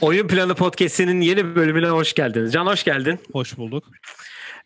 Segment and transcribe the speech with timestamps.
[0.00, 2.52] Oyun Planı Podcast'inin yeni bölümüne hoş geldiniz.
[2.52, 3.18] Can hoş geldin.
[3.32, 3.84] Hoş bulduk.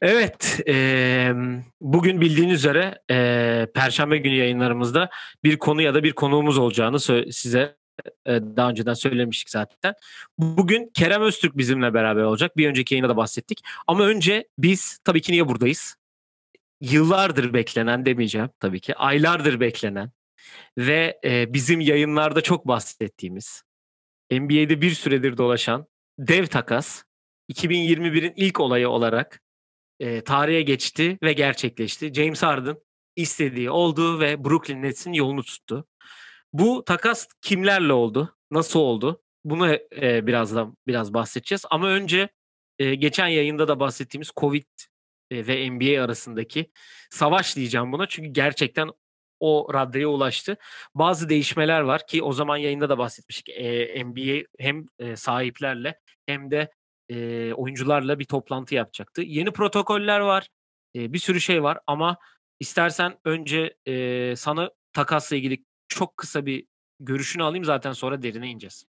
[0.01, 1.33] Evet, e,
[1.81, 5.11] bugün bildiğiniz üzere e, Perşembe günü yayınlarımızda
[5.45, 7.01] bir konu ya da bir konuğumuz olacağını
[7.33, 7.77] size
[8.27, 9.95] e, daha önceden söylemiştik zaten.
[10.39, 12.57] Bugün Kerem Öztürk bizimle beraber olacak.
[12.57, 13.61] Bir önceki yayında da bahsettik.
[13.87, 16.02] Ama önce biz tabii ki niye buradayız?
[16.83, 18.95] Yıllardır beklenen demeyeceğim tabii ki.
[18.95, 20.11] Aylardır beklenen
[20.79, 23.63] ve e, bizim yayınlarda çok bahsettiğimiz
[24.31, 25.87] NBA'de bir süredir dolaşan
[26.19, 27.03] dev takas
[27.53, 29.43] 2021'in ilk olayı olarak
[30.01, 32.15] e, tarihe geçti ve gerçekleşti.
[32.15, 32.77] James Harden
[33.17, 35.87] istediği oldu ve Brooklyn Nets'in yolunu tuttu.
[36.53, 38.37] Bu takas kimlerle oldu?
[38.51, 39.23] Nasıl oldu?
[39.45, 41.65] Bunu e, birazdan biraz bahsedeceğiz.
[41.71, 42.29] Ama önce
[42.79, 44.65] e, geçen yayında da bahsettiğimiz Covid
[45.33, 46.71] ve NBA arasındaki
[47.11, 48.07] savaş diyeceğim buna.
[48.09, 48.91] Çünkü gerçekten
[49.41, 50.57] o raddeye ulaştı.
[50.95, 53.49] Bazı değişmeler var ki o zaman yayında da bahsetmiştik.
[53.49, 56.71] E, NBA hem e, sahiplerle hem de
[57.09, 59.23] e, oyuncularla bir toplantı yapacaktı.
[59.23, 60.49] Yeni protokoller var.
[60.95, 62.17] E, bir sürü şey var ama
[62.61, 66.67] istersen önce e, sana takasla ilgili çok kısa bir
[67.01, 68.85] görüşünü alayım zaten sonra derine ineceğiz.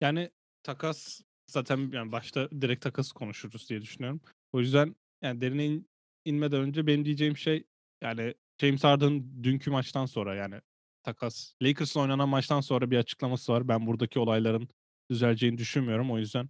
[0.00, 0.30] Yani
[0.62, 4.20] takas zaten yani başta direkt takası konuşuruz diye düşünüyorum.
[4.52, 5.90] O yüzden yani derine in,
[6.28, 7.64] inmeden önce benim diyeceğim şey
[8.02, 10.60] yani James Harden dünkü maçtan sonra yani
[11.02, 13.68] takas Lakers'la oynanan maçtan sonra bir açıklaması var.
[13.68, 14.68] Ben buradaki olayların
[15.10, 16.10] düzeleceğini düşünmüyorum.
[16.10, 16.48] O yüzden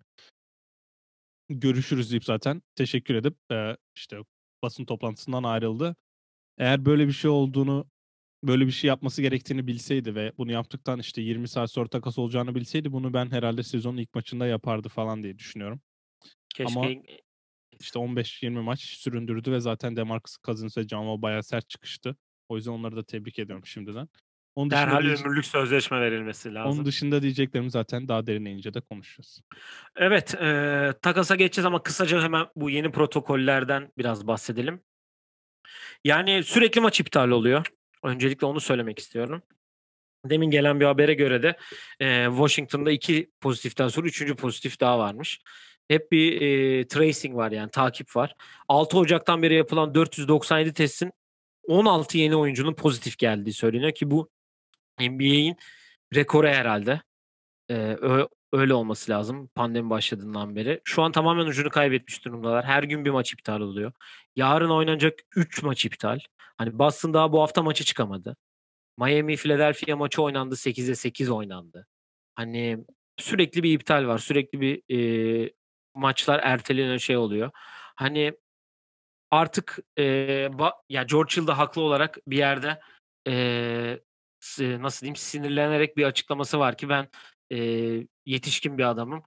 [1.49, 4.17] görüşürüz deyip zaten teşekkür edip e, işte
[4.63, 5.97] basın toplantısından ayrıldı.
[6.59, 7.91] Eğer böyle bir şey olduğunu
[8.45, 12.55] böyle bir şey yapması gerektiğini bilseydi ve bunu yaptıktan işte 20 saat sonra takas olacağını
[12.55, 15.81] bilseydi bunu ben herhalde sezonun ilk maçında yapardı falan diye düşünüyorum.
[16.55, 16.91] Keşke Ama
[17.81, 22.17] işte 15-20 maç süründürdü ve zaten Demarcus Cousins ve Wall bayağı sert çıkıştı.
[22.49, 24.09] O yüzden onları da tebrik ediyorum şimdiden.
[24.55, 26.73] Onun Derhal diyece- ömürlük sözleşme verilmesi lazım.
[26.73, 29.41] Onun dışında diyeceklerimi zaten daha derine ince de konuşacağız.
[29.97, 34.81] Evet, e, takasa geçeceğiz ama kısaca hemen bu yeni protokollerden biraz bahsedelim.
[36.05, 37.67] Yani sürekli maç iptal oluyor.
[38.03, 39.43] Öncelikle onu söylemek istiyorum.
[40.25, 41.57] Demin gelen bir habere göre de
[42.01, 45.41] e, Washington'da iki pozitiften sonra üçüncü pozitif daha varmış.
[45.89, 48.35] Hep bir e, tracing var yani takip var.
[48.69, 51.13] 6 Ocak'tan beri yapılan 497 testin
[51.69, 54.31] 16 yeni oyuncunun pozitif geldiği söyleniyor ki bu
[55.01, 55.57] NBA'in
[56.15, 57.01] rekoru herhalde.
[57.71, 57.97] Ee,
[58.53, 60.81] öyle olması lazım pandemi başladığından beri.
[60.85, 62.65] Şu an tamamen ucunu kaybetmiş durumdalar.
[62.65, 63.93] Her gün bir maç iptal oluyor.
[64.37, 66.19] Yarın oynanacak 3 maç iptal.
[66.39, 68.37] Hani Boston daha bu hafta maçı çıkamadı.
[68.99, 71.87] Miami Philadelphia maçı oynandı 8'e 8 oynandı.
[72.35, 72.79] Hani
[73.17, 74.19] sürekli bir iptal var.
[74.19, 75.51] Sürekli bir e,
[75.99, 77.51] maçlar ertelenen şey oluyor.
[77.97, 78.33] Hani
[79.31, 82.81] artık e, ba, ya George Hill de haklı olarak bir yerde
[83.29, 83.99] e,
[84.61, 87.09] nasıl diyeyim sinirlenerek bir açıklaması var ki ben
[87.53, 87.59] e,
[88.27, 89.23] yetişkin bir adamım.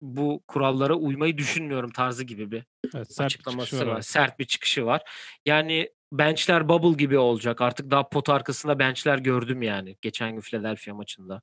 [0.00, 2.64] Bu kurallara uymayı düşünmüyorum tarzı gibi bir
[2.94, 3.96] evet, sert açıklaması bir var.
[3.96, 4.00] var.
[4.00, 5.02] Sert bir çıkışı var.
[5.46, 7.60] Yani benchler bubble gibi olacak.
[7.60, 11.42] Artık daha pot arkasında benchler gördüm yani geçen gün Philadelphia maçında.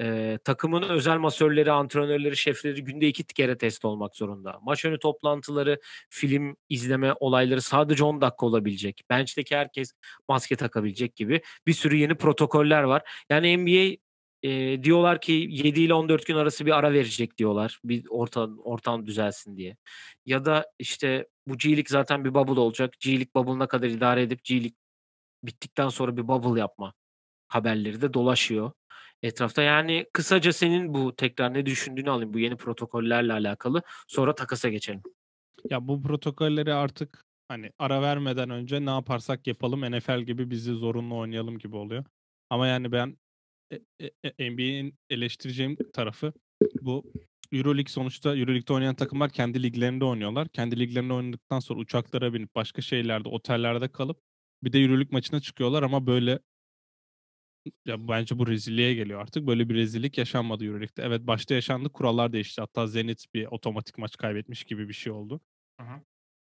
[0.00, 4.58] Ee, takımın özel masörleri, antrenörleri, şefleri günde iki kere test olmak zorunda.
[4.62, 5.80] Maç önü toplantıları,
[6.10, 9.02] film izleme olayları sadece 10 dakika olabilecek.
[9.10, 9.92] Bench'teki herkes
[10.28, 13.02] maske takabilecek gibi bir sürü yeni protokoller var.
[13.30, 13.96] Yani NBA
[14.42, 17.80] e, diyorlar ki 7 ile 14 gün arası bir ara verecek diyorlar.
[17.84, 19.76] Bir ortam, ortam düzelsin diye.
[20.26, 22.94] Ya da işte bu G-League zaten bir bubble olacak.
[23.00, 24.76] G-League bubble'ına kadar idare edip G-League
[25.42, 26.94] bittikten sonra bir bubble yapma
[27.48, 28.72] haberleri de dolaşıyor
[29.22, 29.62] etrafta.
[29.62, 33.82] Yani kısaca senin bu tekrar ne düşündüğünü alayım bu yeni protokollerle alakalı.
[34.08, 35.02] Sonra takasa geçelim.
[35.70, 41.16] Ya bu protokolleri artık hani ara vermeden önce ne yaparsak yapalım NFL gibi bizi zorunlu
[41.16, 42.04] oynayalım gibi oluyor.
[42.50, 43.16] Ama yani ben
[43.72, 46.32] e, e, e NBA'in eleştireceğim tarafı
[46.80, 47.12] bu
[47.52, 50.48] Euroleague sonuçta Euroleague'de oynayan takımlar kendi liglerinde oynuyorlar.
[50.48, 54.20] Kendi liglerinde oynadıktan sonra uçaklara binip başka şeylerde, otellerde kalıp
[54.62, 56.38] bir de Euroleague maçına çıkıyorlar ama böyle
[57.86, 59.46] ya bence bu rezilliğe geliyor artık.
[59.46, 61.02] Böyle bir rezillik yaşanmadı Euroleague'de.
[61.02, 61.88] Evet başta yaşandı.
[61.88, 62.60] Kurallar değişti.
[62.60, 65.40] Hatta Zenit bir otomatik maç kaybetmiş gibi bir şey oldu.
[65.80, 65.84] Hı.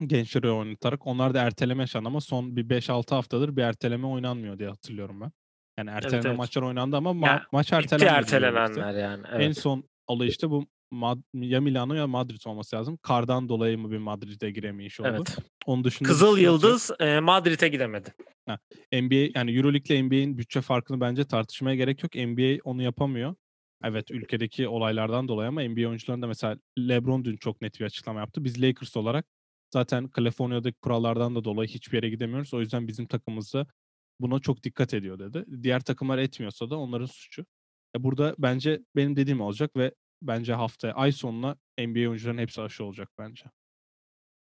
[0.07, 1.07] Gençleri oynatarak.
[1.07, 5.33] Onlar da erteleme yaşandı ama son bir 5-6 haftadır bir erteleme oynanmıyor diye hatırlıyorum ben.
[5.79, 6.39] Yani erteleme evet, evet.
[6.39, 8.19] maçlar oynandı ama ma- yani, maç ertelenmedi.
[8.19, 9.25] ertelenenler yani.
[9.31, 9.47] Evet.
[9.47, 12.99] En son olay işte bu Mad- ya Milano ya Madrid olması lazım.
[13.03, 15.09] Kardan dolayı mı bir Madrid'e giremeyiş oldu.
[15.11, 15.37] Evet.
[15.67, 18.15] Onun dışında Kızıl Yıldız e, Madrid'e gidemedi.
[18.47, 18.59] Ha,
[18.93, 22.15] NBA yani EuroLeague ile NBA'in bütçe farkını bence tartışmaya gerek yok.
[22.15, 23.35] NBA onu yapamıyor.
[23.85, 28.45] Evet ülkedeki olaylardan dolayı ama NBA oyuncularında mesela LeBron dün çok net bir açıklama yaptı.
[28.45, 29.27] Biz Lakers olarak
[29.73, 32.55] Zaten Kaliforniya'daki kurallardan da dolayı hiçbir yere gidemiyoruz.
[32.55, 33.67] O yüzden bizim takımımız da
[34.21, 35.45] buna çok dikkat ediyor dedi.
[35.63, 37.47] Diğer takımlar etmiyorsa da onların suçu.
[37.99, 43.09] Burada bence benim dediğim olacak ve bence haftaya ay sonuna NBA oyuncuların hepsi aşı olacak
[43.19, 43.45] bence.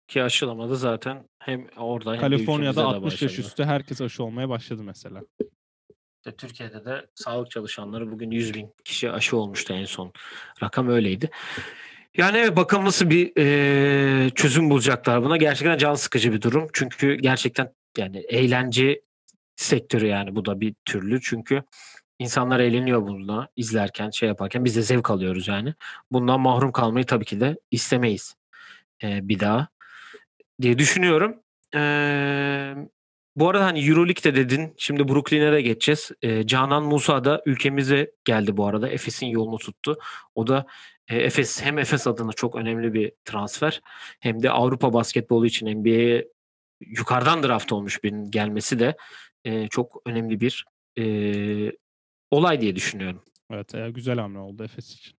[0.09, 4.49] Ki aşılamadı zaten hem orada hem Kaliforniya'da ülkemizde de 60 yaş üstü herkes aşı olmaya
[4.49, 5.23] başladı mesela.
[6.19, 10.13] İşte Türkiye'de de sağlık çalışanları bugün 100 bin kişi aşı olmuştu en son.
[10.63, 11.31] Rakam öyleydi.
[12.17, 15.37] Yani evet, bakalım nasıl bir eee, çözüm bulacaklar buna.
[15.37, 16.69] Gerçekten can sıkıcı bir durum.
[16.73, 19.03] Çünkü gerçekten yani eğlence
[19.57, 21.21] sektörü yani bu da bir türlü.
[21.21, 21.63] Çünkü
[22.19, 25.75] insanlar eğleniyor bununla izlerken şey yaparken biz de zevk alıyoruz yani.
[26.12, 28.37] Bundan mahrum kalmayı tabii ki de istemeyiz
[29.03, 29.69] eee, bir daha
[30.62, 31.43] diye düşünüyorum.
[31.75, 32.76] Eee,
[33.37, 34.75] bu arada hani Euroleague'de dedin.
[34.79, 36.11] Şimdi Brooklyn'e de geçeceğiz.
[36.23, 38.88] Eee, Canan Musa da ülkemize geldi bu arada.
[38.88, 39.99] Efes'in yolunu tuttu.
[40.35, 40.67] O da
[41.09, 43.81] e, Efes hem Efes adına çok önemli bir transfer
[44.20, 46.29] hem de Avrupa basketbolu için NBA'ye
[46.81, 48.97] yukarıdan draft olmuş birinin gelmesi de
[49.44, 50.65] e, çok önemli bir
[50.99, 51.05] e,
[52.31, 53.23] olay diye düşünüyorum.
[53.51, 55.19] Evet e, güzel hamle oldu Efes için.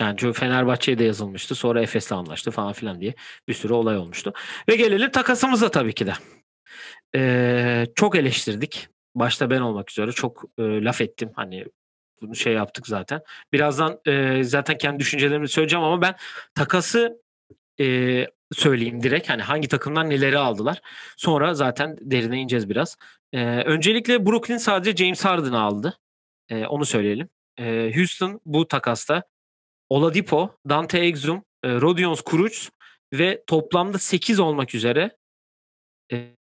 [0.00, 1.54] Yani çünkü Fenerbahçe'ye de yazılmıştı.
[1.54, 3.14] Sonra Efes'le anlaştı falan filan diye
[3.48, 4.32] bir sürü olay olmuştu.
[4.68, 6.12] Ve gelelim takasımıza tabii ki de.
[7.14, 8.88] Ee, çok eleştirdik.
[9.14, 11.30] Başta ben olmak üzere çok e, laf ettim.
[11.36, 11.64] Hani
[12.22, 13.20] bunu şey yaptık zaten.
[13.52, 16.14] Birazdan e, zaten kendi düşüncelerimi söyleyeceğim ama ben
[16.54, 17.22] takası
[17.80, 19.30] e, söyleyeyim direkt.
[19.30, 20.80] Hani hangi takımlar neleri aldılar.
[21.16, 22.96] Sonra zaten derine ineceğiz biraz.
[23.32, 25.98] E, öncelikle Brooklyn sadece James Harden'ı aldı.
[26.50, 27.28] E, onu söyleyelim.
[27.58, 29.22] E, Houston bu takasta
[29.88, 32.58] Oladipo, Dante Exum, e, Rodions Kuruc
[33.12, 35.16] ve toplamda 8 olmak üzere
[36.12, 36.36] e,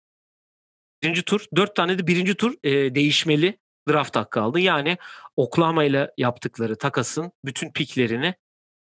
[1.04, 3.58] birinci tur, 4 tane de birinci tur e, değişmeli
[3.90, 4.60] draft hakkı aldı.
[4.60, 4.98] Yani
[5.36, 8.34] Oklahoma ile yaptıkları takasın bütün piklerini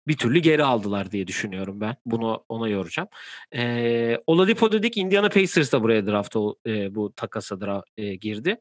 [0.09, 1.97] bir türlü geri aldılar diye düşünüyorum ben.
[2.07, 3.09] Bunu ona yoracağım.
[3.55, 6.37] E, Oladipo dedik Indiana Pacers da buraya draft
[6.67, 8.61] e, bu takasa dra- e, girdi.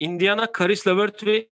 [0.00, 1.48] Indiana Caris LeVert ve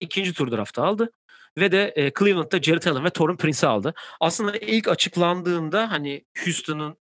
[0.00, 1.10] ikinci tur draftı aldı
[1.58, 3.94] ve de e, Cleveland'da Jared Allen ve Torun Prince'i aldı.
[4.20, 6.96] Aslında ilk açıklandığında hani Houston'ın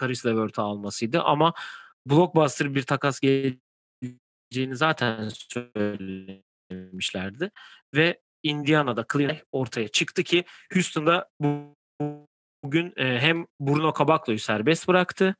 [0.00, 1.54] Caris LeVert'ı almasıydı ama
[2.06, 5.30] blockbuster bir takas geleceğini zaten
[6.70, 7.50] söylemişlerdi
[7.94, 11.76] ve Indiana'da Cleveland ortaya çıktı ki Houston'da bu,
[12.64, 15.36] bugün e, hem Bruno Caboclo'yu serbest bıraktı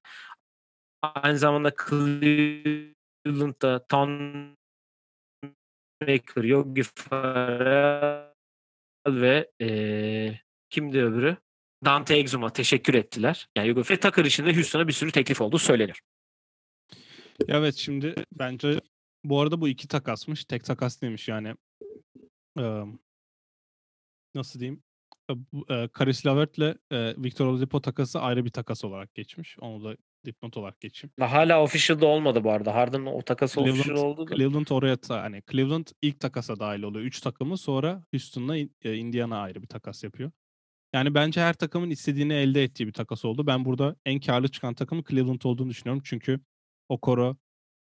[1.03, 4.58] aynı zamanda Cleveland'da Ton
[6.01, 8.29] Maker, Yogi Ferrell
[9.09, 10.41] ve eee
[10.71, 11.37] kimdi öbürü?
[11.85, 13.49] Dante Exum'a teşekkür ettiler.
[13.57, 16.03] Yani Yogi ve Tucker için de Houston'a bir sürü teklif olduğu söylenir.
[17.49, 18.81] Evet şimdi bence
[19.25, 20.45] bu arada bu iki takasmış.
[20.45, 21.55] Tek takas değilmiş yani.
[22.59, 22.85] Eee,
[24.35, 24.83] nasıl diyeyim?
[25.31, 29.57] E, bu, e, Caris LeVert'le e, Victor Oladipo takası ayrı bir takas olarak geçmiş.
[29.59, 31.13] Onu da dipnot olarak geçeyim.
[31.21, 32.75] Hala official'da olmadı bu arada.
[32.75, 34.37] Harden'ın o takası official Cleveland, oldu da.
[34.37, 37.05] Cleveland oraya ta- hani Cleveland ilk takasa dahil oluyor.
[37.05, 40.31] Üç takımı sonra Houston'la e, Indiana ayrı bir takas yapıyor.
[40.95, 43.47] Yani bence her takımın istediğini elde ettiği bir takas oldu.
[43.47, 46.03] Ben burada en karlı çıkan takımın Cleveland olduğunu düşünüyorum.
[46.05, 46.41] Çünkü
[46.89, 47.37] Okoro,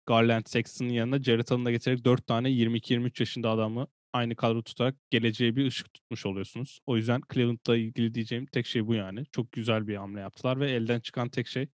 [0.06, 4.96] Garland, Sexton'ın yanına Jared Allen'ı da getirerek 4 tane 22-23 yaşında adamı aynı kadro tutarak
[5.10, 6.80] geleceğe bir ışık tutmuş oluyorsunuz.
[6.86, 9.24] O yüzden Cleveland'la ilgili diyeceğim tek şey bu yani.
[9.32, 11.68] Çok güzel bir hamle yaptılar ve elden çıkan tek şey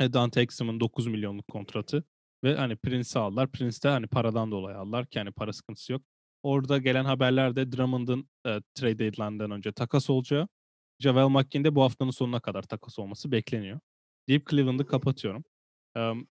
[0.00, 2.04] Dante Exum'un 9 milyonluk kontratı
[2.44, 3.52] ve hani Prince'i aldılar.
[3.52, 6.02] Prince de hani paradan dolayı aldılar ki hani para sıkıntısı yok.
[6.42, 10.48] Orada gelen haberlerde Drummond'ın e, trade deadline'dan önce takas olacağı,
[11.00, 13.80] Javel McKee'nin de bu haftanın sonuna kadar takas olması bekleniyor.
[14.28, 15.44] Deyip Cleveland'ı kapatıyorum.
[15.96, 16.26] Em,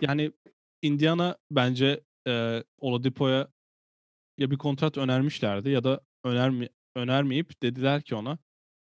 [0.00, 0.32] yani
[0.82, 3.48] Indiana bence e, Oladipo'ya
[4.38, 8.38] ya bir kontrat önermişlerdi ya da önermi önermeyip dediler ki ona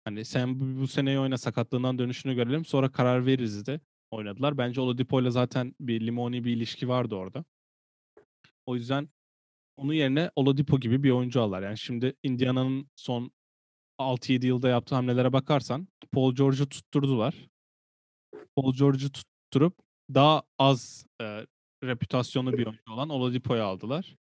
[0.04, 3.80] hani sen bu, bu seneyi oyna sakatlığından dönüşünü görelim sonra karar veririz de
[4.14, 4.58] oynadılar.
[4.58, 7.44] Bence Oladipo'yla zaten bir limoni bir ilişki vardı orada.
[8.66, 9.08] O yüzden
[9.76, 11.62] onun yerine Oladipo gibi bir oyuncu alırlar.
[11.62, 13.32] Yani şimdi Indiana'nın son
[13.98, 17.34] 6-7 yılda yaptığı hamlelere bakarsan Paul George'u tutturdular.
[18.56, 19.78] Paul George'u tutturup
[20.14, 21.46] daha az e,
[21.84, 24.16] reputasyonlu bir oyuncu olan Oladipo'yu aldılar.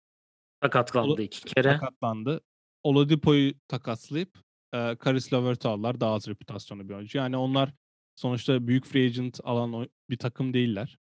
[0.64, 1.74] Sakatlandı iki kere.
[1.74, 2.42] Sakatlandı.
[2.84, 4.38] Oladipo'yu takaslayıp
[4.74, 6.00] e, Caris LeVert'ü aldılar.
[6.00, 7.18] Daha az reputasyonlu bir oyuncu.
[7.18, 7.74] Yani onlar
[8.20, 10.98] sonuçta büyük free agent alan bir takım değiller.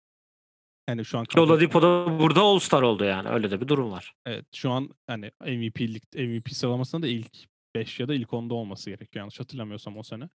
[0.89, 3.29] Yani şu an Oladipo da burada All-Star oldu yani.
[3.29, 4.13] Öyle de bir durum var.
[4.25, 7.37] Evet şu an hani MVP'lik MVP sıralamasında da ilk
[7.75, 10.29] 5 ya da ilk 10'da olması gerekiyor yanlış hatırlamıyorsam o sene.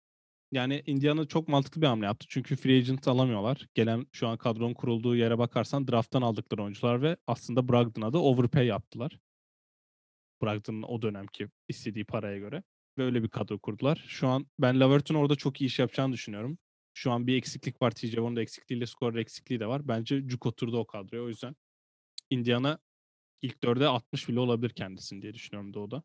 [0.51, 2.25] Yani Indiana çok mantıklı bir hamle yaptı.
[2.29, 3.67] Çünkü free agent alamıyorlar.
[3.73, 8.65] Gelen şu an kadronun kurulduğu yere bakarsan draft'tan aldıkları oyuncular ve aslında Brogdon'a da overpay
[8.65, 9.19] yaptılar.
[10.41, 12.63] Brogdon'un o dönemki istediği paraya göre.
[12.97, 14.05] ve öyle bir kadro kurdular.
[14.07, 16.57] Şu an ben Lavert'in orada çok iyi iş yapacağını düşünüyorum.
[16.99, 17.91] Şu an bir eksiklik var.
[17.91, 19.87] TJ Warren'da eksikliğiyle skor eksikliği de var.
[19.87, 21.23] Bence Cuk oturdu o kadroya.
[21.23, 21.55] O yüzden
[22.29, 22.79] Indiana
[23.41, 26.03] ilk dörde 60 bile olabilir kendisini diye düşünüyorum Doğu'da.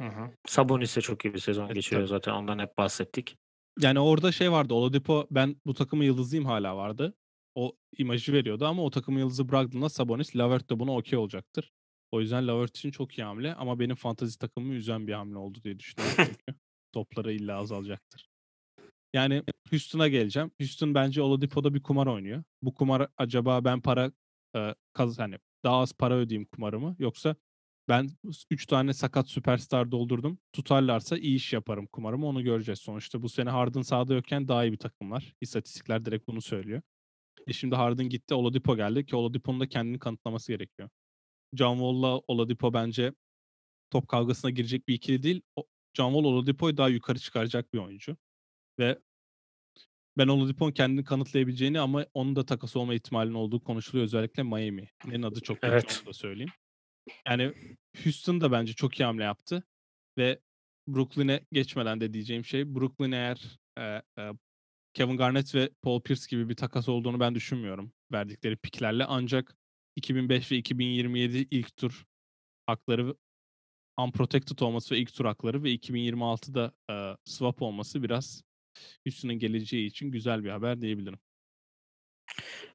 [0.00, 0.30] Hı hı.
[0.46, 2.08] Sabonis de çok iyi bir sezon Evet, geçiriyor tabii.
[2.08, 2.32] zaten.
[2.32, 3.36] Ondan hep bahsettik.
[3.80, 4.74] Yani orada şey vardı.
[4.74, 7.14] Oladipo ben bu takımın yıldızıyım hala vardı.
[7.54, 11.72] O imajı veriyordu ama o takımın yıldızı bıraktığında Sabonis, Lavert de buna okey olacaktır.
[12.12, 15.58] O yüzden Lavert için çok iyi hamle ama benim fantazi takımımı üzen bir hamle oldu
[15.64, 16.58] diye düşünüyorum çünkü
[16.92, 18.28] topları illa azalacaktır.
[19.14, 20.50] Yani Houston'a geleceğim.
[20.60, 22.42] Houston bence Oladipo'da bir kumar oynuyor.
[22.62, 24.12] Bu kumar acaba ben para
[24.56, 27.36] e, kaz hani daha az para ödeyeyim kumarımı yoksa
[27.88, 28.10] ben
[28.50, 30.38] 3 tane sakat süperstar doldurdum.
[30.52, 32.78] Tutarlarsa iyi iş yaparım kumarımı onu göreceğiz.
[32.78, 35.34] Sonuçta bu sene Harden sahada yokken daha iyi bir takımlar.
[35.40, 36.82] İstatistikler direkt bunu söylüyor.
[37.46, 40.88] E şimdi Harden gitti Oladipo geldi ki Oladipo'nun da kendini kanıtlaması gerekiyor.
[41.54, 43.12] John Wall'la Oladipo bence
[43.90, 45.42] top kavgasına girecek bir ikili değil.
[45.94, 48.16] John Wall Oladipo'yu daha yukarı çıkaracak bir oyuncu.
[48.78, 48.98] Ve
[50.18, 54.04] ben Oladipo'nun kendini kanıtlayabileceğini ama onun da takas olma ihtimalinin olduğu konuşuluyor.
[54.04, 56.00] Özellikle Miami'nin adı çok Evet.
[56.02, 56.52] onu da söyleyeyim.
[57.26, 57.52] Yani
[58.04, 59.64] Houston da bence çok iyi hamle yaptı.
[60.18, 60.40] Ve
[60.88, 63.82] Brooklyn'e geçmeden de diyeceğim şey Brooklyn eğer e,
[64.18, 64.32] e,
[64.94, 69.04] Kevin Garnett ve Paul Pierce gibi bir takas olduğunu ben düşünmüyorum verdikleri piklerle.
[69.04, 69.56] Ancak
[69.96, 72.04] 2005 ve 2027 ilk tur
[72.66, 73.14] hakları
[73.98, 78.42] unprotected olması ve ilk tur hakları ve 2026'da e, swap olması biraz
[79.06, 81.18] Houston'ın geleceği için güzel bir haber diyebilirim.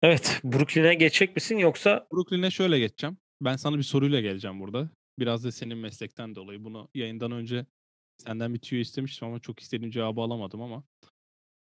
[0.01, 0.41] Evet.
[0.43, 3.17] Brooklyn'e geçecek misin yoksa Brooklyn'e şöyle geçeceğim.
[3.41, 4.89] Ben sana bir soruyla geleceğim burada.
[5.19, 6.63] Biraz da senin meslekten dolayı.
[6.63, 7.65] Bunu yayından önce
[8.17, 10.83] senden bir tüyo istemiştim ama çok istediğim cevabı alamadım ama.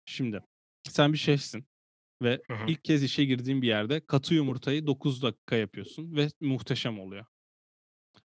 [0.06, 0.42] Şimdi
[0.88, 1.66] sen bir şefsin
[2.23, 2.64] ve Hı hı.
[2.68, 7.26] ilk kez işe girdiğin bir yerde katı yumurtayı 9 dakika yapıyorsun ve muhteşem oluyor.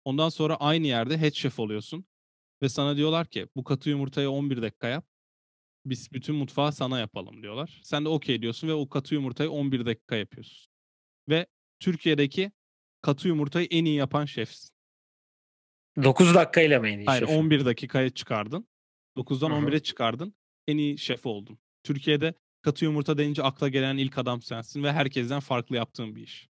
[0.04, 2.04] Ondan sonra aynı yerde head chef oluyorsun
[2.62, 5.06] ve sana diyorlar ki bu katı yumurtayı 11 dakika yap.
[5.86, 7.80] Biz bütün mutfağı sana yapalım diyorlar.
[7.84, 10.66] Sen de okey diyorsun ve o katı yumurtayı 11 dakika yapıyorsun.
[11.28, 11.46] Ve
[11.80, 12.52] Türkiye'deki
[13.02, 14.70] katı yumurtayı en iyi yapan şefsin.
[16.02, 17.38] 9 dakikayla mı en iyi Hayır şefim?
[17.38, 18.68] 11 dakikaya çıkardın.
[19.16, 19.58] 9'dan Hı hı.
[19.58, 20.34] 11'e çıkardın.
[20.68, 21.58] En iyi şef oldun.
[21.82, 26.48] Türkiye'de katı yumurta deyince akla gelen ilk adam sensin ve herkesten farklı yaptığın bir iş.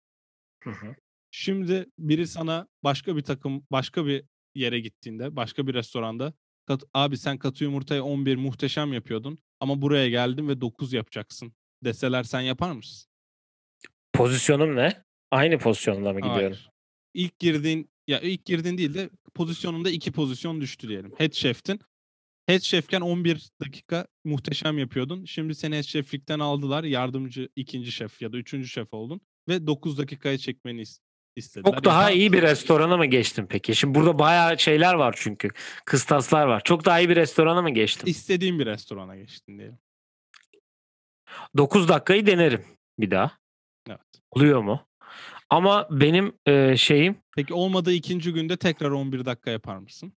[0.63, 0.95] Hı hı.
[1.31, 4.25] Şimdi biri sana başka bir takım, başka bir
[4.55, 6.33] yere gittiğinde, başka bir restoranda
[6.65, 11.53] kat, abi sen katı yumurtayı 11 muhteşem yapıyordun ama buraya geldin ve 9 yapacaksın
[11.83, 13.09] deseler sen yapar mısın?
[14.13, 15.03] Pozisyonum ne?
[15.31, 16.39] Aynı pozisyonda mı gidiyorum?
[16.41, 16.69] Hayır.
[17.13, 21.13] İlk girdiğin ya ilk girdiğin değil de pozisyonunda iki pozisyon düştü diyelim.
[21.17, 21.79] Head chef'tin.
[22.45, 25.25] Head chef'ken 11 dakika muhteşem yapıyordun.
[25.25, 26.83] Şimdi seni head chef'likten aldılar.
[26.83, 29.21] Yardımcı ikinci şef ya da üçüncü şef oldun.
[29.49, 30.81] Ve 9 dakikaya çekmeni
[31.35, 31.71] istediler.
[31.71, 33.75] Çok daha iyi bir restorana mı geçtin peki?
[33.75, 35.49] Şimdi burada bayağı şeyler var çünkü.
[35.85, 36.61] Kıstaslar var.
[36.63, 38.07] Çok daha iyi bir restorana mı geçtin?
[38.07, 39.77] istediğin bir restorana geçtin diyelim.
[41.57, 42.65] 9 dakikayı denerim
[42.99, 43.37] bir daha.
[43.89, 43.99] Evet.
[44.31, 44.87] Oluyor mu?
[45.49, 50.13] Ama benim e, şeyim Peki olmadığı ikinci günde tekrar 11 dakika yapar mısın?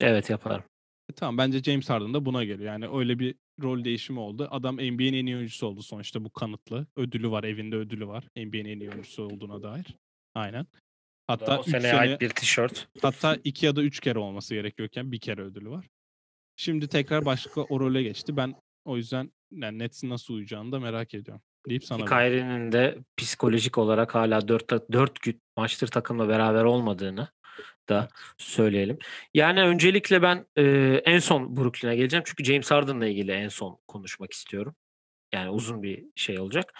[0.00, 0.64] evet yaparım.
[1.10, 2.72] E tamam bence James Harden da buna geliyor.
[2.72, 4.48] Yani öyle bir rol değişimi oldu.
[4.50, 6.86] Adam NBA'nin en iyi oyuncusu oldu sonuçta bu kanıtlı.
[6.96, 8.24] Ödülü var, evinde ödülü var.
[8.36, 9.86] NBA'nin en iyi oyuncusu olduğuna dair.
[10.40, 10.66] Aynen.
[11.26, 12.88] Hatta o seneye sene, ait bir tişört.
[13.02, 15.86] hatta iki ya da üç kere olması gerekiyorken bir kere ödülü var.
[16.56, 18.36] Şimdi tekrar başka o role geçti.
[18.36, 18.54] Ben
[18.84, 21.42] o yüzden yani Nets'in nasıl uyacağını da merak ediyorum.
[21.68, 22.04] Deyip sana.
[22.04, 27.28] Kyrie'nin de psikolojik olarak hala 4 4 gün maçtır takımla beraber olmadığını
[27.88, 28.98] da söyleyelim.
[29.34, 30.62] Yani öncelikle ben e,
[31.04, 32.24] en son Brooklyn'e geleceğim.
[32.26, 34.74] Çünkü James Harden'la ilgili en son konuşmak istiyorum.
[35.34, 36.72] Yani uzun bir şey olacak.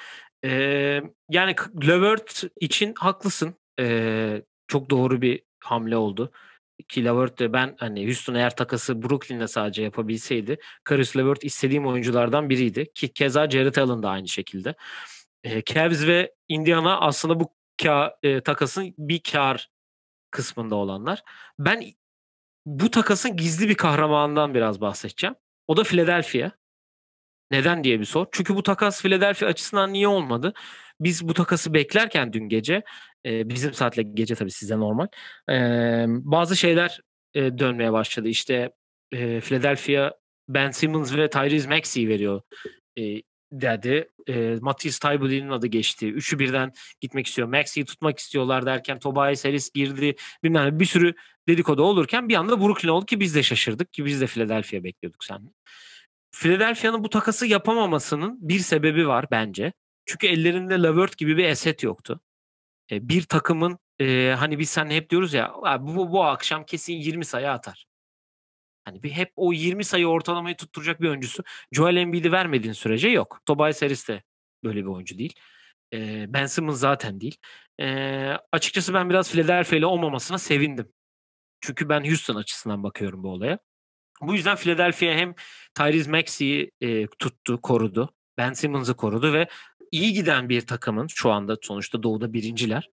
[0.45, 0.51] E,
[1.31, 1.55] yani
[1.87, 3.55] Levert için haklısın.
[3.81, 6.33] E, çok doğru bir hamle oldu.
[6.89, 12.51] Ki Levert de ben hani Houston eğer takası Brooklyn'le sadece yapabilseydi Caris Levert istediğim oyunculardan
[12.51, 12.93] biriydi.
[12.95, 14.75] Ki keza Jared Allen da aynı şekilde.
[15.45, 19.71] E, Cavs ve Indiana aslında bu ka, e, takasın bir kar
[20.31, 21.23] kısmında olanlar.
[21.59, 21.85] Ben
[22.67, 25.35] bu takasın gizli bir kahramanından biraz bahsedeceğim.
[25.67, 26.51] O da Philadelphia.
[27.51, 28.27] Neden diye bir sor.
[28.33, 30.53] Çünkü bu takas Philadelphia açısından niye olmadı?
[31.01, 32.83] Biz bu takası beklerken dün gece
[33.27, 35.07] e, bizim saatle gece tabii size normal.
[35.51, 35.55] e,
[36.09, 37.01] bazı şeyler
[37.35, 38.29] e, dönmeye başladı.
[38.29, 38.71] İşte
[39.13, 40.13] e, Philadelphia
[40.49, 42.43] Ben Simmons ve Tyrese Maxey'i veriyor
[42.99, 43.03] e,
[43.53, 44.09] dedi.
[44.29, 46.09] E, Matisse Thybull'in adı geçti.
[46.09, 47.49] Üçü birden gitmek istiyor.
[47.49, 50.15] Maxey'i tutmak istiyorlar derken Tobias Harris girdi.
[50.45, 51.15] Bilmem bir sürü
[51.49, 55.25] dedikodu olurken bir anda Brooklyn oldu ki biz de şaşırdık ki biz de Philadelphia bekliyorduk
[55.25, 55.51] sen.
[56.33, 59.73] Philadelphia'nın bu takası yapamamasının bir sebebi var bence.
[60.07, 62.21] Çünkü ellerinde Levert gibi bir eset yoktu.
[62.93, 66.93] E, bir takımın e, hani biz sen hep diyoruz ya "Abi bu, bu akşam kesin
[66.95, 67.87] 20 sayı atar.
[68.85, 71.45] Hani bir hep o 20 sayı ortalamayı tutturacak bir oyuncusu.
[71.73, 73.41] Joel Embiid'i vermediğin sürece yok.
[73.47, 74.23] Tobias Harris de
[74.65, 75.35] böyle bir oyuncu değil.
[75.93, 77.37] Eee, Ben Simmons zaten değil.
[77.79, 80.93] Eee, açıkçası ben biraz Philadelphia'lı olmamasına sevindim.
[81.61, 83.59] Çünkü ben Houston açısından bakıyorum bu olaya.
[84.21, 85.35] Bu yüzden Philadelphia hem
[85.75, 88.15] Tyrese Maxey'i eee, tuttu, korudu.
[88.39, 89.49] Ben Simmons'ı korudu ve
[89.91, 92.91] iyi giden bir takımın şu anda sonuçta doğuda birinciler.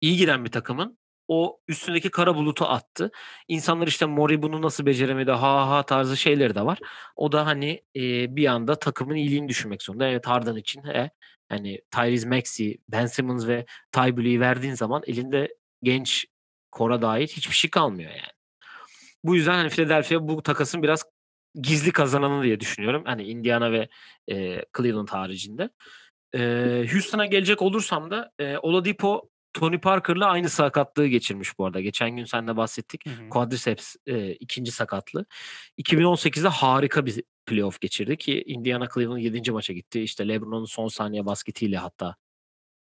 [0.00, 0.98] İyi giden bir takımın
[1.28, 3.10] o üstündeki kara bulutu attı.
[3.48, 6.78] İnsanlar işte Mori bunu nasıl beceremedi ha ha tarzı şeyleri de var.
[7.16, 10.08] O da hani eee, bir anda takımın iyiliğini düşünmek zorunda.
[10.08, 11.10] Evet Harden için he,
[11.48, 16.26] hani Tyrese Maxey, Ben Simmons ve Ty Blue'yi verdiğin zaman elinde genç
[16.72, 18.39] kora dair hiçbir şey kalmıyor yani.
[19.24, 21.04] Bu yüzden hani Philadelphia bu takasın biraz
[21.62, 23.02] gizli kazananı diye düşünüyorum.
[23.06, 23.88] Hani Indiana ve
[24.28, 25.70] eee, Cleveland haricinde.
[26.34, 31.80] Eee, Houston'a gelecek olursam da eee, Oladipo Tony Parker'la aynı sakatlığı geçirmiş bu arada.
[31.80, 33.06] Geçen gün seninle bahsettik.
[33.08, 33.30] Hı hı.
[33.30, 35.26] Quadriceps eee, ikinci sakatlığı.
[35.76, 39.52] 2018'de harika bir playoff geçirdi ki Indiana Cleveland 7.
[39.52, 40.00] maça gitti.
[40.02, 42.16] İşte LeBron'un son saniye basketiyle hatta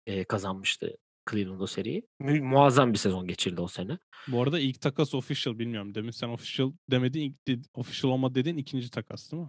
[0.07, 0.91] eee, kazanmıştı
[1.31, 2.07] Cleveland o seriyi.
[2.21, 3.99] Mü- muazzam bir sezon geçirdi o sene.
[4.28, 5.95] Bu arada ilk takas official bilmiyorum.
[5.95, 7.21] Demin sen official demedin.
[7.21, 9.49] ilk de- official olma dediğin ikinci takas değil mi?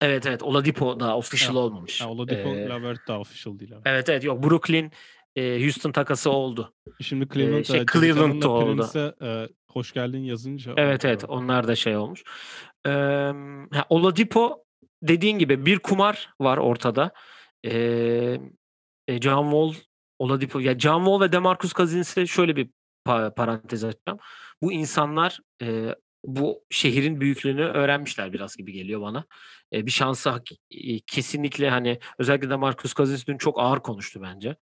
[0.00, 2.00] Evet evet Oladipo da official Ha, olmamış.
[2.00, 3.72] Ha, Oladipo, Eee, Lavert daha official değil.
[3.72, 3.82] Evet.
[3.86, 4.90] evet evet yok Brooklyn
[5.36, 6.72] eee, Houston takası oldu.
[7.00, 8.76] Şimdi Cleveland, şey, e, Cleveland'da Cleveland'da oldu.
[8.82, 12.22] Prince'e e, hoş geldin yazınca Evet evet onlar da şey olmuş.
[12.86, 13.34] Ha,
[13.88, 14.64] Oladipo
[15.02, 17.12] dediğin gibi bir kumar var ortada.
[17.64, 18.40] Eee
[19.08, 19.82] e, John Wall,
[20.18, 22.70] Oladipo ya John Wall ve DeMarcus Cousins'e şöyle bir
[23.06, 24.18] pa- parantez açacağım.
[24.62, 25.94] Bu insanlar eee,
[26.24, 29.24] bu şehrin büyüklüğünü öğrenmişler biraz gibi geliyor bana.
[29.72, 34.56] Eee, bir şansı hak- e, kesinlikle hani özellikle DeMarcus Cousins dün çok ağır konuştu bence.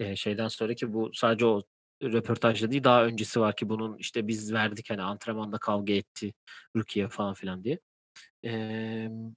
[0.00, 1.62] Eee, şeyden sonra ki bu sadece o
[2.02, 6.34] röportajda değil daha öncesi var ki bunun işte biz verdik hani antrenmanda kavga etti
[6.76, 7.78] Rukiye falan filan diye.
[8.42, 9.34] Emm,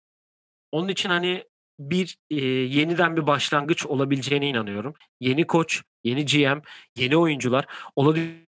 [0.71, 1.43] onun için hani
[1.79, 4.93] bir eee, yeniden bir başlangıç olabileceğine inanıyorum.
[5.19, 6.61] Yeni koç, yeni GM,
[6.95, 8.45] yeni oyuncular Oladipo'sa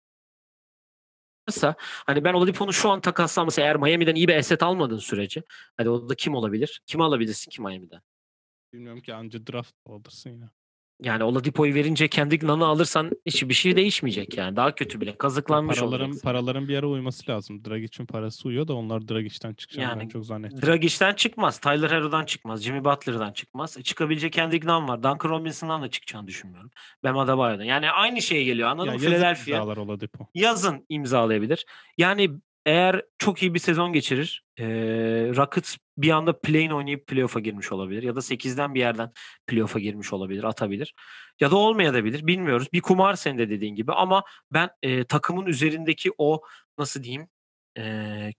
[2.07, 5.43] hani ben Oladipo'nun şu an takaslanması eğer Miami'den iyi bir asset almadığın sürece
[5.77, 6.83] hadi o da kim olabilir?
[6.87, 8.01] Kimi alabilirsin ki Miami'den?
[8.73, 10.45] Bilmiyorum ki anca draft alırsın yine.
[11.01, 14.57] Yani Oladipo'yu verince Kendrick Nunn'ı alırsan hiçbir şey değişmeyecek yani.
[14.57, 15.17] Daha kötü bile.
[15.19, 16.23] Kazıklanmış Paraların olacaksın.
[16.29, 17.65] paraların bir yere uyması lazım.
[17.65, 20.69] Dragic'in parası uyuyor da onlar Dragic'ten çıkacağını ben Yani çok zannetmiyorum.
[20.69, 21.59] Dragic'ten çıkmaz.
[21.59, 22.63] Tyler Herro'dan çıkmaz.
[22.63, 23.77] Jimmy Butler'dan çıkmaz.
[23.79, 25.03] E, çıkabilecek Kendrick Nunn var.
[25.03, 26.71] Duncan Robinson'dan da çıkacağını düşünmüyorum.
[27.05, 27.65] Bam Adebayo'dan.
[27.65, 28.99] Yani aynı şeye geliyor anladın Ya mı?
[28.99, 29.51] Philadelphia
[30.35, 31.67] yazın imzalayabilir.
[31.99, 32.31] Yani
[32.67, 34.67] eğer çok iyi bir sezon geçirir, eee
[35.37, 38.03] Rockets bir anda play-in oynayıp playoff'a girmiş olabilir.
[38.03, 39.11] Ya da 8'den bir yerden
[39.47, 40.95] playoff'a girmiş olabilir, atabilir.
[41.41, 42.69] Ya da olmayabilir, bilmiyoruz.
[42.73, 44.23] Bir kumar senin de dediğin gibi ama
[44.53, 46.43] ben eee, takımın üzerindeki o
[46.79, 47.29] nasıl diyeyim
[47.77, 48.33] eee,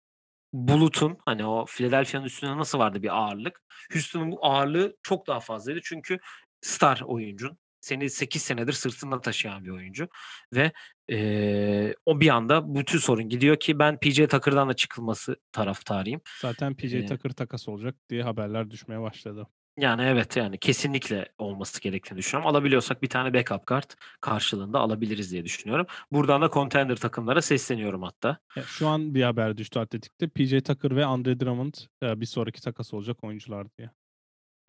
[0.54, 3.62] bulutun hani o Philadelphia'nın üstünde nasıl vardı bir ağırlık.
[3.94, 5.80] Houston'un bu ağırlığı çok daha fazlaydı.
[5.84, 6.20] Çünkü
[6.62, 7.58] star oyuncun.
[7.84, 10.08] Seni 8 senedir sırtında taşıyan bir oyuncu.
[10.54, 10.72] Ve
[11.08, 16.22] eee, o bir anda bütün sorun gidiyor ki ben PJ Tucker'dan da çıkılması taraftarıyım.
[16.41, 19.48] Zaten PJ Eee, Tucker takas olacak diye haberler düşmeye başladı.
[19.78, 22.50] yani evet yani kesinlikle olması gerektiğini düşünüyorum.
[22.50, 25.86] Alabiliyorsak bir tane backup kart karşılığında alabiliriz diye düşünüyorum.
[26.12, 28.38] Buradan da contender takımlara sesleniyorum hatta.
[28.56, 30.28] Ya şu an bir haber düştü Atletik'te.
[30.28, 33.89] PJ Tucker ve Andre Drummond e, bir sonraki takas olacak oyuncular diye.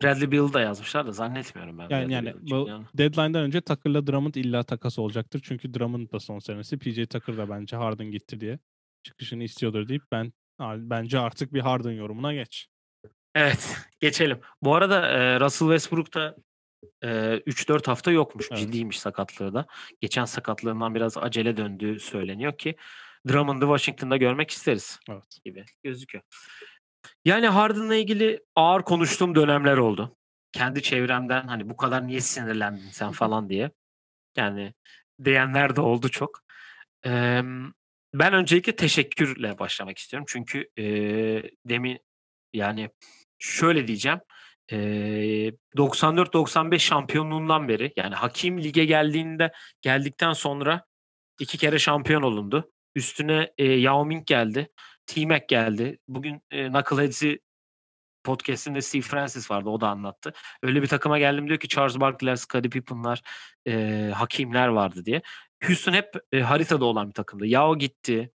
[0.03, 1.89] Bradley Beal'ı da yazmışlar da zannetmiyorum ben.
[1.89, 2.85] Yani yani Beal bu çıkacağını.
[2.97, 5.41] deadline'dan önce Tucker'la Drummond illa takas olacaktır.
[5.43, 6.77] Çünkü Drummond da son senesi.
[6.79, 8.59] PJ Tucker da bence Harden gitti diye
[9.03, 12.67] çıkışını istiyordur deyip ben bence artık bir Harden yorumuna geç.
[13.35, 14.39] Evet geçelim.
[14.61, 16.35] Bu arada e, Russell Westbrook da
[17.03, 18.47] e, 3-4 hafta yokmuş.
[18.51, 18.59] Evet.
[18.59, 19.65] Ciddiymiş sakatlığı da.
[20.01, 22.75] Geçen sakatlığından biraz acele döndüğü söyleniyor ki
[23.27, 25.23] Drummond'ı Washington'da görmek isteriz Evet.
[25.45, 26.23] gibi gözüküyor.
[27.25, 30.15] Yani Harden'la ilgili ağır konuştuğum dönemler oldu.
[30.51, 33.71] Kendi çevremden hani bu kadar niye sinirlendin sen falan diye.
[34.37, 34.73] Yani
[35.25, 36.39] diyenler de oldu çok.
[37.05, 37.43] Eee,
[38.13, 40.25] ben öncelikle teşekkürle başlamak istiyorum.
[40.29, 41.99] Çünkü eee, demin
[42.53, 42.89] yani
[43.39, 44.19] şöyle diyeceğim.
[44.71, 50.85] Eee 94-95 şampiyonluğundan beri yani Hakim lige geldiğinde geldikten sonra
[51.39, 52.71] iki kere şampiyon olundu.
[52.95, 54.69] Üstüne e, Yao Ming geldi.
[55.05, 55.99] T-Mac geldi.
[56.07, 57.39] Bugün e, Knuckleheads'i
[58.23, 59.69] podcast'inde Steve Francis vardı.
[59.69, 60.33] O da anlattı.
[60.63, 63.21] Öyle bir takıma geldim diyor ki Charles Barkley'ler, Scottie Pippen'lar,
[63.67, 65.21] e, Hakimler vardı diye.
[65.63, 67.45] Houston hep e, haritada olan bir takımdı.
[67.45, 68.31] Yao gitti.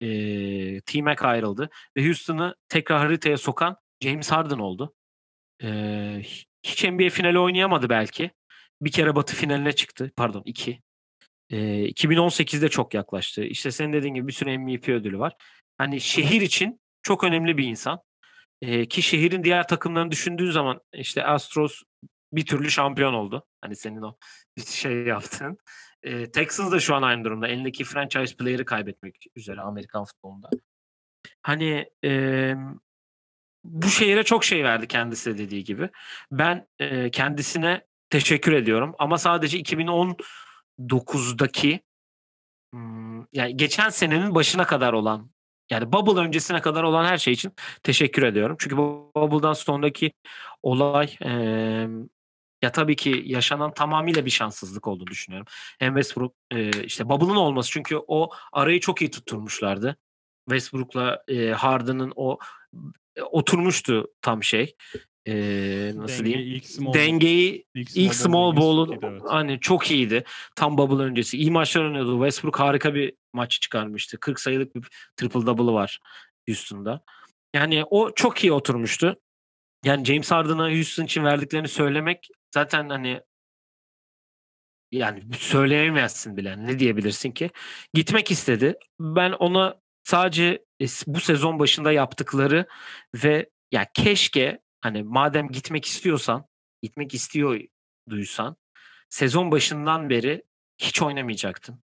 [0.00, 1.70] E, T-Mac ayrıldı.
[1.96, 4.94] Ve Houston'ı tekrar haritaya sokan James Harden oldu.
[5.62, 5.68] E,
[6.62, 8.30] hiç NBA finali oynayamadı belki.
[8.80, 10.12] Bir kere Batı finaline çıktı.
[10.16, 10.82] Pardon iki.
[11.50, 11.56] E,
[11.88, 13.44] 2018'de çok yaklaştı.
[13.44, 15.36] İşte senin dediğin gibi bir sürü MVP ödülü var.
[15.84, 18.00] Hani şehir için çok önemli bir insan.
[18.62, 21.82] Eee, ki şehrin diğer takımlarını düşündüğün zaman işte Astros
[22.32, 23.46] bir türlü şampiyon oldu.
[23.60, 24.16] Hani senin o
[24.66, 25.58] şey yaptığın.
[26.04, 27.48] Eee, Texans da şu an aynı durumda.
[27.48, 30.48] Elindeki franchise player'ı kaybetmek üzere Amerikan futbolunda.
[31.42, 32.78] Hani emm,
[33.64, 35.90] bu şehire çok şey verdi kendisi de dediği gibi.
[36.32, 41.80] Ben eee, kendisine teşekkür ediyorum ama sadece 2019'daki
[42.74, 45.30] ımm, yani geçen senenin başına kadar olan
[45.70, 48.56] yani bubble öncesine kadar olan her şey için teşekkür ediyorum.
[48.60, 50.12] Çünkü bu bubble'dan sonraki
[50.62, 52.08] olay emm,
[52.62, 55.46] ya tabii ki yaşanan tamamıyla bir şanssızlık olduğunu düşünüyorum.
[55.78, 59.96] Hem Westbrook eee, işte bubble'ın olması çünkü o arayı çok iyi tutturmuşlardı.
[60.50, 62.38] Westbrook'la eee, Harden'ın o
[63.30, 64.76] oturmuştu tam şey.
[65.26, 66.56] Eee, nasıl Dengeyi diyeyim?
[66.56, 69.22] ilk small Dengeyi ilk ilk small small ball ball'un evet.
[69.28, 70.24] hani çok iyiydi.
[70.56, 71.38] Tam bubble öncesi.
[71.38, 72.14] İyi maçlar oynuyordu.
[72.16, 74.20] Westbrook harika bir maç çıkarmıştı.
[74.20, 76.00] 40 sayılık bir triple double'ı var
[76.48, 77.04] Houston'da.
[77.54, 79.16] Yani o çok iyi oturmuştu.
[79.84, 83.20] Yani James Harden'a Houston için verdiklerini söylemek zaten hani
[84.92, 86.66] yani söyleyemezsin bile.
[86.66, 87.50] Ne diyebilirsin ki?
[87.94, 88.74] Gitmek istedi.
[89.00, 92.66] Ben ona sadece e, bu sezon başında yaptıkları
[93.14, 96.46] ve ya keşke hani madem gitmek istiyorsan,
[96.82, 97.60] gitmek istiyor
[98.10, 98.56] duysan
[99.08, 100.42] sezon başından beri
[100.78, 101.82] hiç oynamayacaktın.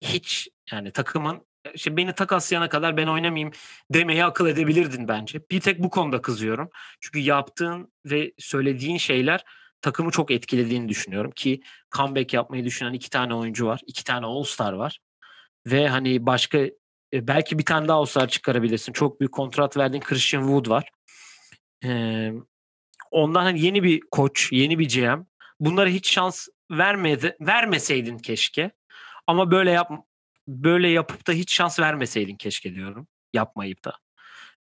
[0.00, 3.52] Hiç yani takımın işte beni takaslayana kadar ben oynamayayım
[3.90, 5.40] demeyi akıl edebilirdin bence.
[5.50, 6.70] Bir tek bu konuda kızıyorum.
[7.00, 9.44] Çünkü yaptığın ve söylediğin şeyler
[9.82, 11.60] takımı çok etkilediğini düşünüyorum ki
[11.96, 13.80] comeback yapmayı düşünen iki tane oyuncu var.
[13.86, 14.98] iki tane All-Star var.
[15.66, 16.58] Ve hani başka
[17.12, 18.92] e, belki bir tane daha All-Star çıkarabilirsin.
[18.92, 20.90] Çok büyük kontrat verdiğin Christian Wood var.
[21.84, 22.32] Ee,
[23.10, 25.26] ondan hani yeni bir koç, yeni bir GM.
[25.60, 28.70] Bunlara hiç şans vermedi, vermeseydin keşke.
[29.26, 29.90] Ama böyle yap
[30.48, 33.08] böyle yapıp da hiç şans vermeseydin keşke diyorum.
[33.34, 33.98] Yapmayıp da.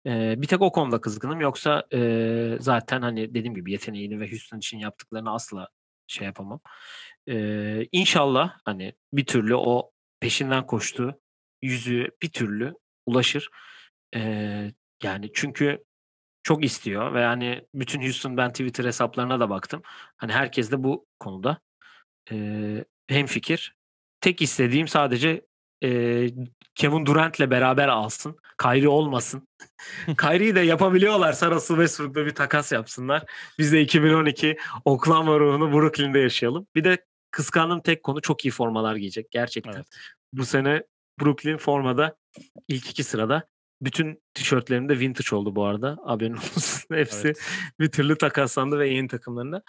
[0.07, 1.41] Ee, bir tek o konuda kızgınım.
[1.41, 5.69] Yoksa e, zaten hani dediğim gibi yeteneğini ve Houston için yaptıklarını asla
[6.07, 6.61] şey yapamam.
[7.29, 11.21] Ee, inşallah hani bir türlü o peşinden koştuğu
[11.63, 12.75] yüzüğü bir türlü
[13.07, 13.51] ulaşır.
[14.17, 15.85] Ee, yani çünkü
[16.47, 19.83] çok istiyor ve yani bütün Houston ben Twitter hesaplarına da baktım.
[20.17, 21.59] Hani herkes de bu konuda
[22.33, 22.37] e,
[23.09, 23.77] hemfikir.
[24.21, 25.47] Tek istediğim sadece
[25.85, 25.91] e,
[26.75, 28.37] Kevin Durant'le beraber alsın.
[28.63, 29.49] Kyrie olmasın.
[30.19, 33.25] Kyrie'yi de yapabiliyorlarsa Russell Westbrook'la bir takas yapsınlar.
[33.59, 36.67] Biz de 2012 Oklahoma ruhunu Brooklyn'de yaşayalım.
[36.75, 39.31] Bir de kıskandığım tek konu çok iyi formalar giyecek.
[39.31, 39.73] Gerçekten.
[39.73, 39.87] Evet.
[40.33, 40.83] Bu sene
[41.21, 42.17] Brooklyn formada
[42.69, 43.49] ilk iki sırada.
[43.81, 45.99] Bütün tişörtlerinde vintage oldu bu arada.
[46.05, 46.95] Haberin olsun.
[46.95, 47.41] Hepsi Evet.
[47.81, 49.63] bir türlü takaslandı ve yeni takımlarında.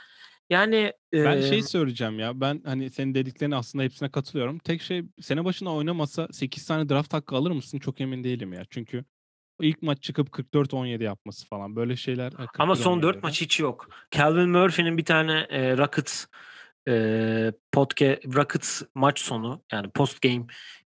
[0.50, 2.42] Yani Ben e, şey söyleyeceğim ya.
[2.42, 4.58] Ben hani senin dediklerine aslında hepsine katılıyorum.
[4.60, 7.80] Tek şey sene başına oynamasa 8 tane draft hakkı alır mısın?
[7.80, 8.64] Çok emin değilim ya.
[8.70, 9.06] Çünkü
[9.62, 12.34] ilk maç çıkıp 44-17 yapması falan böyle şeyler.
[12.58, 13.24] ama 41-17 son 4 öyle.
[13.24, 13.90] maç hiç yok.
[14.12, 16.26] Calvin Murphy'nin bir tane e, Rockets
[16.88, 20.46] e, podcast Rockets maç sonu yani post game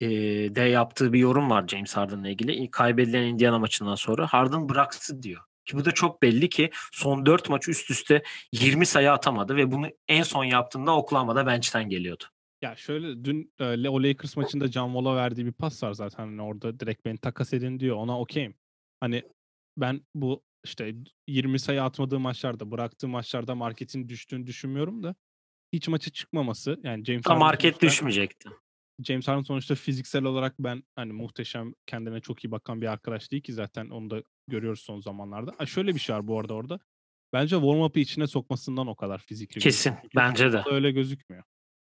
[0.01, 0.09] e,
[0.55, 2.71] de yaptığı bir yorum var James Harden'la ilgili.
[2.71, 5.43] Kaybedilen Indiana maçından sonra Harden bıraksın diyor.
[5.65, 9.73] Ki bu da çok belli ki son 4 maç üst üste 20 sayı atamadı ve
[9.73, 12.25] bunu en son yaptığında Oklahoma'da bench'ten geliyordu.
[12.63, 16.27] Ya şöyle dün e, o Lakers maçında John Wall'a verdiği bir pas var zaten.
[16.27, 17.97] Hani orada direkt beni takas edin diyor.
[17.97, 18.55] Ona okeyim.
[19.01, 19.23] Hani
[19.77, 20.95] ben bu işte
[21.27, 25.15] 20 sayı atmadığı maçlarda, bıraktığı maçlarda marketin düştüğünü düşünmüyorum da
[25.73, 28.49] hiç maça çıkmaması yani James Harden market sonuçta- düşmeyecekti.
[29.05, 33.43] James Harden sonuçta fiziksel olarak ben hani muhteşem kendine çok iyi bakan bir arkadaş değil
[33.43, 35.53] ki zaten onu da görüyoruz son zamanlarda.
[35.59, 36.81] Ha, şöyle bir şey var bu arada orada.
[37.33, 39.61] Bence warm-up'ı içine sokmasından o kadar fizikli.
[39.61, 40.13] Kesin, gözüküyor.
[40.29, 40.63] Bence de.
[40.67, 41.45] Öyle gözükmüyor.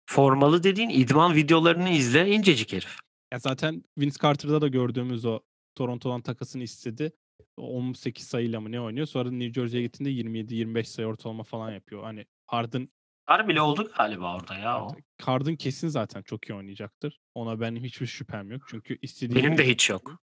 [0.06, 2.96] Formalı dediğin idman videolarını izle incecik herif.
[3.32, 5.40] Ya zaten Vince Carter'da da gördüğümüz o
[5.74, 7.12] Toronto'dan takasını istedi.
[7.56, 9.06] O 18 sayıyla mı ne oynuyor?
[9.06, 12.02] Sonra New Jersey'ye gittiğinde 27-25 sayı ortalama falan yapıyor.
[12.02, 12.88] Hani Harden
[13.26, 14.96] Harbi bile oldu galiba orada ya o.
[15.22, 17.20] Harden kesin zaten çok iyi oynayacaktır.
[17.34, 18.62] Ona benim hiçbir şüphem yok.
[18.68, 20.22] Çünkü istediği Benim de hiç yok.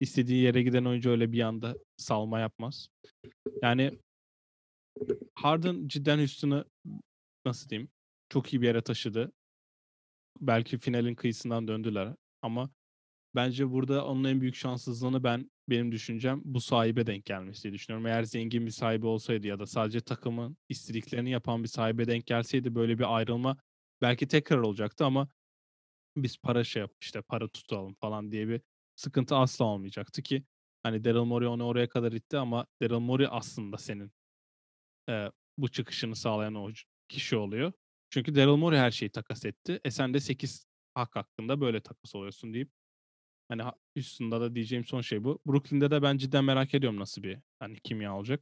[0.00, 2.88] istediği yere giden oyuncu öyle bir anda salma yapmaz.
[3.62, 3.98] Yani
[5.34, 6.64] Harden cidden Houston'ı
[7.46, 7.90] nasıl diyeyim
[8.28, 9.32] çok iyi bir yere taşıdı.
[10.40, 12.70] Belki finalin kıyısından döndüler ama
[13.34, 18.06] bence burada onun en büyük şanssızlığını ben benim düşüncem bu sahibe denk gelmesi diye düşünüyorum.
[18.06, 22.74] Eğer zengin bir sahibi olsaydı ya da sadece takımın istediklerini yapan bir sahibe denk gelseydi
[22.74, 23.56] böyle bir ayrılma
[24.02, 25.28] belki tekrar olacaktı ama
[26.16, 28.60] biz para şey yap işte para tutalım falan diye bir
[28.96, 30.44] sıkıntı asla olmayacaktı ki
[30.82, 34.12] hani Daryl Morey onu oraya kadar itti ama Daryl Morey aslında senin
[35.08, 36.70] e, bu çıkışını sağlayan o
[37.08, 37.72] kişi oluyor.
[38.10, 39.80] Çünkü Daryl Morey her şeyi takas etti.
[39.84, 42.70] E sen de 8 hak hakkında böyle takas oluyorsun deyip
[43.50, 43.62] Hani
[43.96, 45.40] Houston'da da diyeceğim son şey bu.
[45.46, 48.40] Brooklyn'de de ben cidden merak ediyorum nasıl bir hani kimya olacak.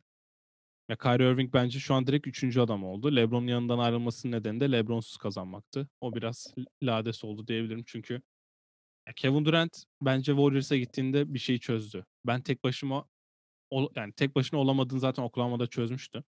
[0.89, 3.17] Ya Kyrie Irving bence şu an direkt üçüncü adam oldu.
[3.17, 5.89] LeBron'un yanından ayrılmasının nedeni de LeBron'suz kazanmaktı.
[6.01, 8.23] O biraz lades oldu diyebilirim çünkü
[9.17, 12.05] Kevin Durant bence Warriors'a gittiğinde bir şeyi çözdü.
[12.27, 13.09] Ben tek başıma
[13.97, 16.25] yani tek başına olamadığını zaten Oklahoma'da çözmüştü.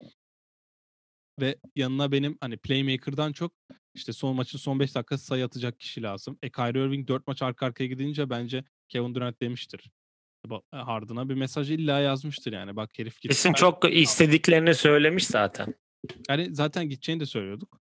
[1.40, 3.53] Ve yanına benim hani playmaker'dan çok
[3.94, 6.38] işte son maçın son 5 dakikası sayı atacak kişi lazım.
[6.42, 9.90] E Kyrie Irving 4 maç arka arkaya gidince bence Kevin Durant demiştir.
[10.73, 12.77] E, Harden'a bir mesaj illa yazmıştır yani.
[12.77, 13.29] Bak herif gitti.
[13.29, 15.75] Kesin çok istediklerini söylemiş zaten.
[16.29, 17.81] Yani zaten gideceğini de söylüyorduk.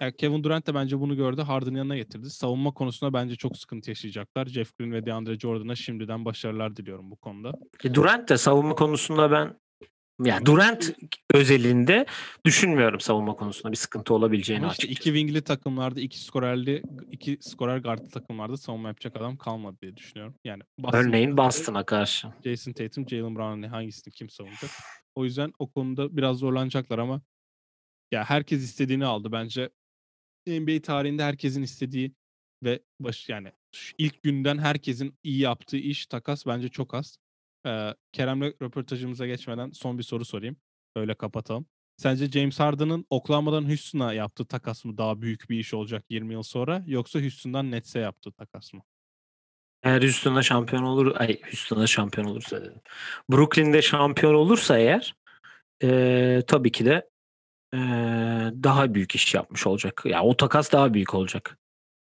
[0.00, 1.42] Yani Kevin Durant de bence bunu gördü.
[1.42, 2.30] Harden'ın yanına getirdi.
[2.30, 4.46] Savunma konusunda bence çok sıkıntı yaşayacaklar.
[4.46, 7.52] Jeff Green ve DeAndre Jordan'a şimdiden başarılar diliyorum bu konuda.
[7.84, 9.60] E Durant de savunma konusunda ben
[10.22, 10.94] yani Durant
[11.34, 12.06] özelinde
[12.44, 17.78] düşünmüyorum savunma konusunda bir sıkıntı olabileceğini Ama işte iki wingli takımlarda, iki skorerli, iki skorer
[17.78, 20.34] guardlı takımlarda savunma yapacak adam kalmadı diye düşünüyorum.
[20.44, 22.28] Yani Boston Örneğin Boston'a karşı.
[22.44, 24.70] Jason Tatum, Jalen Brown'ın hangisini kim savunacak?
[25.14, 27.20] O yüzden o konuda biraz zorlanacaklar ama
[28.12, 29.70] ya herkes istediğini aldı bence.
[30.46, 32.14] NBA tarihinde herkesin istediği
[32.62, 33.52] ve baş yani
[33.98, 37.18] ilk günden herkesin iyi yaptığı iş takas bence çok az.
[37.66, 40.56] Ee, Kerem'le röportajımıza geçmeden son bir soru sorayım.
[40.96, 41.66] Öyle kapatalım.
[41.96, 46.42] Sence James Harden'ın Oklahoma'dan Houston'a yaptığı takas mı daha büyük bir iş olacak 20 yıl
[46.42, 48.82] sonra yoksa Houston'dan Nets'e yaptığı takas mı?
[49.82, 52.80] Eğer Houston'da şampiyon olur, ay Houston'da şampiyon olursa dedim.
[53.32, 55.14] Brooklyn'de şampiyon olursa eğer
[55.82, 57.10] e, tabii ki de
[57.74, 57.78] e,
[58.62, 60.02] daha büyük iş yapmış olacak.
[60.04, 61.58] Ya yani o takas daha büyük olacak.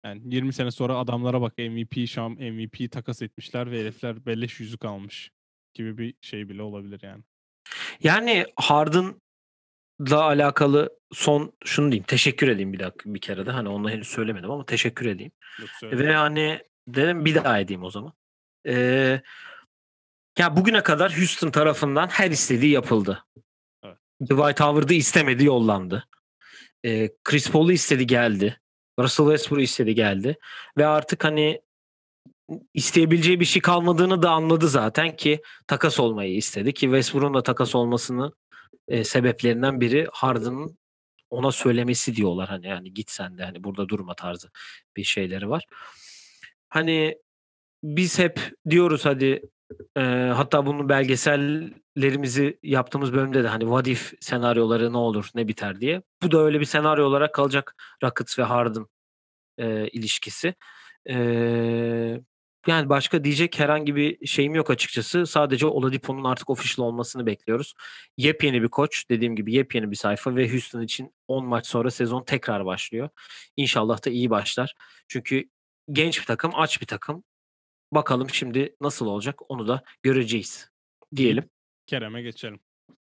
[0.06, 4.86] Yani 20 sene sonra adamlara bak MVP şam MVP takas etmişler ve herifler belleş yüzük
[4.86, 5.32] almış
[5.74, 7.24] gibi bir şey bile olabilir yani.
[8.04, 12.06] Yani Harden'la alakalı son şunu diyeyim.
[12.08, 13.52] Teşekkür edeyim bir dakika bir kere de.
[13.52, 15.32] Hani onu henüz söylemedim ama teşekkür edeyim.
[15.60, 18.14] Yok, Ve hani dedim bir daha edeyim o zaman.
[18.68, 19.22] Ee,
[20.38, 23.26] ya bugüne kadar Houston tarafından her istediği yapıldı.
[23.84, 23.98] Evet.
[24.22, 26.08] Dwight Howard'ı istemedi yollandı.
[26.86, 28.62] Ee, Chris Paul'u istedi geldi.
[29.00, 30.38] Russell Westbrook istedi geldi.
[30.78, 31.62] Ve artık hani
[32.74, 37.76] isteyebileceği bir şey kalmadığını da anladı zaten ki takas olmayı istedi ki Westbrook'un da takas
[37.76, 38.34] olmasını
[38.88, 40.78] e, sebeplerinden biri Harden'ın
[41.30, 44.50] ona söylemesi diyorlar hani yani git sen de hani burada durma tarzı
[44.98, 45.66] bir şeyleri var.
[46.70, 47.18] Hani
[47.84, 49.42] biz hep diyoruz hadi
[49.98, 50.02] e,
[50.36, 56.02] hatta bunun belgesellerimizi yaptığımız bölümde de hani what if senaryoları ne olur ne biter diye.
[56.24, 58.86] Bu da öyle bir senaryo olarak kalacak Rockets ve Harden
[59.58, 60.56] e, ilişkisi.
[61.10, 61.16] E,
[62.68, 65.26] yani başka diyecek herhangi bir şeyim yok açıkçası.
[65.26, 67.74] Sadece Oladipo'nun artık official olmasını bekliyoruz.
[68.18, 72.24] Yepyeni bir koç, dediğim gibi yepyeni bir sayfa ve Houston için 10 maç sonra sezon
[72.24, 73.10] tekrar başlıyor.
[73.56, 74.74] İnşallah da iyi başlar.
[75.08, 75.50] Çünkü
[75.92, 77.24] genç bir takım, aç bir takım.
[77.92, 80.70] Bakalım şimdi nasıl olacak onu da göreceğiz
[81.16, 81.50] diyelim.
[81.86, 82.60] Kerem'e geçelim.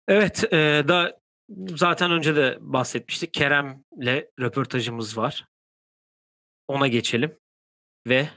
[0.08, 1.20] Evet, e, da
[1.68, 3.34] zaten önce de bahsetmiştik.
[3.34, 5.46] Kerem'le röportajımız var.
[6.68, 7.38] Ona geçelim
[8.06, 8.28] ve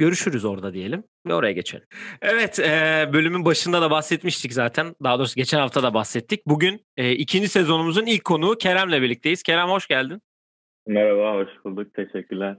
[0.00, 1.86] görüşürüz orada diyelim ve oraya geçelim.
[2.22, 4.94] Evet e, bölümün başında da bahsetmiştik zaten.
[5.02, 6.46] Daha doğrusu geçen hafta da bahsettik.
[6.46, 9.42] Bugün e, ikinci sezonumuzun ilk konuğu Kerem'le birlikteyiz.
[9.42, 10.20] Kerem hoş geldin.
[10.86, 11.94] Merhaba, hoş bulduk.
[11.94, 12.56] Teşekkürler.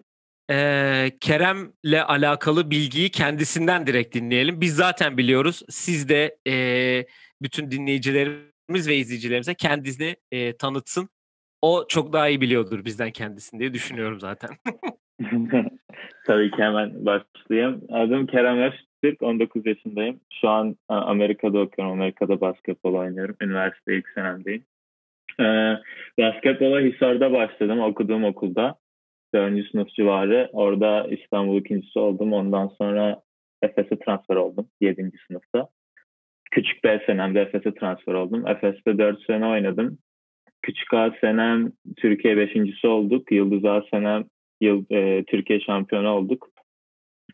[0.52, 4.62] Ee, Kerem'le alakalı bilgiyi kendisinden direkt dinleyelim.
[4.62, 5.64] Biz zaten biliyoruz.
[5.70, 7.06] Siz de e,
[7.42, 11.10] bütün dinleyicilerimiz ve izleyicilerimize kendisini e, tanıtsın.
[11.62, 14.50] O çok daha iyi biliyordur bizden kendisini diye düşünüyorum zaten.
[16.28, 17.82] Tabii ki hemen başlayayım.
[17.90, 20.20] Adım Kerem Öztürk, 19 yaşındayım.
[20.42, 21.94] Şu an Amerika'da okuyorum.
[21.94, 23.36] Amerika'da basketbol oynuyorum.
[23.42, 24.66] Üniversite ilk senemdeyim.
[25.40, 25.76] Ee,
[26.20, 28.76] basketbola Hisar'da başladım okuduğum okulda.
[29.34, 29.72] 4.
[29.72, 30.50] sınıf civarı.
[30.54, 32.34] Orada İstanbul ikincisi oldum.
[32.34, 33.22] Ondan sonra
[33.62, 35.12] Efes'e transfer oldum 7.
[35.28, 35.68] sınıfta.
[36.52, 38.48] Küçük B senemde Efes'e transfer oldum.
[38.48, 39.98] Efes'te 4 sene oynadım.
[40.62, 43.32] Küçük A senem Türkiye beşincisi olduk.
[43.32, 44.24] Yıldız A senem
[44.62, 46.50] yıl, e, Türkiye şampiyonu olduk.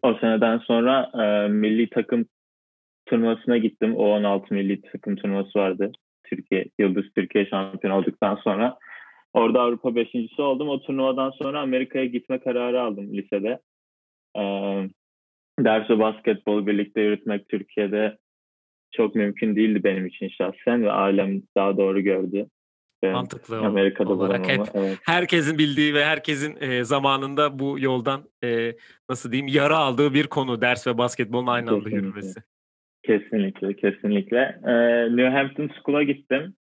[0.01, 2.25] O seneden sonra e, milli takım
[3.05, 3.95] turnuvasına gittim.
[3.95, 5.91] O 16 milli takım turnuvası vardı.
[6.23, 8.77] Türkiye Yıldız Türkiye şampiyonu olduktan sonra
[9.33, 10.69] orada Avrupa beşincisi oldum.
[10.69, 13.59] O turnuvadan sonra Amerika'ya gitme kararı aldım lisede.
[14.37, 14.41] E,
[15.59, 18.17] ders ve basketbolu birlikte yürütmek Türkiye'de
[18.91, 22.47] çok mümkün değildi benim için şahsen ve ailem daha doğru gördü.
[23.03, 24.97] Mantıklı Amerika'da olarak hep evet.
[25.05, 28.73] herkesin bildiği ve herkesin e, zamanında bu yoldan e,
[29.09, 32.39] nasıl diyeyim yara aldığı bir konu ders ve basketbolun aynı anda yürümesi.
[33.07, 34.59] Kesinlikle, kesinlikle.
[34.67, 36.55] Ee, New Hampton School'a gittim.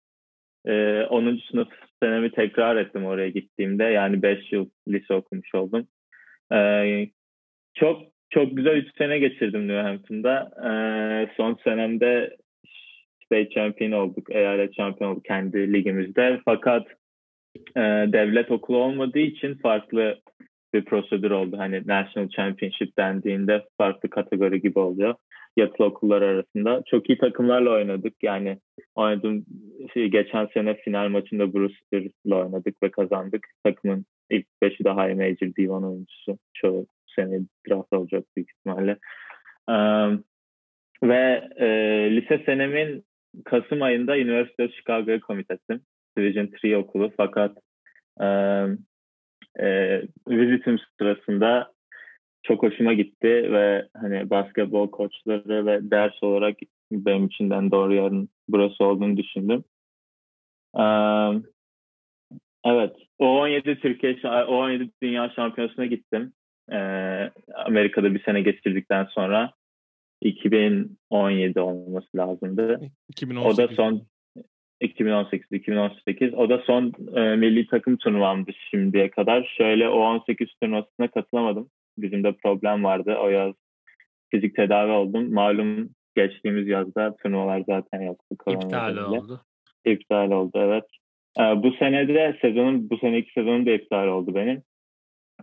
[0.65, 1.39] Ee, 10.
[1.51, 1.67] sınıf
[2.03, 3.83] senemi tekrar ettim oraya gittiğimde.
[3.83, 5.87] Yani 5 yıl lise okumuş oldum.
[6.53, 7.09] Ee,
[7.73, 10.51] çok çok güzel 3 sene geçirdim New Hampton'da.
[10.57, 12.37] Ee, son senemde
[13.27, 16.39] state champion olduk, eyalet şampiyon olduk kendi ligimizde.
[16.45, 16.87] Fakat
[17.75, 17.81] e,
[18.13, 20.17] devlet okulu olmadığı için farklı
[20.73, 21.57] bir prosedür oldu.
[21.57, 25.15] Hani National Championship dendiğinde farklı kategori gibi oluyor.
[25.57, 26.83] Yatılı okullar arasında.
[26.87, 28.13] Çok iyi takımlarla oynadık.
[28.23, 28.57] Yani
[28.95, 29.45] oynadım
[29.93, 33.47] şey, geçen sene final maçında Brewster'la oynadık ve kazandık.
[33.63, 36.37] Takımın ilk beşi de high major divan oyuncusu.
[36.53, 36.85] Çoğu
[37.15, 38.97] sene draft olacak büyük ihtimalle.
[39.67, 40.23] Um,
[41.03, 41.67] ve e,
[42.15, 43.03] lise senemin
[43.45, 45.81] Kasım ayında University of Chicago'ya commit ettim.
[46.17, 47.57] Division 3 okulu fakat
[48.21, 48.25] e,
[49.59, 51.71] e, vizitim sırasında
[52.43, 56.57] çok hoşuma gitti ve hani basketbol koçları ve ders olarak
[56.91, 59.63] benim içinden doğru yerin burası olduğunu düşündüm.
[60.73, 61.43] Um,
[62.65, 66.33] evet, O17 Türkiye, O17 Dünya Şampiyonası'na gittim.
[66.71, 69.51] Ee, Amerika'da bir sene geçirdikten sonra
[70.21, 72.81] 2017 olması lazımdı.
[73.09, 73.53] 2018.
[73.53, 74.01] O da son
[74.81, 79.53] 2018 2018 o da son e, milli takım turnuvamdı şimdiye kadar.
[79.57, 81.69] Şöyle o 18 turnuvasına katılamadım.
[81.97, 83.15] Bizim de problem vardı.
[83.21, 83.53] O yaz
[84.31, 85.33] fizik tedavi oldum.
[85.33, 88.35] Malum geçtiğimiz yazda turnuvalar zaten yoktu.
[88.47, 89.41] İptal oldu.
[89.85, 90.83] İptal oldu evet.
[91.39, 94.63] Ee, bu sene de sezonun bu seneki sezonum da iptal oldu benim.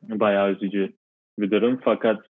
[0.02, 0.92] Bayağı üzücü
[1.38, 2.26] bir durum fakat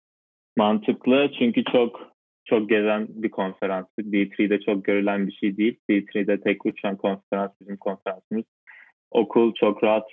[0.56, 2.13] mantıklı çünkü çok
[2.44, 3.86] çok gezen bir konferans.
[3.98, 5.78] D3'de çok görülen bir şey değil.
[5.90, 8.44] D3'de tek uçan konferans bizim konferansımız.
[9.10, 10.08] Okul çok rahat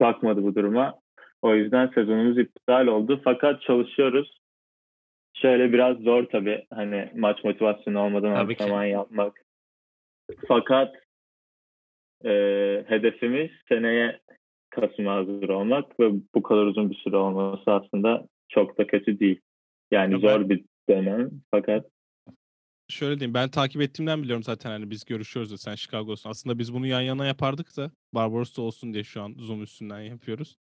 [0.00, 0.94] bakmadı bu duruma.
[1.42, 3.20] O yüzden sezonumuz iptal oldu.
[3.24, 4.40] Fakat çalışıyoruz.
[5.36, 6.66] Şöyle biraz zor tabii.
[6.70, 9.40] Hani maç motivasyonu olmadan antrenman yapmak.
[10.48, 10.94] Fakat
[12.24, 12.30] e,
[12.88, 14.20] hedefimiz seneye
[14.70, 19.40] Kasım'a hazır olmak ve bu kadar uzun bir süre olması aslında çok da kötü değil.
[19.90, 21.86] Yani ya zor bir dönem fakat
[22.88, 26.30] şöyle diyeyim ben takip ettiğimden biliyorum zaten hani biz görüşüyoruz da sen Chicago'sun.
[26.30, 30.56] Aslında biz bunu yan yana yapardık da Barbaros'ta olsun diye şu an Zoom üstünden yapıyoruz.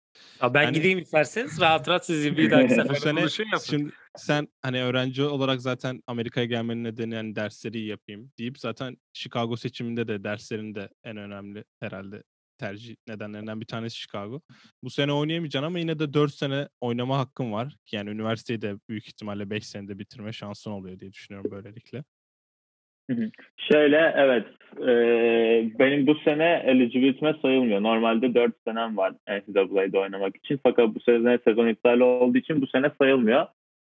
[0.42, 3.30] Ya ben yani, gideyim isterseniz rahat rahat sizi bir dahaki sefer sene.
[3.60, 9.58] Şimdi sen hani öğrenci olarak zaten Amerika'ya gelmenin nedeni yani dersleri yapayım deyip zaten Chicago
[9.58, 12.24] seçiminde de derslerin de en önemli herhalde
[12.60, 14.42] tercih nedenlerinden bir tanesi Chicago.
[14.84, 17.76] Bu sene oynayamayacaksın ama yine de 4 sene oynama hakkın var.
[17.92, 22.04] Yani üniversiteyi de büyük ihtimalle 5 senede bitirme şansın oluyor diye düşünüyorum böylelikle.
[23.72, 24.46] Şöyle evet
[24.78, 24.92] e,
[25.80, 27.84] benim bu sene eligibility'me sayılmıyor.
[27.84, 30.60] Normalde 4 senem var NCAA'de oynamak için.
[30.64, 33.48] Fakat bu sene sezon iptali olduğu için bu sene sayılmıyor.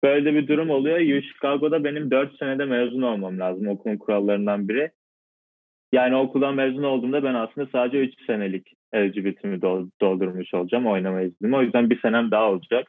[0.02, 1.22] Böyle bir durum oluyor.
[1.22, 4.90] Chicago'da benim 4 senede mezun olmam lazım okulun kurallarından biri.
[5.94, 9.62] Yani okuldan mezun olduğumda ben aslında sadece 3 senelik eligibility'mi
[10.00, 11.56] doldurmuş olacağım oynama iznimi.
[11.56, 12.88] O yüzden bir senem daha olacak.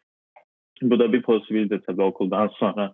[0.81, 2.93] Bu da bir possibility tabii okuldan sonra.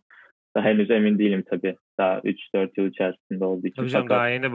[0.56, 1.76] Daha henüz emin değilim tabii.
[2.00, 3.82] Daha 3-4 yıl içerisinde olduğu için.
[3.82, 4.18] Tabii canım Fakat...
[4.18, 4.54] daha yeni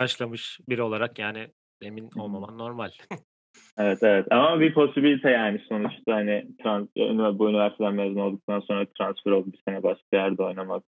[0.00, 1.48] başlamış biri olarak yani
[1.82, 2.90] emin olmaman normal.
[3.78, 6.88] evet evet ama bir possibility yani sonuçta hani trans,
[7.38, 10.82] bu üniversiteden mezun olduktan sonra transfer olup bir sene başka yerde oynamak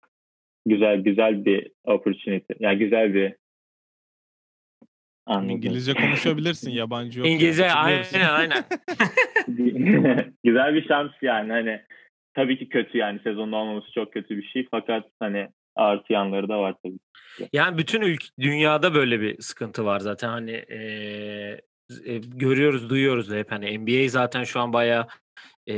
[0.67, 2.53] güzel güzel bir opportunity.
[2.61, 3.35] Yani güzel bir
[5.29, 5.51] Anladım.
[5.51, 7.29] İngilizce konuşabilirsin, yabancı yok.
[7.29, 8.05] İngilizce yani.
[8.13, 8.65] aynen aynen.
[10.45, 11.81] Güzel bir şans yani hani
[12.35, 16.59] tabii ki kötü yani sezonda olmaması çok kötü bir şey fakat hani artı yanları da
[16.59, 16.99] var tabii.
[17.53, 20.79] Yani bütün ülke, dünyada böyle bir sıkıntı var zaten hani e,
[22.05, 25.07] e, görüyoruz, duyuyoruz da hep hani NBA zaten şu an bayağı
[25.69, 25.75] e,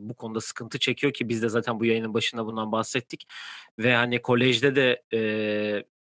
[0.00, 3.26] bu konuda sıkıntı çekiyor ki biz de zaten bu yayının başında bundan bahsettik
[3.78, 5.20] ve hani kolejde de e,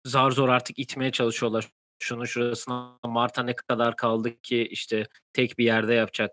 [0.04, 1.68] zar zor artık itmeye çalışıyorlar
[2.02, 6.30] şunun şurasına Mart'a ne kadar kaldı ki işte tek bir yerde yapacak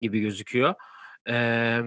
[0.00, 0.74] gibi gözüküyor.
[1.28, 1.80] Ee,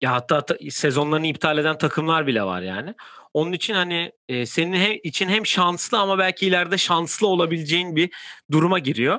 [0.00, 2.94] ya hatta ta, sezonlarını iptal eden takımlar bile var yani.
[3.34, 8.10] Onun için hani e, senin hem, için hem şanslı ama belki ileride şanslı olabileceğin bir
[8.50, 9.18] duruma giriyor.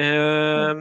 [0.00, 0.74] Ee,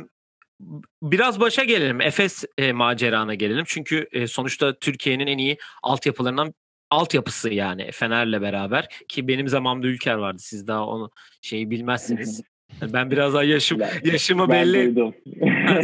[1.02, 2.02] biraz başa gelelim.
[2.02, 3.63] Efes e, macerana gelelim.
[3.67, 6.54] Çünkü e, sonuçta Türkiye'nin en iyi altyapılarından
[6.89, 10.39] altyapısı yani Fener'le beraber ki benim zamanımda Ülker vardı.
[10.39, 11.11] Siz daha onu
[11.41, 12.41] şeyi bilmezsiniz.
[12.82, 14.95] Ben biraz daha yaşım yaşımı ben belli.
[14.95, 15.16] Duydum.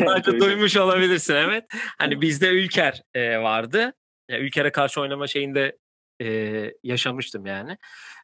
[0.05, 1.63] Sadece duymuş olabilirsin evet.
[1.97, 3.93] Hani bizde Ülker e, vardı.
[4.29, 5.77] Yani Ülker'e karşı oynama şeyinde
[6.21, 7.77] e, yaşamıştım yani.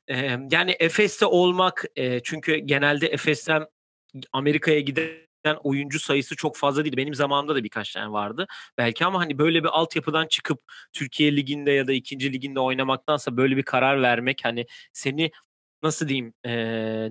[0.07, 3.65] E, yani Efes'te olmak e, çünkü genelde Efes'ten
[4.33, 5.09] Amerika'ya giden
[5.63, 6.97] oyuncu sayısı çok fazla değil.
[6.97, 8.47] Benim zamanımda da birkaç tane vardı.
[8.77, 10.59] Belki ama hani böyle bir altyapıdan çıkıp
[10.93, 15.31] Türkiye liginde ya da ikinci liginde oynamaktansa böyle bir karar vermek hani seni
[15.83, 16.53] nasıl diyeyim e,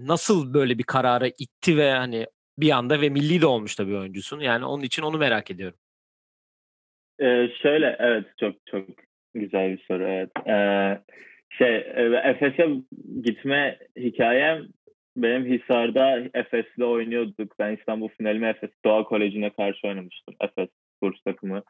[0.07, 2.26] nasıl böyle bir karara itti ve hani
[2.59, 4.41] bir anda ve milli de olmuş da bir oyuncusun.
[4.41, 5.78] Yani onun için onu merak ediyorum.
[7.20, 8.87] Ee, şöyle evet çok çok
[9.35, 10.31] Güzel bir soru evet.
[10.47, 10.99] Ee,
[11.51, 11.76] şey
[12.24, 12.68] Efes'e
[13.22, 14.66] gitme hikayem
[15.23, 17.59] benim Hisar'da Efes'le oynuyorduk.
[17.59, 20.35] Ben İstanbul finalimi Efes Doğa Koleji'ne karşı oynamıştım.
[20.41, 20.68] Efes
[21.03, 21.62] kurs takımı.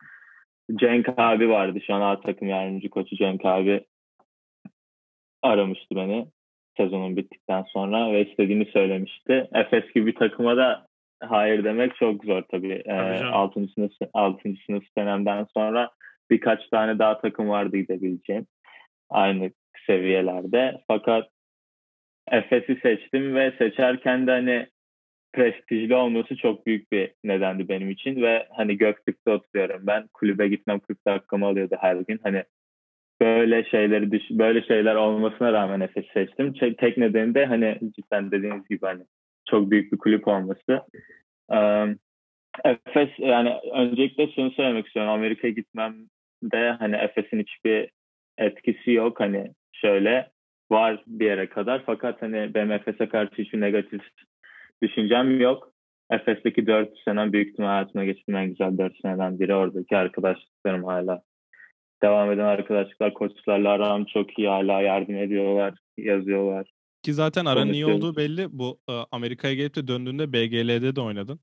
[0.75, 1.79] Cenk abi vardı.
[1.87, 3.85] Şu an A takım yardımcı koçu Cenk abi
[5.43, 6.27] aramıştı beni
[6.77, 9.49] sezonun bittikten sonra ve istediğini söylemişti.
[9.55, 10.87] Efes gibi bir takıma da
[11.21, 12.83] hayır demek çok zor tabii.
[12.87, 13.69] tabii ee, 6.
[13.69, 14.55] sınıf 6.
[14.67, 15.91] sınıf senemden sonra
[16.31, 18.47] birkaç tane daha takım vardı gidebileceğim.
[19.11, 19.51] Aynı
[19.87, 20.81] seviyelerde.
[20.89, 21.29] Fakat
[22.31, 24.67] Efes'i seçtim ve seçerken de hani
[25.33, 30.09] prestijli olması çok büyük bir nedendi benim için ve hani Göktürk'te oturuyorum ben.
[30.15, 32.21] Kulübe gitmem 40 dakikamı alıyordu her gün.
[32.23, 32.45] Hani
[33.21, 36.53] böyle şeyleri düş böyle şeyler olmasına rağmen Efes seçtim.
[36.53, 39.03] Tek nedeni de hani cidden dediğiniz gibi hani
[39.51, 40.83] çok büyük bir kulüp olması.
[41.49, 41.99] Um,
[42.65, 45.13] Efes yani öncelikle şunu söylemek istiyorum.
[45.13, 47.91] Amerika'ya gitmemde hani Efes'in hiçbir
[48.39, 49.21] etkisi yok.
[49.21, 50.31] Hani şöyle
[50.71, 54.01] var bir yere kadar fakat hani benim Efes'e karşı hiçbir negatif
[54.83, 55.73] düşüncem yok.
[56.11, 61.23] Efes'teki 4 sene büyük ihtimal hayatıma geçtiğim en güzel 4 seneden biri oradaki arkadaşlıklarım hala
[62.03, 66.71] devam eden arkadaşlıklar koçlarla aram çok iyi hala yardım ediyorlar, yazıyorlar.
[67.03, 68.47] Ki zaten aran iyi olduğu belli.
[68.51, 71.41] Bu e, Amerika'ya gelip de döndüğünde BGL'de de oynadın.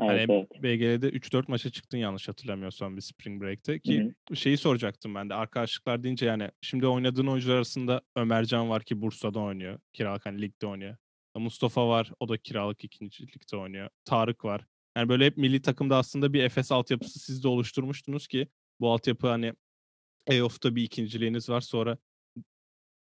[0.00, 0.62] Evet, hani evet.
[0.62, 3.78] BGL'de 3-4 maça çıktın yanlış hatırlamıyorsam bir Spring Break'te.
[3.78, 4.36] Ki Hı-hı.
[4.36, 9.40] şeyi soracaktım ben de arkadaşlıklar deyince yani şimdi oynadığın oyuncular arasında Ömercan var ki Bursa'da
[9.40, 9.78] oynuyor.
[9.92, 10.96] Kiralık hani ligde oynuyor.
[11.36, 13.88] Mustafa var o da kiralık ikinci ligde oynuyor.
[14.04, 14.64] Tarık var.
[14.96, 18.48] Yani böyle hep milli takımda aslında bir Efes altyapısı siz de oluşturmuştunuz ki
[18.80, 19.52] bu altyapı hani
[20.26, 21.60] playoff'ta bir ikinciliğiniz var.
[21.60, 21.98] Sonra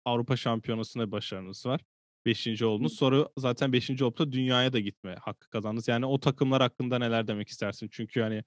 [0.04, 1.80] Avrupa Şampiyonası'nda başarınız var.
[2.26, 2.96] Beşinci oldunuz.
[2.96, 5.88] Sonra zaten beşinci olup da dünyaya da gitme hakkı kazandınız.
[5.88, 7.88] Yani o takımlar hakkında neler demek istersin?
[7.92, 8.42] Çünkü hani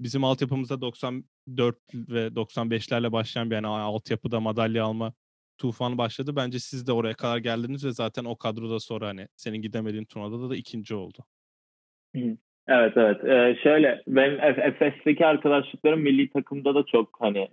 [0.00, 5.12] bizim altyapımızda 94 ve 95'lerle başlayan bir yani altyapıda madalya alma
[5.58, 6.36] tufanı başladı.
[6.36, 10.50] Bence siz de oraya kadar geldiniz ve zaten o kadroda sonra hani senin gidemediğin turnuvada
[10.50, 11.18] da ikinci oldu.
[12.68, 13.24] Evet evet.
[13.24, 17.48] Ee, şöyle benim Efes'teki arkadaşlıklarım milli takımda da çok hani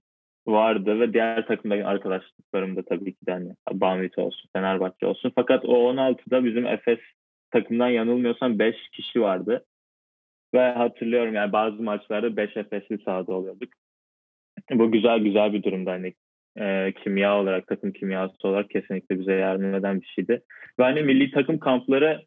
[0.48, 5.32] vardı ve diğer takımdaki arkadaşlıklarım da tabii ki de hani Banvit olsun, Fenerbahçe olsun.
[5.36, 7.00] Fakat o 16'da bizim Efes
[7.52, 9.66] takımdan yanılmıyorsam 5 kişi vardı.
[10.54, 13.70] Ve hatırlıyorum yani bazı maçlarda 5 Efesli sahada oluyorduk.
[14.72, 16.14] Bu güzel güzel bir durumda hani
[16.60, 20.42] e, kimya olarak, takım kimyası olarak kesinlikle bize yardım eden bir şeydi.
[20.80, 22.26] Ve hani milli takım kampları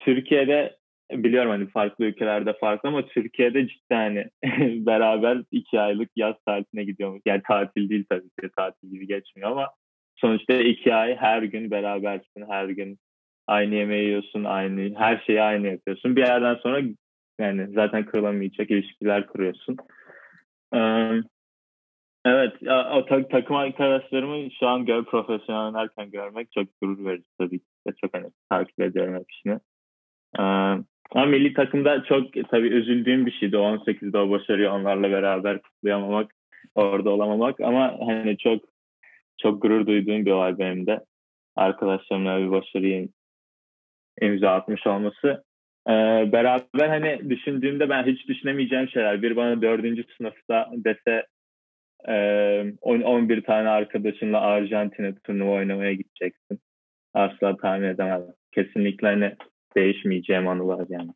[0.00, 0.77] Türkiye'de
[1.12, 4.26] biliyorum hani farklı ülkelerde farklı ama Türkiye'de cidden hani
[4.86, 7.22] beraber iki aylık yaz tatiline gidiyormuş.
[7.26, 9.70] Yani tatil değil tabii ki tatil gibi geçmiyor ama
[10.16, 12.98] sonuçta iki ay her gün berabersin, her gün
[13.46, 16.16] aynı yemeği yiyorsun, aynı her şeyi aynı yapıyorsun.
[16.16, 16.82] Bir yerden sonra
[17.40, 19.76] yani zaten kırılamayacak ilişkiler kuruyorsun.
[22.24, 22.52] evet,
[22.92, 27.64] o ta- takım arkadaşlarımı şu an gör profesyonel oynarken görmek çok gurur verici tabii ki.
[28.00, 29.60] Çok hani takip ediyorum hepsini.
[31.14, 33.56] Ama milli takımda çok tabii üzüldüğüm bir şeydi.
[33.56, 36.34] 18'de o başarıyı onlarla beraber kutlayamamak,
[36.74, 37.60] orada olamamak.
[37.60, 38.64] Ama hani çok
[39.38, 41.04] çok gurur duyduğum bir olay benim de.
[41.56, 43.08] Arkadaşlarımla bir başarıyı
[44.20, 45.44] imza atmış olması.
[45.88, 45.92] Ee,
[46.32, 49.22] beraber hani düşündüğümde ben hiç düşünemeyeceğim şeyler.
[49.22, 51.26] Bir bana dördüncü sınıfta dese
[52.08, 56.60] e, 11 tane arkadaşınla Arjantin'e turnuva oynamaya gideceksin.
[57.14, 58.22] Asla tahmin edemem.
[58.52, 59.36] Kesinlikle hani
[59.78, 61.10] değişmeyeceğim anılar yani.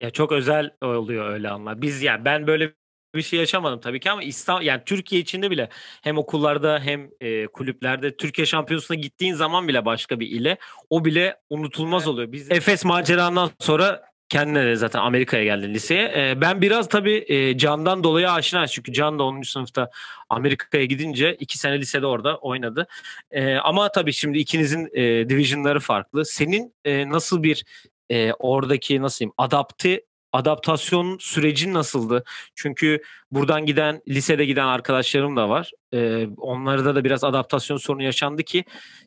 [0.00, 1.82] Ya çok özel oluyor öyle anlar.
[1.82, 2.72] Biz yani ben böyle
[3.14, 5.68] bir şey yaşamadım tabii ki ama İstanbul yani Türkiye içinde bile
[6.02, 10.58] hem okullarda hem e, kulüplerde Türkiye Şampiyonası'na gittiğin zaman bile başka bir ile
[10.90, 12.32] o bile unutulmaz oluyor.
[12.32, 16.12] Biz Efes macerandan sonra kendine de zaten Amerika'ya geldin liseye.
[16.16, 19.42] E, ben biraz tabii e, Can'dan dolayı aşina çünkü Can da 10.
[19.42, 19.90] sınıfta
[20.28, 22.86] Amerika'ya gidince iki sene lisede orada oynadı.
[23.30, 26.24] E, ama tabii şimdi ikinizin e, divisionları farklı.
[26.24, 27.64] Senin e, nasıl bir
[28.10, 30.02] e, oradaki nasıl diyeyim adapte
[30.32, 32.24] adaptasyon süreci nasıldı?
[32.54, 35.70] Çünkü buradan giden lisede giden arkadaşlarım da var.
[35.94, 38.64] E, onlarda da biraz adaptasyon sorunu yaşandı ki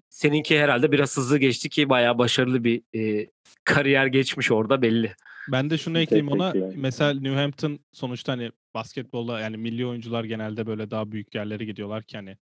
[0.09, 3.27] seninki herhalde biraz hızlı geçti ki bayağı başarılı bir e,
[3.63, 5.15] kariyer geçmiş orada belli.
[5.51, 6.53] Ben de şunu ekleyeyim ona.
[6.75, 12.03] Mesela New Hampton sonuçta hani basketbolda yani milli oyuncular genelde böyle daha büyük yerlere gidiyorlar
[12.03, 12.37] ki hani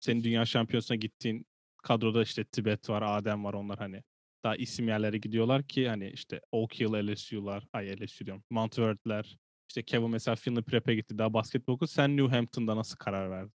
[0.00, 1.46] senin dünya şampiyonasına gittiğin
[1.82, 4.02] kadroda işte Tibet var, Adem var onlar hani
[4.46, 9.36] daha isim yerlere gidiyorlar ki hani işte Oak Hill LSU'lar, ay LSU diyorum, Montworth'ler,
[9.68, 11.88] işte Kevin mesela Finley Prep'e gitti daha basketbol okudu.
[11.88, 13.52] Sen New Hampton'da nasıl karar verdin?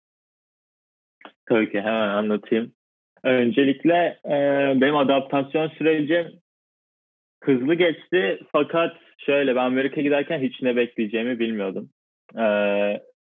[1.45, 2.73] Tabii ki hemen anlatayım.
[3.23, 4.35] Öncelikle e,
[4.81, 6.41] benim adaptasyon sürecim
[7.43, 11.89] hızlı geçti fakat şöyle ben Amerika'ya giderken hiç ne bekleyeceğimi bilmiyordum.
[12.39, 12.45] E,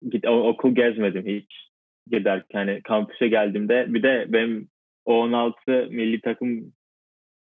[0.09, 1.69] git, okul gezmedim hiç.
[2.11, 4.69] giderken hani kampüse geldiğimde bir de benim
[5.05, 6.73] O16 milli takım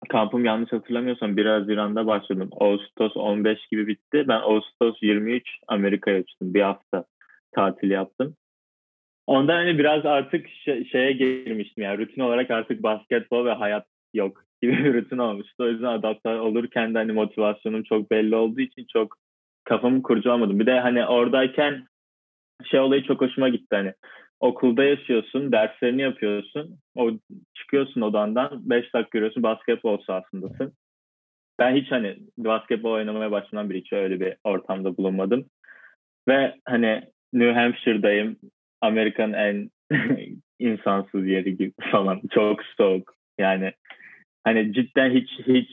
[0.05, 2.49] kampım yanlış hatırlamıyorsam 1 Haziran'da başladım.
[2.59, 4.25] Ağustos 15 gibi bitti.
[4.27, 6.53] Ben Ağustos 23 Amerika'ya uçtum.
[6.53, 7.05] Bir hafta
[7.55, 8.35] tatil yaptım.
[9.27, 10.47] Ondan hani biraz artık
[10.91, 15.63] şeye girmiştim yani rutin olarak artık basketbol ve hayat yok gibi bir rutin olmuştu.
[15.63, 19.17] O yüzden adapte olurken de hani motivasyonum çok belli olduğu için çok
[19.63, 20.59] kafamı kurcalamadım.
[20.59, 21.87] Bir de hani oradayken
[22.63, 23.93] şey olayı çok hoşuma gitti hani
[24.45, 26.79] okulda yaşıyorsun, derslerini yapıyorsun.
[26.95, 27.11] O
[27.53, 30.73] çıkıyorsun odandan 5 dakika yürüyorsun basketbol sahasındasın.
[31.59, 35.45] Ben hiç hani basketbol oynamaya başladan beri hiç öyle bir ortamda bulunmadım.
[36.27, 38.37] Ve hani New Hampshire'dayım.
[38.81, 39.69] Amerika'nın en
[40.59, 42.21] insansız yeri gibi falan.
[42.31, 43.13] Çok soğuk.
[43.39, 43.73] Yani
[44.43, 45.69] hani cidden hiç hiç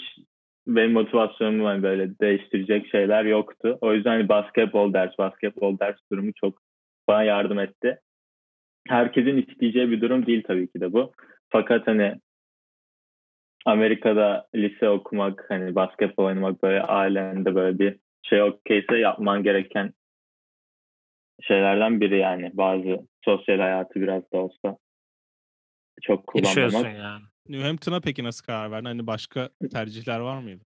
[0.66, 3.78] benim motivasyonumu hani böyle değiştirecek şeyler yoktu.
[3.80, 6.58] O yüzden hani basketbol ders, basketbol ders durumu çok
[7.08, 7.98] bana yardım etti.
[8.89, 11.12] Herkesin isteyeceği bir durum değil tabii ki de bu.
[11.51, 12.14] Fakat hani
[13.66, 19.93] Amerika'da lise okumak, hani basketbol oynamak böyle ailende böyle bir şey okeyse yapman gereken
[21.43, 22.51] şeylerden biri yani.
[22.55, 24.76] Bazı sosyal hayatı biraz da olsa
[26.03, 26.99] çok kullanmamak.
[26.99, 27.22] yani.
[27.49, 28.85] New Hampton'a peki nasıl karar verdin?
[28.85, 30.64] Hani başka tercihler var mıydı?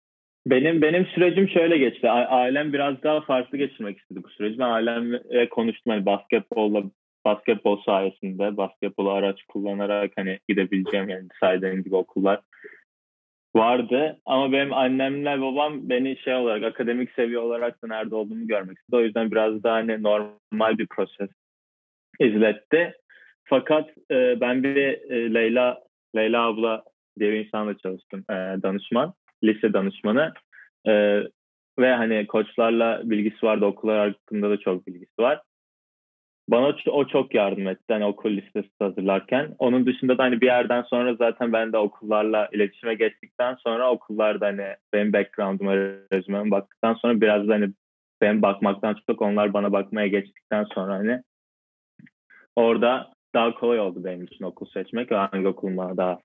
[0.46, 2.10] Benim benim sürecim şöyle geçti.
[2.10, 4.58] Ailem biraz daha farklı geçirmek istedi bu süreci.
[4.58, 6.82] Ben ailemle konuştum hani basketbolla
[7.24, 12.40] basketbol sayesinde basketbolu araç kullanarak hani gidebileceğim yani saydığım gibi okullar
[13.56, 14.20] vardı.
[14.26, 18.96] Ama benim annemle babam beni şey olarak akademik seviye olarak da nerede olduğumu görmek istedi.
[18.96, 21.30] O yüzden biraz daha hani normal bir proses
[22.20, 22.94] izletti.
[23.44, 25.80] Fakat e, ben bir e, Leyla
[26.16, 26.84] Leyla abla
[27.18, 28.24] diye bir insanla çalıştım.
[28.30, 29.14] E, danışman,
[29.44, 30.32] lise danışmanı.
[30.86, 31.22] E,
[31.78, 35.40] ve hani koçlarla bilgisi vardı, okullar hakkında da çok bilgisi var.
[36.50, 39.54] Bana o çok yardım etti hani okul listesi hazırlarken.
[39.58, 44.46] Onun dışında da hani bir yerden sonra zaten ben de okullarla iletişime geçtikten sonra okullarda
[44.46, 45.76] hani benim background'uma,
[46.12, 47.70] rezümeme baktıktan sonra biraz da hani
[48.20, 51.22] benim bakmaktan çok onlar bana bakmaya geçtikten sonra hani
[52.56, 56.18] orada daha kolay oldu benim için okul seçmek ve hangi okuluma daha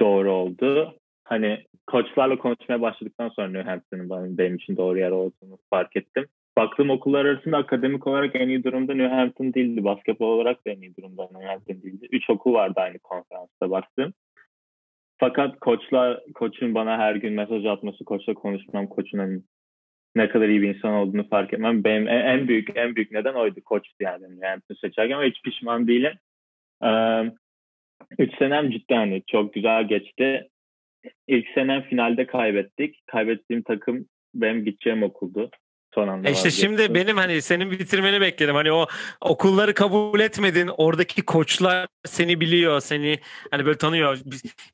[0.00, 0.94] doğru oldu.
[1.24, 6.26] Hani koçlarla konuşmaya başladıktan sonra New Hampton'ın benim için doğru yer olduğunu fark ettim.
[6.56, 9.84] Baktığım okullar arasında akademik olarak en iyi durumda New Hampton değildi.
[9.84, 12.08] Basketbol olarak da en iyi durumda New Hampton değildi.
[12.12, 14.14] Üç okul vardı aynı konferansta baktım.
[15.18, 19.40] Fakat koçla, koçun bana her gün mesaj atması, koçla konuşmam, koçun hani
[20.14, 21.84] ne kadar iyi bir insan olduğunu fark etmem.
[21.84, 24.24] Benim en büyük en büyük neden oydu koçtu yani.
[24.42, 26.12] Yani seçerken ama hiç pişman değilim.
[28.18, 30.48] Üç senem cidden hani çok güzel geçti.
[31.28, 33.06] İlk senem finalde kaybettik.
[33.06, 35.50] Kaybettiğim takım benim gideceğim okuldu.
[35.94, 38.54] Son anda e işte şimdi benim hani senin bitirmeni bekledim.
[38.54, 38.86] Hani o
[39.20, 40.70] okulları kabul etmedin.
[40.76, 43.20] Oradaki koçlar seni biliyor, seni
[43.50, 44.18] hani böyle tanıyor.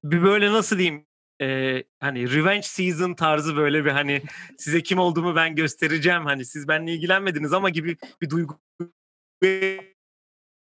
[0.05, 1.07] Bir böyle nasıl diyeyim?
[1.43, 4.23] e, hani revenge season tarzı böyle bir hani
[4.59, 8.55] size kim olduğumu ben göstereceğim hani siz benimle ilgilenmediniz ama gibi bir duygu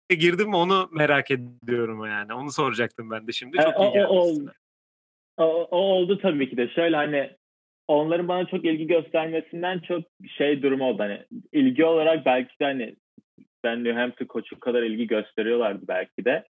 [0.09, 4.35] girdim onu merak ediyorum yani onu soracaktım ben de şimdi çok e, iyi o, o.
[5.37, 7.37] O, o oldu tabii ki de şöyle hani
[7.89, 10.05] onların bana çok ilgi göstermesinden çok
[10.37, 12.97] şey durum oldu hani ilgi olarak belki de hani
[13.65, 16.45] ben New Hampshire koçu kadar ilgi gösteriyorlardı belki de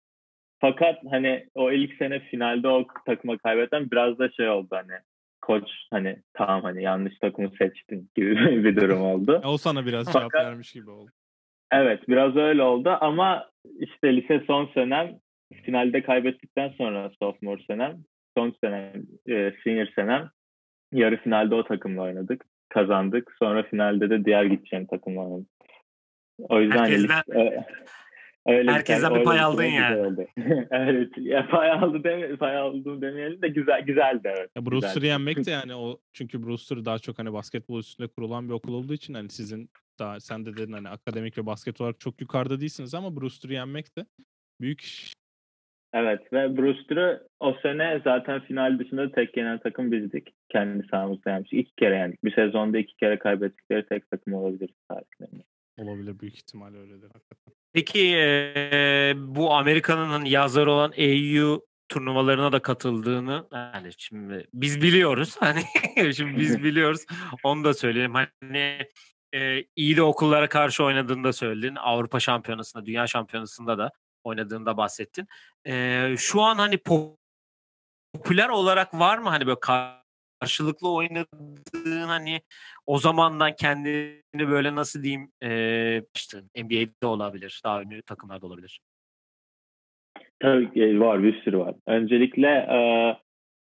[0.60, 4.98] fakat hani o ilk sene finalde o takıma kaybeden biraz da şey oldu hani
[5.40, 9.40] koç hani tamam hani yanlış takımı seçtin gibi bir durum oldu.
[9.44, 11.10] o sana biraz Fakat, cevap vermiş gibi oldu.
[11.72, 15.18] Evet biraz öyle oldu ama işte lise son senem
[15.64, 17.96] finalde kaybettikten sonra sophomore senem
[18.36, 18.92] son senem
[19.28, 20.30] e, senior senem
[20.92, 22.44] yarı finalde o takımla oynadık.
[22.68, 23.32] Kazandık.
[23.38, 25.48] Sonra finalde de diğer gideceğim takımla oynadık.
[26.38, 27.66] O yüzden Herkesten, e,
[28.46, 30.26] Öyle Herkesten bir, bir pay aldın yani.
[30.70, 31.10] evet.
[31.18, 34.50] Ya pay aldı deme, pay aldım demeyelim de güzel güzeldi evet.
[34.56, 38.54] Ya Brewster'ı yenmek de yani o çünkü Brewster daha çok hani basketbol üstünde kurulan bir
[38.54, 42.20] okul olduğu için hani sizin daha sen de dedin hani akademik ve basket olarak çok
[42.20, 44.06] yukarıda değilsiniz ama Brewster'ı yenmek de
[44.60, 45.12] büyük iş.
[45.92, 50.34] Evet ve Brewster'ı o sene zaten final dışında tek yenen takım bizdik.
[50.48, 51.52] Kendi sahamızda yenmiş.
[51.52, 52.24] İki kere yendik.
[52.24, 55.42] Bir sezonda iki kere kaybettikleri tek takım olabilir tarihlerinde.
[55.78, 57.54] Olabilir büyük ihtimal öyledir hakikaten.
[57.72, 65.36] Peki e, bu Amerika'nın hani yazarı olan AU turnuvalarına da katıldığını yani şimdi biz biliyoruz
[65.40, 65.62] hani
[66.14, 67.06] şimdi biz biliyoruz
[67.44, 68.86] onu da söyleyeyim hani
[69.34, 73.90] e, iyi de okullara karşı oynadığını da söyledin Avrupa Şampiyonası'nda Dünya Şampiyonası'nda da
[74.24, 75.26] oynadığında bahsettin
[75.66, 76.78] e, şu an hani
[78.12, 79.60] popüler olarak var mı hani böyle
[80.46, 82.40] karşılıklı oynadığın hani
[82.86, 85.50] o zamandan kendini böyle nasıl diyeyim e,
[86.16, 87.60] işte NBA'de olabilir.
[87.64, 88.80] Daha ünlü takımlarda olabilir.
[90.40, 91.74] Tabii ki var bir sürü var.
[91.86, 92.78] Öncelikle e,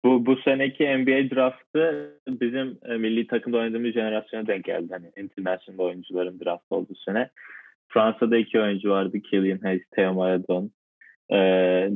[0.06, 4.88] bu bu seneki NBA draftı bizim e, milli takımda oynadığımız jenerasyona denk geldi.
[4.92, 7.30] Hani international oyuncuların draft olduğu sene.
[7.88, 9.20] Fransa'da iki oyuncu vardı.
[9.22, 10.72] Killian Hayes, Theo Maradon.
[11.30, 11.38] E,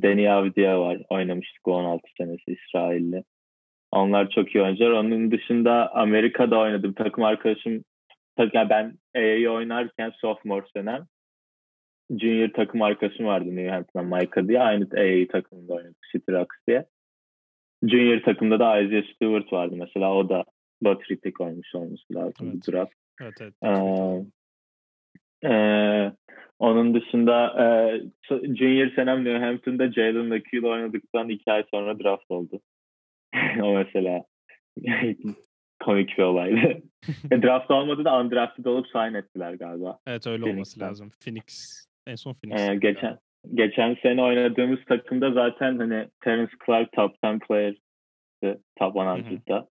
[0.02, 0.98] Deni Avdia var.
[1.10, 3.24] Oynamıştık 16 senesi İsrailli.
[3.96, 4.92] Onlar çok iyi oyuncular.
[4.92, 6.94] Onun dışında Amerika'da oynadım.
[6.94, 7.84] Takım arkadaşım
[8.38, 11.08] yani ben AA'yı oynarken sophomore senem
[12.10, 14.62] junior takım arkadaşım vardı New Hampton'da Micah diye.
[14.62, 16.86] Aynı AA takımında oynadık Rocks diye.
[17.84, 20.14] Junior takımda da Isaiah Stewart vardı mesela.
[20.14, 20.46] O da
[21.24, 22.68] pick oynamış olması lazım evet.
[22.72, 22.94] draft.
[23.22, 23.54] Evet, evet.
[25.44, 26.12] Ee, e,
[26.60, 27.66] onun dışında e,
[28.56, 32.60] junior senem New Hampton'da Jalen McHugh oynadıktan iki ay sonra draft oldu.
[33.64, 34.24] o mesela
[35.84, 36.82] komik bir olaydı.
[37.32, 40.00] e, draft olmadı da undrafted olup sign ettiler galiba.
[40.08, 40.56] Evet öyle Phoenix'ten.
[40.56, 41.12] olması lazım.
[41.26, 41.76] Phoenix
[42.08, 42.70] en son Phoenix.
[42.70, 43.18] Ee, geçen
[43.54, 47.76] geçen sene oynadığımız takımda zaten hani Terence Clark top 10 player
[48.80, 49.68] top 100'da.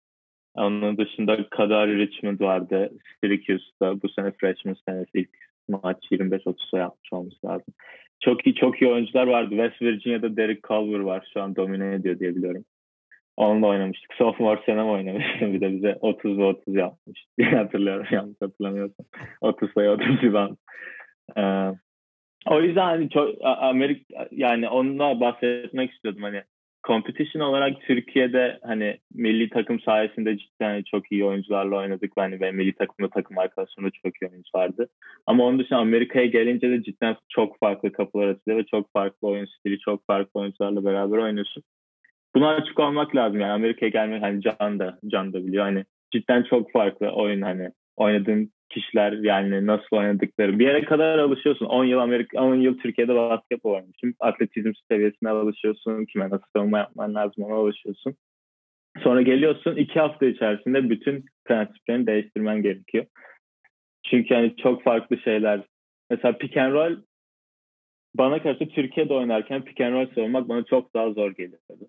[0.55, 2.91] Onun dışında Kadar Richmond vardı.
[3.21, 5.31] Syracuse'da bu sene freshman senesi ilk
[5.69, 7.75] maç 25-30'a yapmış olması lazım.
[8.21, 9.51] Çok iyi çok iyi oyuncular vardı.
[9.51, 11.29] West Virginia'da Derek Culver var.
[11.35, 12.65] Şu an domine ediyor diye biliyorum.
[13.39, 14.15] Onunla oynamıştık.
[14.15, 15.53] Sophomore sene oynamıştım.
[15.55, 17.27] Bir de bize 30 ve 30 yapmış.
[17.55, 19.07] Hatırlıyorum yanlış hatırlamıyorsam.
[19.41, 20.57] 30 sayı 30 rebound.
[21.37, 21.75] Ee,
[22.47, 26.43] o yüzden hani çok Amerika yani onunla bahsetmek istiyordum hani
[26.87, 32.13] competition olarak Türkiye'de hani milli takım sayesinde cidden hani çok iyi oyuncularla oynadık.
[32.17, 34.89] Hani ve milli takımda takım arkadaşlarımda çok iyi oyuncu vardı.
[35.27, 39.47] Ama onun dışında Amerika'ya gelince de cidden çok farklı kapılar açılıyor ve çok farklı oyun
[39.47, 41.63] stili, çok farklı oyuncularla beraber oynuyorsun.
[42.35, 46.43] Buna açık olmak lazım yani Amerika'ya gelmek hani Can da Can da biliyor hani cidden
[46.43, 51.67] çok farklı oyun hani oynadığın kişiler yani nasıl oynadıkları bir yere kadar alışıyorsun.
[51.67, 54.15] 10 yıl Amerika 10 yıl Türkiye'de basketbol oynamışım.
[54.21, 56.05] Atletizm seviyesine alışıyorsun.
[56.05, 58.15] Kime nasıl savunma yapman lazım ona alışıyorsun.
[59.03, 63.07] Sonra geliyorsun iki hafta içerisinde bütün prensiplerini değiştirmen gerekiyor.
[64.05, 65.61] Çünkü hani çok farklı şeyler.
[66.11, 66.97] Mesela pick and roll
[68.15, 71.89] bana karşı Türkiye'de oynarken pick and roll savunmak bana çok daha zor geliyordu.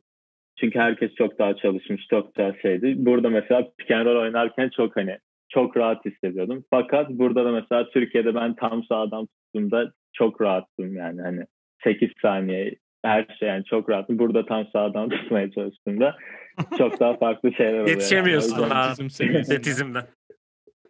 [0.60, 2.94] Çünkü herkes çok daha çalışmış, çok daha şeydi.
[2.98, 5.18] Burada mesela pick and roll oynarken çok hani
[5.50, 6.64] çok rahat hissediyordum.
[6.70, 11.44] Fakat burada da mesela Türkiye'de ben tam sağdan tuttuğumda çok rahattım yani hani
[11.84, 14.20] 8 saniye her şey yani çok rahattım.
[14.20, 16.16] Burada tam sağdan tutmaya çalıştığımda
[16.78, 17.88] çok daha farklı şeyler oluyor.
[17.88, 18.74] Yetişemiyorsun yani.
[18.74, 20.04] atletizmden.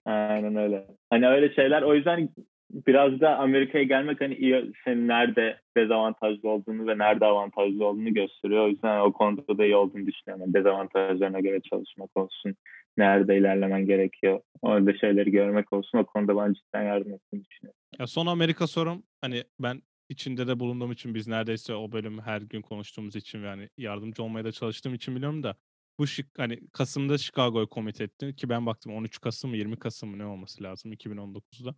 [0.06, 0.86] Aynen öyle.
[1.10, 2.30] Hani öyle şeyler o yüzden
[2.70, 8.66] biraz da Amerika'ya gelmek hani iyi, senin nerede dezavantajlı olduğunu ve nerede avantajlı olduğunu gösteriyor.
[8.66, 10.42] O yüzden o konuda da iyi olduğunu düşünüyorum.
[10.42, 12.56] Yani dezavantajlarına göre çalışmak olsun
[12.98, 14.42] nerede ilerlemen gerekiyor.
[14.62, 15.98] Orada şeyleri görmek olsun.
[15.98, 17.80] O konuda bana cidden yardım ettiğini düşünüyorum.
[18.00, 22.42] Ya son Amerika sorum hani ben içinde de bulunduğum için biz neredeyse o bölüm her
[22.42, 25.56] gün konuştuğumuz için yani yardımcı olmaya da çalıştığım için biliyorum da
[26.00, 30.10] bu şık hani Kasım'da Chicago'ya komit etti ki ben baktım 13 Kasım mı 20 Kasım
[30.10, 31.76] mı ne olması lazım 2019'da.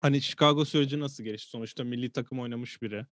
[0.00, 1.50] Hani Chicago süreci nasıl gelişti?
[1.50, 3.06] Sonuçta milli takım oynamış biri.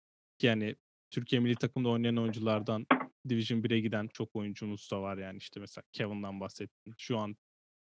[0.41, 0.75] Yani
[1.11, 2.85] Türkiye milli takımda oynayan oyunculardan
[3.29, 6.93] Division 1'e giden çok oyuncumuz da var yani işte mesela Kevin'dan bahsettin.
[6.97, 7.35] Şu an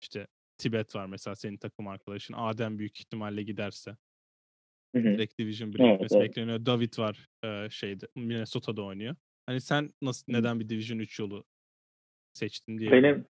[0.03, 0.27] işte
[0.59, 2.35] Tibet var mesela senin takım arkadaşın.
[2.39, 3.97] Adem büyük ihtimalle giderse.
[4.97, 5.05] Hı hı.
[5.05, 6.29] Direkt Division 1'e evet, evet.
[6.29, 6.67] bekleniyor.
[6.67, 9.17] David var e, şeyde Minnesota'da oynuyor.
[9.47, 11.45] Hani sen nasıl neden bir Division 3 yolu
[12.33, 12.91] seçtin diye.
[12.91, 13.27] Benim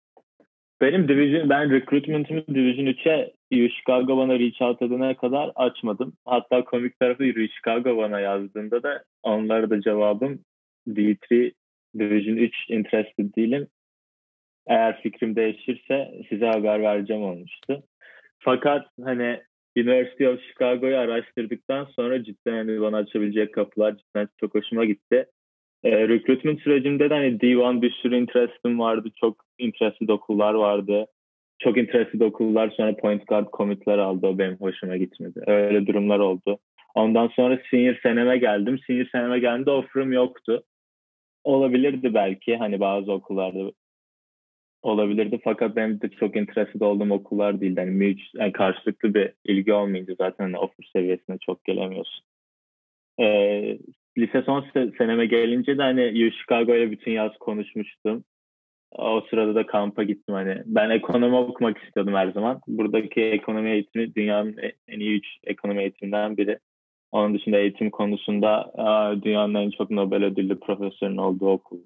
[0.80, 6.12] benim Division ben recruitment'ımı Division 3'e Bana reach out edene kadar açmadım.
[6.24, 10.40] Hatta komik tarafı Chicago bana yazdığında da onlara da cevabım
[10.88, 11.52] D3
[11.98, 13.68] Division 3 interested değilim.
[14.66, 17.82] Eğer fikrim değişirse size haber vereceğim olmuştu.
[18.38, 19.40] Fakat hani
[19.76, 25.26] University of Chicago'yu araştırdıktan sonra cidden hani bana açabilecek kapılar cidden çok hoşuma gitti.
[25.84, 29.08] E, recruitment sürecimde de hani D1 bir sürü interestim vardı.
[29.20, 31.06] Çok interested okullar vardı.
[31.58, 34.26] Çok interested okullar sonra point guard commitler aldı.
[34.26, 35.42] O benim hoşuma gitmedi.
[35.46, 36.58] Öyle durumlar oldu.
[36.94, 38.78] Ondan sonra senior seneme geldim.
[38.86, 40.64] Senior seneme geldiğinde offer'ım yoktu
[41.44, 43.72] olabilirdi belki hani bazı okullarda
[44.82, 47.76] olabilirdi fakat benim de çok interested olduğum okullar değil.
[47.76, 52.24] Yani, müc, yani karşılıklı bir ilgi olmayınca zaten hani offer seviyesine çok gelemiyorsun.
[53.20, 53.78] Ee,
[54.18, 54.64] lise son
[54.98, 58.24] seneme gelince de hani Chicago ile bütün yaz konuşmuştum.
[58.92, 60.62] O sırada da kampa gittim hani.
[60.66, 62.60] Ben ekonomi okumak istiyordum her zaman.
[62.68, 64.56] Buradaki ekonomi eğitimi dünyanın
[64.88, 66.58] en iyi üç ekonomi eğitiminden biri.
[67.12, 68.72] Onun dışında eğitim konusunda
[69.22, 71.78] dünyanın en çok Nobel ödüllü profesörün olduğu okul.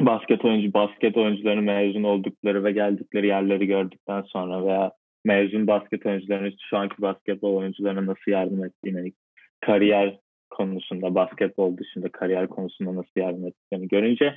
[0.00, 4.92] basket oyuncu basket oyuncularının mezun oldukları ve geldikleri yerleri gördükten sonra veya
[5.24, 9.12] mezun basket oyuncularının şu anki basketbol oyuncularına nasıl yardım ettiğini,
[9.60, 10.18] kariyer
[10.50, 14.34] konusunda, basketbol dışında kariyer konusunda nasıl yardım ettiğini görünce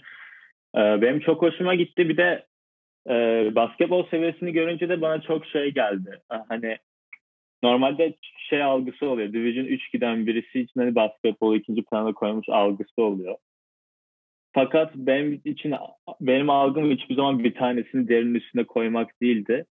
[0.76, 2.09] e, benim çok hoşuma gitti.
[2.09, 2.45] Bir de
[3.09, 3.13] e,
[3.55, 6.19] basketbol seviyesini görünce de bana çok şey geldi.
[6.34, 6.78] E, hani
[7.63, 8.13] normalde
[8.49, 9.34] şey algısı oluyor.
[9.34, 13.36] Division 3 giden birisi için hani basketbolu ikinci plana koymuş algısı oluyor.
[14.53, 15.74] Fakat benim için
[16.22, 19.65] benim algım hiçbir zaman bir tanesini derinin üstüne koymak değildi.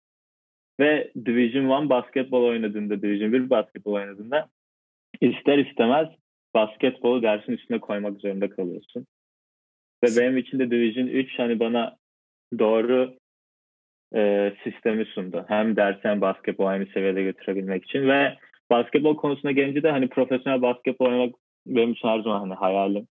[0.80, 4.50] Ve Division 1 basketbol oynadığında, Division 1 basketbol oynadığında
[5.22, 6.08] ister istemez
[6.54, 9.08] basketbolu dersin üstüne koymak zorunda kalıyorsun.
[10.04, 11.98] Ve benim için de Division 3 hani bana
[12.60, 13.18] doğru
[14.16, 15.46] e, sistemi sundu.
[15.48, 18.38] Hem ders hem basketbol aynı seviyede götürebilmek için ve
[18.70, 21.36] basketbol konusuna gelince de hani profesyonel basketbol oynamak
[21.66, 23.08] benim için her zaman hani hayalim.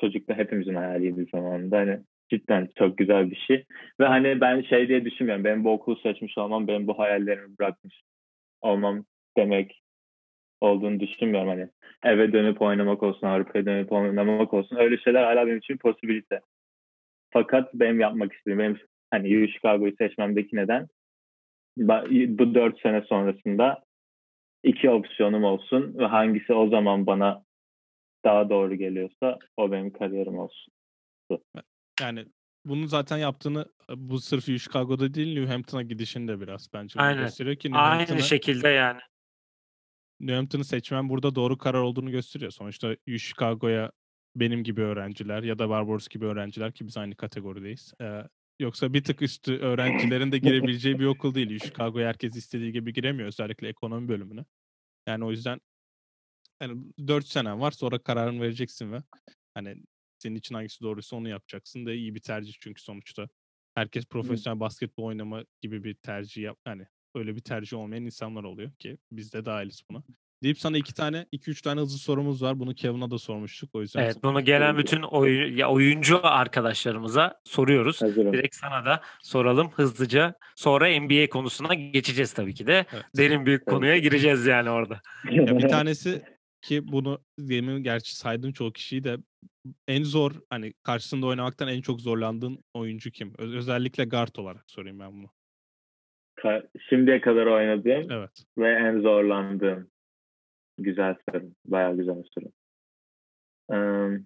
[0.00, 1.76] Çocukta hepimizin hayaliydi zamanında.
[1.78, 1.98] Hani
[2.30, 3.64] cidden çok güzel bir şey.
[4.00, 5.44] Ve hani ben şey diye düşünmüyorum.
[5.44, 8.02] Ben bu okulu seçmiş olmam, benim bu hayallerimi bırakmış
[8.60, 9.04] olmam
[9.36, 9.82] demek
[10.60, 11.48] olduğunu düşünmüyorum.
[11.48, 11.68] Hani
[12.04, 14.76] eve dönüp oynamak olsun, Avrupa'ya dönüp oynamak olsun.
[14.76, 16.40] Öyle şeyler hala benim için posibilite.
[17.32, 18.78] Fakat benim yapmak istediğim, benim
[19.10, 20.88] hani U Chicago'yu seçmemdeki neden
[22.38, 23.82] bu dört sene sonrasında
[24.64, 27.44] iki opsiyonum olsun ve hangisi o zaman bana
[28.24, 30.72] daha doğru geliyorsa o benim kariyerim olsun.
[32.00, 32.24] Yani
[32.64, 37.22] bunu zaten yaptığını bu sırf U Chicago'da değil New Hampton'a gidişin de biraz bence Aynen.
[37.22, 39.00] gösteriyor ki New Aynı şekilde yani.
[40.20, 42.50] New Hampton'ı seçmen burada doğru karar olduğunu gösteriyor.
[42.50, 43.92] Sonuçta U Chicago'ya
[44.36, 47.92] benim gibi öğrenciler ya da Barbaros gibi öğrenciler ki biz aynı kategorideyiz.
[48.00, 48.22] Ee,
[48.60, 51.58] yoksa bir tık üstü öğrencilerin de girebileceği bir okul değil.
[51.58, 54.44] Chicago'ya herkes istediği gibi giremiyor özellikle ekonomi bölümüne.
[55.06, 55.60] Yani o yüzden
[56.62, 59.02] yani 4 senen var sonra kararını vereceksin ve
[59.54, 59.76] hani
[60.18, 63.28] senin için hangisi doğruysa onu yapacaksın da iyi bir tercih çünkü sonuçta
[63.74, 66.86] herkes profesyonel basketbol oynama gibi bir tercih yap yani
[67.18, 70.02] öyle bir tercih olmayan insanlar oluyor ki biz de dahiliz buna.
[70.42, 72.60] Deyip sana iki tane, iki üç tane hızlı sorumuz var.
[72.60, 73.70] Bunu Kevin'a da sormuştuk.
[73.72, 78.02] O yüzden Evet bunu gelen bütün oyun, ya oyuncu arkadaşlarımıza soruyoruz.
[78.02, 78.32] Hazırım.
[78.32, 80.34] Direkt sana da soralım hızlıca.
[80.56, 82.86] Sonra NBA konusuna geçeceğiz tabii ki de.
[82.92, 83.04] Evet.
[83.16, 83.74] Derin büyük Evet.
[83.74, 85.00] konuya gireceğiz yani orada.
[85.30, 86.22] Ya bir tanesi
[86.62, 89.16] ki bunu demin gerçi saydığın çoğu kişiyi de
[89.88, 93.32] en zor hani karşısında oynamaktan en çok zorlandığın oyuncu kim?
[93.38, 95.30] Özellikle guard olarak sorayım ben bunu.
[96.42, 98.44] Ka- Şimdiye kadar oynadığım Evet.
[98.58, 99.90] ve en zorlandığım
[100.78, 101.44] güzel soru.
[101.64, 102.52] Bayağı güzel bir soru.
[103.72, 104.20] Eee,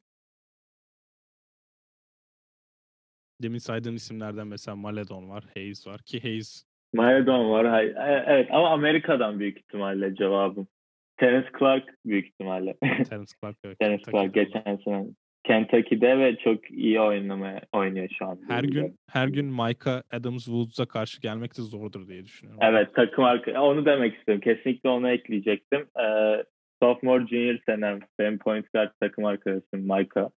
[3.42, 7.82] Demin saydığın isimlerden mesela Maledon var, Hayes var ki Hayes Maradona var.
[7.82, 10.68] E- Evet ama Amerika'dan büyük ihtimalle cevabım.
[11.16, 12.76] Terence Clark büyük ihtimalle.
[12.80, 15.06] Terence Clark evet, Terence Clark geçen sene
[15.44, 18.38] Kentucky'de ve çok iyi oynamaya oynuyor şu an.
[18.48, 22.60] Her gün her gün Micah Adams Woods'a karşı gelmek de zordur diye düşünüyorum.
[22.62, 24.42] Evet takım arka onu demek istiyorum.
[24.44, 25.86] Kesinlikle onu ekleyecektim.
[26.00, 26.44] Ee,
[26.82, 30.28] sophomore junior senem benim point guard takım arkadaşım Micah.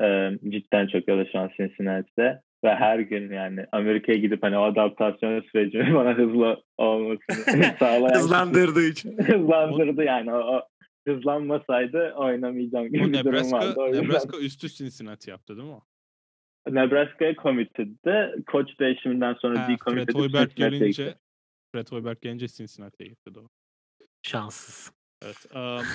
[0.00, 2.40] Ee, cidden çok iyi şu an Cincinnati'de.
[2.64, 8.86] Ve her gün yani Amerika'ya gidip hani o adaptasyon sürecini bana hızlı olmasını sağlayan Hızlandırdığı
[8.88, 9.18] için.
[9.18, 10.62] hızlandırdı yani o, o
[11.06, 13.74] hızlanmasaydı oynamayacağım gibi bir durum Nebraska, vardı.
[13.76, 15.80] O yüzden Nebraska üstü Cincinnati yaptı değil mi?
[16.68, 18.44] Nebraska'ya committed'di.
[18.46, 20.14] Koç değişiminden sonra Ha, Fred decommitted.
[20.14, 21.14] Hoiberg gelince.
[21.72, 23.48] Fred Hoiberg gelince Cincinnati'ye gitti doğru.
[24.22, 24.92] Şanssız.
[25.22, 25.46] Evet.
[25.54, 25.86] Um,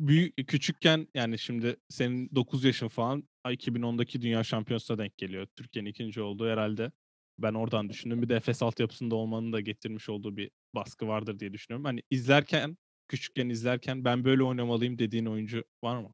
[0.00, 5.46] büyük küçükken yani şimdi senin 9 yaşın falan ay 2010'daki Dünya Şampiyonası'na denk geliyor.
[5.56, 6.92] Türkiye'nin ikinci olduğu herhalde.
[7.38, 8.22] Ben oradan düşündüm.
[8.22, 11.84] Bir de Efes altyapısında olmanın da getirmiş olduğu bir baskı vardır diye düşünüyorum.
[11.84, 12.76] Hani izlerken,
[13.08, 16.08] küçükken izlerken ben böyle oynamalıyım dediğin oyuncu var mı?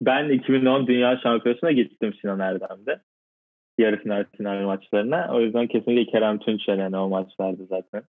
[0.00, 3.00] Ben 2010 Dünya Şampiyonası'na gittim Sinan Erdem'de.
[3.78, 5.28] Yarı final final maçlarına.
[5.34, 8.02] O yüzden kesinlikle Kerem Tunçer yani o maçlardı zaten.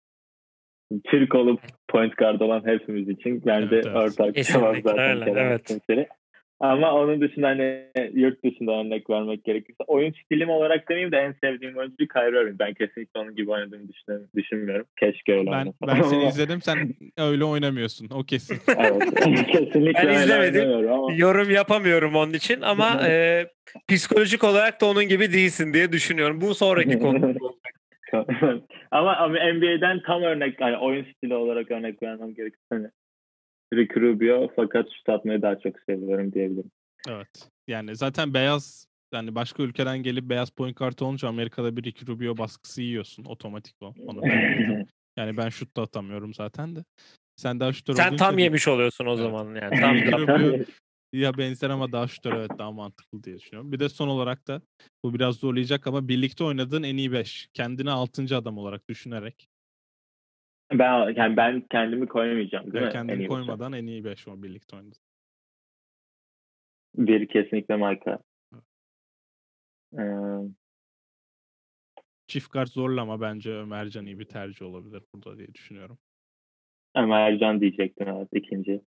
[1.04, 3.96] Türk olup point guard olan hepimiz için bence Evet, evet.
[3.96, 5.66] ortak cevap zaten Kerem evet.
[5.66, 6.08] Tunçer'i.
[6.64, 7.84] Ama onun dışında hani
[8.14, 12.58] yurt dışında örnek vermek gerekirse oyun stilim olarak demeyeyim de en sevdiğim oyuncu Kyrie Irving.
[12.58, 14.86] Ben kesinlikle onun gibi oynadığını düşünüyorum, düşünmüyorum.
[15.00, 18.08] Keşke öyle Ben ben seni izledim sen öyle oynamıyorsun.
[18.14, 18.56] O kesin.
[18.78, 19.46] Evet.
[19.52, 20.88] kesinlikle Ben izlemedim.
[20.92, 23.44] ama- Yorum yapamıyorum onun için ama e,
[23.88, 26.40] psikolojik olarak da onun gibi değilsin diye düşünüyorum.
[26.40, 27.34] Bu sonraki konu.
[28.90, 32.86] Ama ama NBA'den tam örnek yani oyun stili olarak örnek vermem gerekirse hani
[33.76, 36.70] Ricky Rubio fakat şut atmayı daha çok seviyorum diyebilirim.
[37.08, 37.50] Evet.
[37.68, 42.38] Yani zaten beyaz yani başka ülkeden gelip beyaz point guard olunca Amerika'da bir Ricky Rubio
[42.38, 43.94] baskısı yiyorsun otomatik o.
[44.06, 44.86] Onu ben.
[45.16, 46.84] Yani ben şut da atamıyorum zaten de.
[47.36, 49.18] Sen daha şutör Sen tam için- yemiş oluyorsun o Evet.
[49.20, 49.80] zaman yani.
[49.80, 50.20] Tam tam.
[50.20, 50.64] Rubio,
[51.12, 53.72] ya benzer ama daha şutör evet daha mantıklı diye düşünüyorum.
[53.72, 54.62] Bir de son olarak da
[55.04, 57.48] bu biraz zorlayacak ama birlikte oynadığın en iyi 5.
[57.52, 58.36] Kendini 6.
[58.36, 59.48] adam olarak düşünerek.
[60.72, 62.86] Ben yani ben kendimi koymayacağım değil Ve mi?
[62.86, 64.98] En kendini iyi koymadan en iyi 5 o birlikte oynadın.
[66.96, 68.18] Bir kesinlikle Micah.
[69.98, 70.04] Ee,
[72.26, 75.98] Çift kart zorlama bence Ömercan iyi bir tercih olabilir burada diye düşünüyorum.
[76.96, 78.80] Ömercan diyecektim evet ikinci.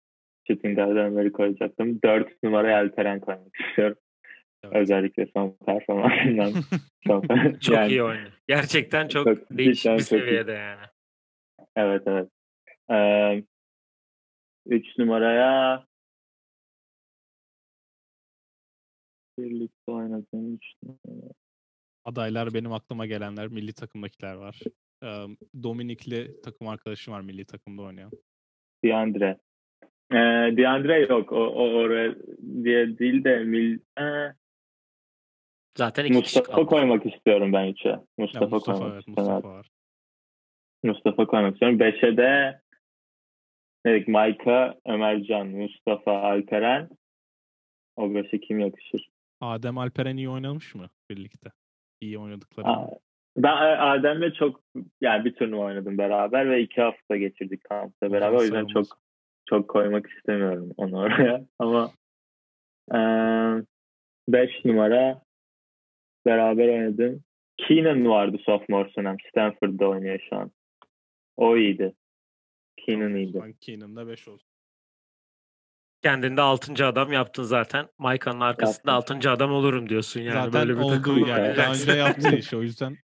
[0.49, 2.01] Guard'ı Ömer'i koyacaktım.
[2.03, 3.97] Dört numaraya Alperen koymak istiyorum.
[4.63, 4.75] Evet.
[4.75, 6.53] Özellikle son performansından.
[7.59, 8.31] Çok Yani- iyi oynuyor.
[8.47, 10.03] Gerçekten çok, Çok- değişik bir çok iyi.
[10.03, 10.81] seviyede yani.
[11.77, 12.29] Evet evet.
[12.91, 13.43] Ee,
[14.65, 15.85] üç numaraya
[19.39, 21.31] birlikte oynadığım üç numara.
[22.05, 24.61] Adaylar benim aklıma gelenler milli takımdakiler var.
[25.03, 25.25] Ee,
[25.63, 28.11] Dominikli takım arkadaşım var milli takımda oynayan.
[28.83, 29.37] Diandre.
[30.11, 31.31] Ee, Diandre yok.
[31.31, 32.15] O, o oraya
[32.63, 34.33] diye değil de mil, Ee,
[35.77, 36.65] Zaten iki kişi Mustafa kaldı.
[36.65, 37.75] koymak istiyorum ben.
[37.83, 39.33] Ya Mustafa, Mustafa koymak evet istiyorum.
[39.33, 39.69] Mustafa var.
[40.83, 41.79] Mustafa koymak istiyorum.
[41.79, 42.59] Beşe de
[43.85, 44.07] ne dedik?
[44.07, 46.89] Mayka, Ömercan, Mustafa, Alperen.
[47.95, 49.09] O beşe kim yakışır?
[49.41, 51.49] Adem Alperen iyi oynamış mı birlikte?
[52.01, 52.67] İyi oynadıkları.
[52.67, 52.87] Aa,
[53.37, 54.61] Ben e, Adem'le çok
[55.01, 58.37] yani bir turnuva oynadım beraber ve iki hafta geçirdik kampta beraber.
[58.37, 58.85] O yüzden çok
[59.49, 61.45] çok koymak istemiyorum onu oraya.
[61.59, 61.91] Ama
[62.93, 63.63] eee
[64.29, 65.21] beş numara
[66.25, 67.23] beraber oynadım.
[67.57, 69.15] Keenan vardı sophomore sene.
[69.29, 70.51] Stanford'da oynuyor şu an.
[71.37, 71.93] O iyiydi.
[72.77, 73.39] Keenan iyiydi.
[73.43, 74.47] Ben Keenan'da 5 olsun.
[76.01, 76.85] Kendinde 6.
[76.85, 77.87] adam yaptın zaten.
[77.97, 79.17] Maika'nın arkasında Yaptım.
[79.17, 79.31] 6.
[79.31, 80.33] adam olurum diyorsun yani.
[80.33, 81.57] Zaten böyle bir oldu takım yani.
[81.57, 82.97] Daha önce yaptığı iş o yüzden.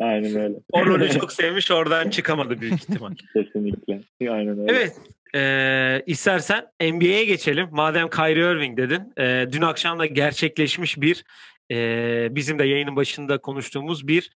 [0.00, 0.54] Aynen öyle.
[0.72, 3.14] O rolü çok sevmiş oradan çıkamadı büyük ihtimal.
[3.34, 4.00] Kesinlikle.
[4.20, 4.72] Aynen öyle.
[4.72, 4.96] Evet.
[5.34, 7.68] Ee, istersen NBA'ye geçelim.
[7.72, 9.12] Madem Kyrie Irving dedin.
[9.18, 11.24] e, dün akşam da gerçekleşmiş bir
[11.70, 14.30] e, bizim de yayının başında konuştuğumuz bir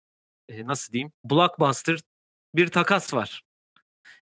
[0.48, 1.98] e, nasıl diyeyim blockbuster
[2.54, 3.42] bir takas var.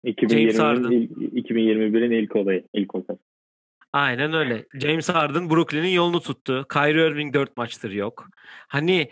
[0.06, 0.84] James Harden.
[0.84, 2.64] 2020'nin ilk- 2021'in ilk olayı.
[2.74, 3.20] ilk olayı.
[3.94, 4.66] Aynen öyle.
[4.74, 6.66] James Harden Brooklyn'in yolunu tuttu.
[6.74, 8.30] Kyrie Irving 4 maçtır yok.
[8.68, 9.10] Hani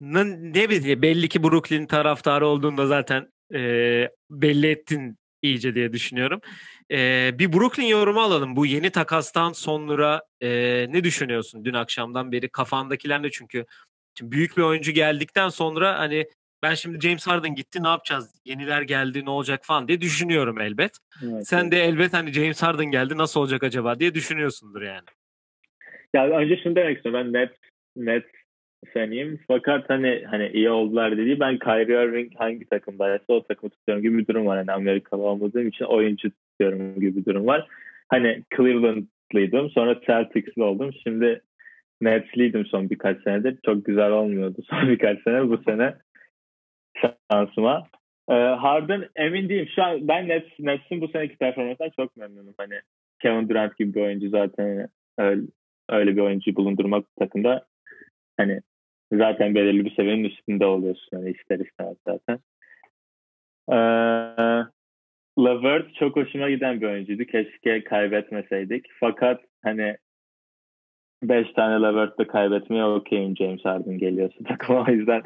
[0.00, 6.40] ne bileyim belli ki Brooklyn taraftarı olduğunda zaten e, belli ettin iyice diye düşünüyorum.
[6.90, 8.56] E, bir Brooklyn yorumu alalım.
[8.56, 10.48] Bu yeni takastan sonra e,
[10.90, 12.48] ne düşünüyorsun dün akşamdan beri?
[12.48, 13.66] Kafandakiler de çünkü
[14.18, 16.26] şimdi büyük bir oyuncu geldikten sonra hani
[16.62, 18.40] ben şimdi James Harden gitti ne yapacağız?
[18.44, 20.92] Yeniler geldi ne olacak falan diye düşünüyorum elbet.
[21.24, 21.72] Evet, Sen evet.
[21.72, 25.06] de elbet hani James Harden geldi nasıl olacak acaba diye düşünüyorsundur yani.
[26.14, 27.20] Ya önce şunu demek istiyorum.
[27.24, 27.50] Ben net
[27.96, 28.24] net
[28.94, 29.38] fanıyım.
[29.48, 34.18] Fakat hani hani iyi oldular dediği ben Kyrie Irving hangi takımdaysa o takımı tutuyorum gibi
[34.18, 34.58] bir durum var.
[34.58, 37.68] Hani Amerikalı olmadığım için oyuncu tutuyorum gibi bir durum var.
[38.08, 39.70] Hani Cleveland'lıydım.
[39.70, 40.90] Sonra Celtics'li oldum.
[41.02, 41.42] Şimdi
[42.00, 43.58] Nets'liydim son birkaç senedir.
[43.66, 45.48] Çok güzel olmuyordu son birkaç sene.
[45.48, 45.94] Bu sene
[47.32, 47.86] şansıma.
[48.28, 49.68] Ee, Harden emin değilim.
[49.74, 52.54] Şu an ben Nets, Nets'in bu seneki performansından çok memnunum.
[52.58, 52.80] Hani
[53.22, 54.88] Kevin Durant gibi bir oyuncu zaten
[55.18, 55.42] öyle,
[55.88, 57.66] öyle bir oyuncu bulundurmak takımda
[58.36, 58.60] hani
[59.12, 62.38] zaten belirli bir seviyenin üstünde oluyorsun hani ister istemez zaten.
[63.70, 63.76] Ee,
[65.38, 67.24] Levert çok hoşuma giden bir oyuncuydu.
[67.24, 68.86] Keşke kaybetmeseydik.
[69.00, 69.96] Fakat hani
[71.22, 75.22] 5 tane Levert'te kaybetmeye okeyim James Harden geliyorsa takıma o yüzden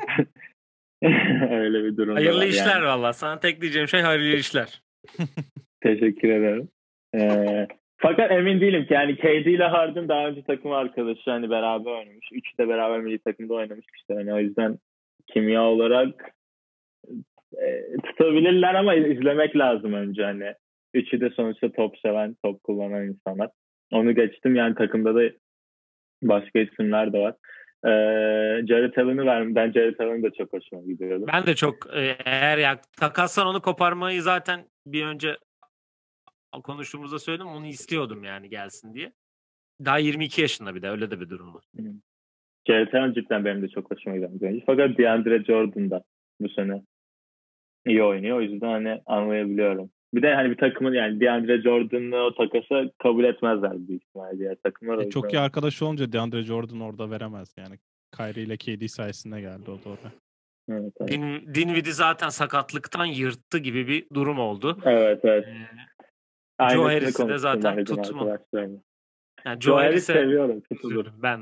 [1.51, 2.85] öyle bir durum Hayırlı var işler yani.
[2.85, 3.13] valla.
[3.13, 4.83] Sana tek diyeceğim şey hayırlı işler.
[5.83, 6.69] Teşekkür ederim.
[7.15, 7.67] Ee,
[7.97, 12.29] fakat emin değilim ki yani KD ile Harden daha önce takım arkadaşı hani beraber oynamış.
[12.33, 14.19] Üçü de beraber milli takımda oynamışlar.
[14.19, 14.79] Hani o yüzden
[15.27, 16.31] kimya olarak
[17.53, 20.55] e, tutabilirler ama izlemek lazım önce hani.
[20.95, 23.51] Üçü de sonuçta top seven, top kullanan insanlar.
[23.93, 25.31] Onu geçtim yani takımda da
[26.23, 27.35] başka isimler de var.
[27.87, 29.55] Ee, Jared Allen'ı verdim.
[29.55, 31.25] Ben Jared Allen'ı da çok hoşuma gidiyordu.
[31.33, 35.37] Ben de çok e, eğer ya takassan onu koparmayı zaten bir önce
[36.65, 37.47] konuştuğumuzda söyledim.
[37.47, 39.13] Onu istiyordum yani gelsin diye.
[39.85, 41.65] Daha 22 yaşında bir de öyle de bir durum var.
[42.69, 44.67] Jared Allen cidden benim de çok hoşuma giden bir oyuncu.
[44.67, 46.03] Fakat DeAndre Jordan da
[46.41, 46.83] bu sene
[47.87, 48.39] iyi oynuyor.
[48.39, 49.91] O yüzden hani anlayabiliyorum.
[50.17, 54.55] Bir de hani bir takımın yani DeAndre Jordan'ı o takasa kabul etmezler büyük ihtimalle diğer
[54.55, 54.99] takımlar.
[54.99, 57.79] E, çok iyi arkadaş olunca DeAndre Jordan orada veremez yani.
[58.17, 60.13] Kyrie ile KD sayesinde geldi o da oraya.
[60.71, 61.11] Evet, evet.
[61.13, 64.79] Din, Dinwiddie zaten sakatlıktan yırttı gibi bir durum oldu.
[64.85, 65.47] evet, evet.
[66.61, 68.39] Ee, Joe Harris'i de zaten tutma.
[68.53, 68.81] yani
[69.45, 70.61] Joe Joe Harris Harris'e seviyorum.
[70.61, 71.07] Tutulur.
[71.23, 71.41] ben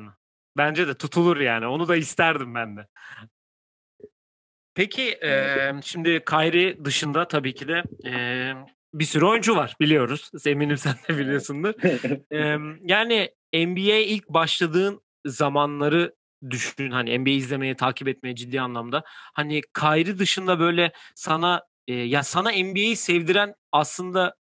[0.56, 1.66] bence de tutulur yani.
[1.66, 2.86] Onu da isterdim ben de.
[4.74, 8.12] Peki e, şimdi Kyrie dışında tabii ki de e,
[8.94, 10.30] bir sürü oyuncu var biliyoruz.
[10.46, 11.74] Eminim sen de biliyorsundur.
[12.32, 12.38] E,
[12.82, 16.14] yani NBA'ye ilk başladığın zamanları
[16.50, 16.90] düşün.
[16.90, 19.02] Hani NBA izlemeye, takip etmeye ciddi anlamda.
[19.06, 24.34] Hani Kyrie dışında böyle sana e, ya sana NBA'yi sevdiren aslında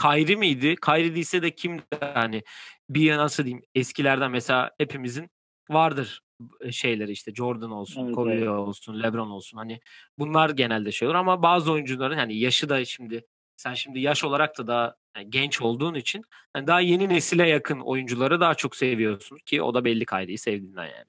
[0.00, 0.76] Kyrie miydi?
[0.84, 1.82] Kyrie değilse de kimdi?
[2.00, 2.42] Hani
[2.90, 5.30] bir nasıl diyeyim eskilerden mesela hepimizin
[5.70, 6.22] vardır
[6.70, 8.48] şeyleri işte Jordan olsun, Evet, Kobe evet.
[8.48, 9.58] olsun, LeBron olsun.
[9.58, 9.80] Hani
[10.18, 13.24] bunlar genelde şey olur ama bazı oyuncuların hani yaşı da şimdi
[13.56, 16.22] sen şimdi yaş olarak da daha yani genç olduğun için
[16.52, 20.84] hani daha yeni nesile yakın oyuncuları daha çok seviyorsun ki o da belli Kyrie'yi sevdiğinden
[20.84, 21.06] yani.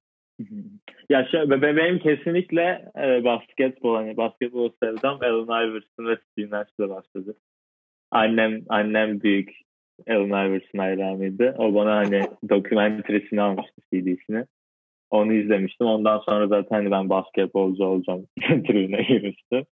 [1.09, 7.35] Ya be- benim kesinlikle e, basketbol hani basketbol sevdam Allen Iverson ve Steve Nash'la başladı.
[8.11, 9.49] Annem annem büyük
[10.07, 11.55] Allen Iverson hayranıydı.
[11.57, 14.45] O bana hani dokumentrisini almıştı CD'sini.
[15.09, 15.87] Onu izlemiştim.
[15.87, 19.65] Ondan sonra zaten hani ben basketbolcu olacağım tribüne girmiştim.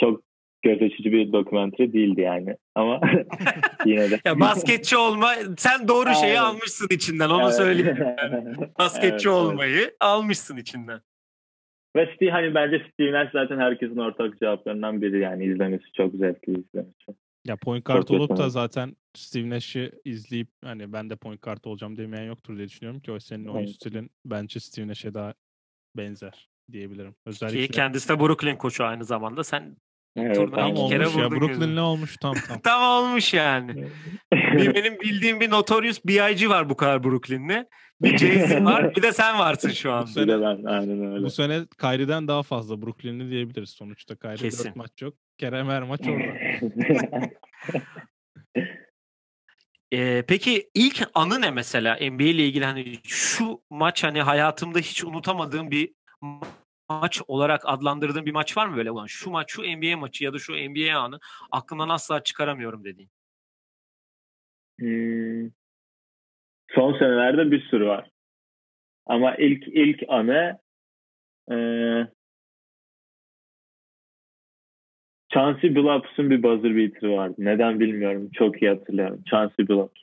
[0.00, 0.22] Çok
[0.62, 2.56] göz açıcı bir dokumentri değildi yani.
[2.74, 3.00] Ama
[3.86, 4.20] yine de.
[4.24, 6.50] Ya basketçi olma sen doğru şeyi Aynen.
[6.50, 7.54] almışsın içinden onu Evet.
[7.54, 7.96] söyleyeyim.
[8.78, 9.26] Basketçi Evet, evet.
[9.26, 11.00] olmayı almışsın içinden.
[11.96, 16.52] Ve Steve, hani bence Steve Nash zaten herkesin ortak cevaplarından biri yani izlemesi çok zevkli
[16.52, 17.17] izlemesi.
[17.48, 21.96] Ya point Çok olup da zaten Steve Nash'i izleyip hani ben de point guard olacağım
[21.96, 23.74] demeyen yoktur diye düşünüyorum ki o senin oyun Evet.
[23.74, 25.34] stilin bence Steve Nash'e daha
[25.96, 27.12] benzer diyebilirim.
[27.12, 29.44] Ki Özellikle kendisi de Brooklyn koçu aynı zamanda.
[29.44, 29.76] Sen
[30.16, 30.88] Evet, Turnuva tam iki aynen.
[30.90, 31.24] kere olmuş ya.
[31.26, 31.76] vurdun Brooklyn gözünü.
[31.76, 32.60] ne olmuş tam tam.
[32.60, 33.86] tam olmuş yani.
[34.32, 36.48] Bir, benim bildiğim bir Notorious B.I.G.
[36.48, 37.66] var bu kadar Brooklyn'li.
[38.02, 38.96] Bir Jay-Z var.
[38.96, 40.22] Bir de sen varsın şu anda.
[40.22, 41.24] Bir de ben aynen öyle.
[41.24, 43.70] Bu sene Kyrie'den daha fazla Brooklyn'li diyebiliriz.
[43.70, 44.64] Sonuçta Kyrie Kesin.
[44.64, 45.14] 4 maç yok.
[45.38, 47.28] Kerem her maç orada.
[49.92, 55.04] Ee, peki ilk anı ne mesela NBA ile ilgili hani şu maç hani hayatımda hiç
[55.04, 55.92] unutamadığım bir
[56.88, 60.32] maç olarak adlandırdığın bir maç var mı böyle ulan şu maç şu NBA maçı ya
[60.32, 61.18] da şu NBA anı
[61.50, 63.10] aklımdan asla çıkaramıyorum dediğin.
[64.78, 65.50] Hmm.
[66.74, 68.10] Son senelerde bir sürü var.
[69.06, 70.58] Ama ilk ilk anı
[71.50, 71.56] e,
[75.28, 77.34] Chauncey Billups'un bir buzzer beater'ı vardı.
[77.38, 78.30] Neden bilmiyorum.
[78.32, 79.22] Çok iyi hatırlıyorum.
[79.30, 80.00] Chauncey Billups.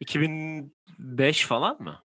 [0.00, 2.02] 2005 falan mı?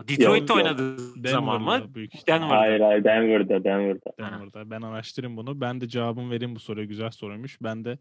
[0.00, 1.70] O Detroit'te Yok, oynadığı zaman mı?
[1.70, 2.42] Denver'da büyük ihtimalle.
[2.42, 2.58] Denver'da.
[2.58, 4.12] Hayır hayır Denver'da Denver'da.
[4.18, 4.70] Denver'da.
[4.70, 5.60] Ben araştırayım bunu.
[5.60, 6.86] Ben de cevabımı vereyim bu soruya.
[6.86, 7.62] Güzel soruymuş.
[7.62, 7.98] Ben de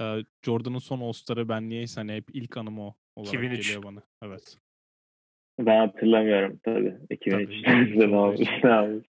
[0.00, 3.66] e, Jordan'ın son All-Star'ı ben niyeyse hani hep ilk anım o olarak 2003.
[3.66, 4.02] geliyor bana.
[4.22, 4.58] Evet.
[5.58, 6.96] Ben hatırlamıyorum tabii.
[7.10, 9.06] 2003 Tabii, ne olmuş ne olmuş.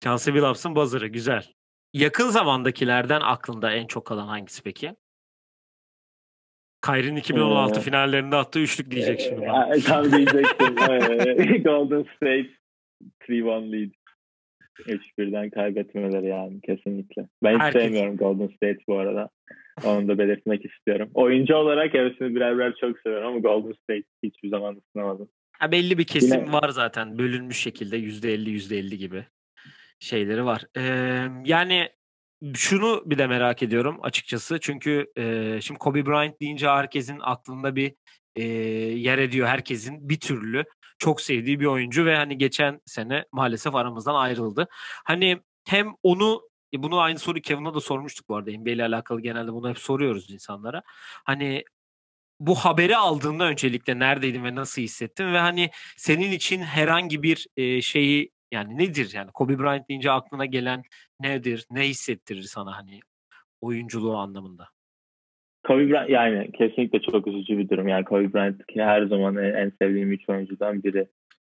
[0.00, 1.44] Chauncey Billups'ın buzzer'ı güzel.
[1.92, 4.96] Yakın zamandakilerden aklında en çok kalan hangisi peki?
[6.86, 9.74] Kyrie'nin 2016 Ee, finallerinde attığı üçlük diyecek şimdi bana.
[9.76, 10.74] Ee, Tam diyecektim.
[11.64, 12.48] Golden State
[13.28, 13.90] 3-1 lead.
[14.78, 17.22] 3-1'den kaybetmeleri yani kesinlikle.
[17.42, 19.30] Ben hiç Herkes- sevmiyorum Golden State bu arada.
[19.84, 21.10] Onu da belirtmek istiyorum.
[21.14, 25.28] Oyuncu olarak hepsini birer birer çok seviyorum ama Golden State hiçbir zaman ısınamadım.
[25.58, 29.24] Ha, belli bir kesim Yine- var zaten bölünmüş şekilde %50 %50 gibi
[29.98, 30.62] şeyleri var.
[30.76, 30.82] Ee,
[31.44, 31.88] yani
[32.54, 37.94] şunu bir de merak ediyorum açıkçası çünkü e, şimdi Kobe Bryant deyince herkesin aklında bir
[38.36, 40.64] e, yer ediyor herkesin bir türlü
[40.98, 44.68] çok sevdiği bir oyuncu ve hani geçen sene maalesef aramızdan ayrıldı.
[45.04, 46.42] Hani hem onu
[46.74, 49.78] e, bunu aynı soruyu Kevin'a da sormuştuk bu arada NBA ile alakalı genelde bunu hep
[49.78, 50.82] soruyoruz insanlara.
[51.24, 51.64] Hani
[52.40, 57.48] bu haberi aldığında öncelikle neredeydin ve nasıl hissettin ve hani senin için herhangi bir
[57.82, 60.82] şeyi yani nedir yani Kobe Bryant deyince aklına gelen
[61.20, 63.00] nedir ne hissettirir sana hani
[63.60, 64.68] oyunculuğu anlamında?
[65.66, 67.88] Kobe Bryant yani kesinlikle çok üzücü bir durum.
[67.88, 71.06] Yani Kobe Bryant her zaman en, sevdiğim üç oyuncudan biri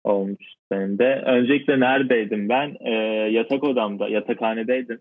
[0.04, 1.22] olmuş benim de.
[1.26, 2.76] Öncelikle neredeydim ben?
[2.80, 2.92] Ee,
[3.30, 5.00] yatak odamda, yatakhanedeydim.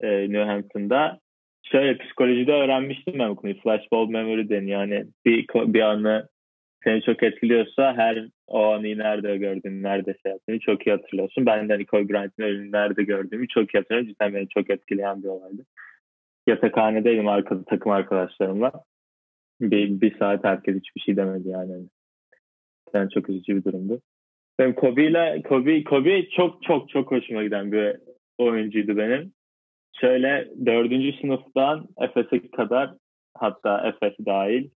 [0.00, 1.20] Ee, New Hampton'da.
[1.62, 3.60] Şöyle psikolojide öğrenmiştim ben bu konuyu.
[3.60, 4.80] Flashbulb memory deniyor.
[4.80, 6.28] Yani bir, bir anı
[6.84, 11.46] seni çok etkiliyorsa her o anı nerede gördüğünü, nerede şey yaptığını çok iyi hatırlıyorsun.
[11.46, 14.08] Ben de hani Kobe ölümünü nerede gördüğümü çok iyi hatırlıyorum.
[14.08, 15.64] Cidden beni çok etkileyen bir olaydı
[16.46, 18.72] yatakhanedeydim arkada takım arkadaşlarımla.
[19.60, 21.88] Bir, bir saat herkes hiçbir şey demedi yani.
[22.94, 24.00] Yani çok üzücü bir durumdu.
[24.58, 27.96] Benim Kobe ile Kobe, Kobe çok çok çok hoşuma giden bir
[28.38, 29.32] oyuncuydu benim.
[30.00, 32.94] Şöyle dördüncü sınıftan Efes'e kadar
[33.34, 34.70] hatta Efes dahil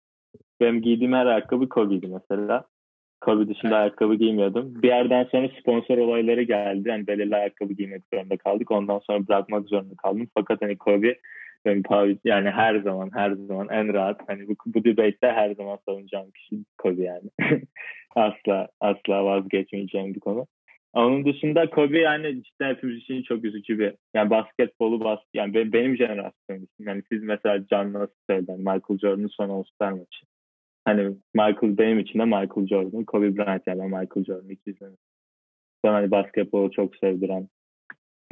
[0.62, 2.66] benim giydiğim her ayakkabı Kobe'ydi mesela.
[3.22, 4.82] Kobe dışında ayakkabı giymiyordum.
[4.82, 6.89] Bir yerden sonra sponsor olayları geldi.
[6.89, 8.72] Yani belirli ayakkabı giymek zorunda kaldık.
[8.72, 10.28] Ondan sonra bırakmak zorunda kaldım.
[10.34, 11.18] Fakat hani Kobe
[11.66, 15.78] benim tabii yani her zaman her zaman en rahat hani bu, bu debate'de her zaman
[15.86, 17.30] savunacağım kişi Kobe yani.
[18.16, 20.45] asla asla vazgeçmeyeceğim bir konu.
[20.93, 25.97] Onun dışında Kobe yani cidden hepimiz için çok üzücü bir yani basketbolu bas yani benim,
[25.97, 26.84] jenerasyonum için.
[26.86, 28.14] Yani siz mesela Can nasıl?
[28.58, 30.26] Michael Jordan'ın son All-Star maçı.
[30.88, 34.98] Hani Michael benim için de Michael Jordan, Kobe Bryant yani ben Michael Jordan ikizim.
[35.84, 37.50] Ben hani basketbolu çok sevdiren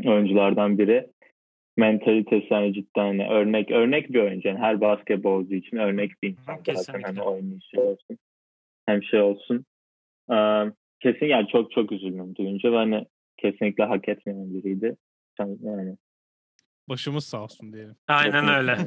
[0.05, 1.07] oyunculardan biri.
[1.77, 4.47] Mentalitesi hani cidden hani örnek örnek bir oyuncu.
[4.47, 6.73] Yani her basketbolcu için örnek bir insan zaten.
[6.73, 7.07] Kesinlikle.
[7.07, 8.17] Hem oynayışı olsun
[8.85, 9.65] hem şey olsun.
[10.31, 10.35] Ee,
[10.99, 13.05] kesin yani çok çok üzüldüm duyunca ve hani
[13.37, 14.95] kesinlikle hak etmeyen biriydi.
[15.39, 15.97] Yani
[16.89, 17.95] Başımız sağ olsun diyelim.
[18.07, 18.77] Aynen öyle.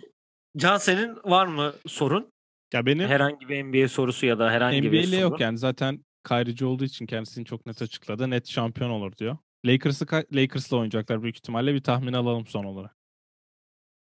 [0.56, 2.32] Can senin var mı sorun?
[2.72, 5.20] Ya benim Herhangi bir NBA sorusu ya da herhangi bir NBA'li soru.
[5.20, 5.98] yok yani zaten
[6.28, 8.30] Kyrie'ci olduğu için kendisini çok net açıkladı.
[8.30, 9.36] Net şampiyon olur diyor.
[9.66, 11.74] Lakers'ı Lakers'la oynayacaklar büyük ihtimalle.
[11.74, 12.96] Bir tahmin alalım son olarak.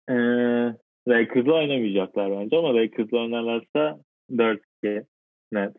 [0.09, 0.15] Ee,
[1.09, 4.01] Lakers'la oynamayacaklar bence ama Lakers'la oynarlarsa
[4.31, 5.07] 4-2
[5.53, 5.77] net.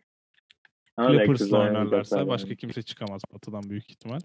[0.96, 4.20] Ama Clippers'la oynarlarsa başka kimse çıkamaz batıdan büyük ihtimal.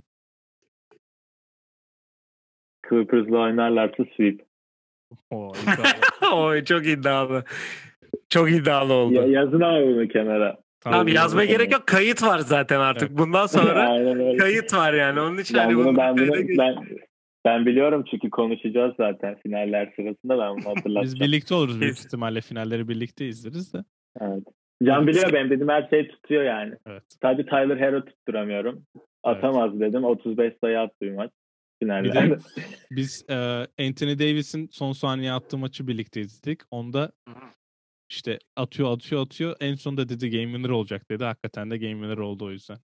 [2.90, 4.48] Clippers'la oynarlarsa sweep.
[6.34, 7.44] Oy çok iddialı.
[8.30, 9.14] Çok iddialı oldu.
[9.14, 10.58] Ya, yazın abi bunu kenara.
[10.80, 11.14] Tamam Tabii.
[11.14, 11.88] yazmaya gerek yok.
[11.88, 13.18] Kayıt var zaten artık.
[13.18, 13.88] Bundan sonra
[14.38, 15.20] kayıt var yani.
[15.20, 16.76] Onun için Ben hani bunu, bunu ben, bunu ben,
[17.46, 21.04] ben biliyorum çünkü konuşacağız zaten finaller sırasında ben bunu hatırlatacağım.
[21.04, 23.84] Biz birlikte oluruz büyük ihtimalle finalleri birlikte izleriz de.
[24.22, 24.44] Evet.
[24.84, 26.74] Can biliyor benim dediğim her şeyi tutuyor yani.
[26.88, 27.04] Evet.
[27.22, 28.86] Sadece Tyler Hero tutturamıyorum.
[29.24, 30.04] Atamaz dedim.
[30.04, 31.32] 35 sayı attı bir maç.
[31.84, 32.38] Finallerde.
[32.92, 33.36] Biz e,
[33.80, 36.62] Anthony Davis'in son saniye attığı maçı birlikte izledik.
[36.72, 37.12] Onda
[38.10, 39.56] işte atıyor atıyor atıyor.
[39.60, 41.24] En sonunda dedi game winner olacak dedi.
[41.24, 42.78] Hakikaten de game winner oldu o yüzden.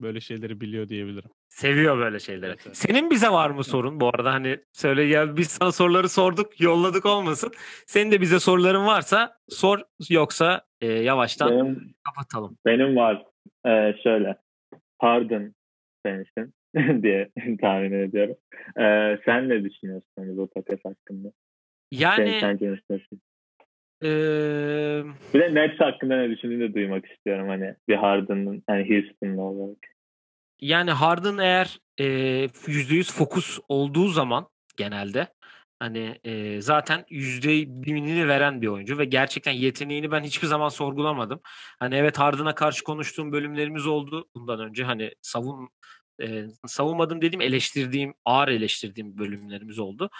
[0.00, 1.30] Böyle şeyleri biliyor diyebilirim.
[1.48, 2.50] Seviyor böyle şeyleri.
[2.50, 2.76] Evet, evet.
[2.76, 4.00] Senin bize var mı sorun?
[4.00, 7.52] Bu arada hani söyle ya biz sana soruları sorduk, yolladık olmasın.
[7.86, 12.58] Senin de bize soruların varsa sor yoksa e, yavaştan benim, kapatalım.
[12.66, 13.24] benim var.
[13.66, 14.36] Ee, şöyle.
[14.98, 15.54] Harden
[16.06, 16.54] sensin
[17.02, 18.36] diye tahmin ediyorum.
[18.80, 21.32] Ee, sen ne düşünüyorsun hani bu takas hakkında?
[21.92, 22.80] Yani Sen, sence
[24.02, 24.06] nasıl?
[24.06, 29.42] e, Bir de Nets hakkında ne düşündüğünü de duymak istiyorum hani bir Harden'ın hani Houston'lı
[29.42, 29.78] olarak.
[30.60, 32.04] yani Harden eğer e,
[32.66, 35.26] %100 fokus olduğu zaman genelde
[35.78, 41.40] hani e, zaten yüzde binini veren bir oyuncu ve gerçekten yeteneğini ben hiçbir zaman sorgulamadım.
[41.78, 45.68] Hani evet Harden'a karşı konuştuğum bölümlerimiz oldu bundan önce hani savun
[46.22, 50.10] e, savunmadım dediğim eleştirdiğim ağır eleştirdiğim bölümlerimiz oldu.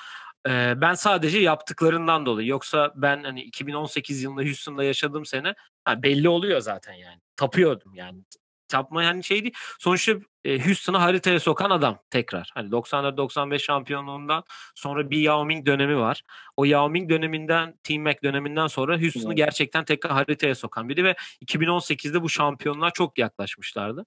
[0.49, 6.29] E, ben sadece yaptıklarından dolayı yoksa ben hani 2018 yılında Houston'da yaşadığım sene ha, belli
[6.29, 8.23] oluyor zaten yani tapıyordum yani
[8.71, 9.55] tapma yani şey değil.
[9.79, 10.13] Sonuçta
[10.45, 12.51] e, Houston'ı haritaya sokan adam tekrar.
[12.55, 16.23] Hani 94-95 şampiyonluğundan sonra bir Yao Ming dönemi var.
[16.57, 21.15] O Yao Ming döneminden, Team Mac döneminden sonra Houston'ı gerçekten tekrar haritaya sokan biri ve
[21.47, 24.07] 2018'de bu şampiyonluğa çok yaklaşmışlardı.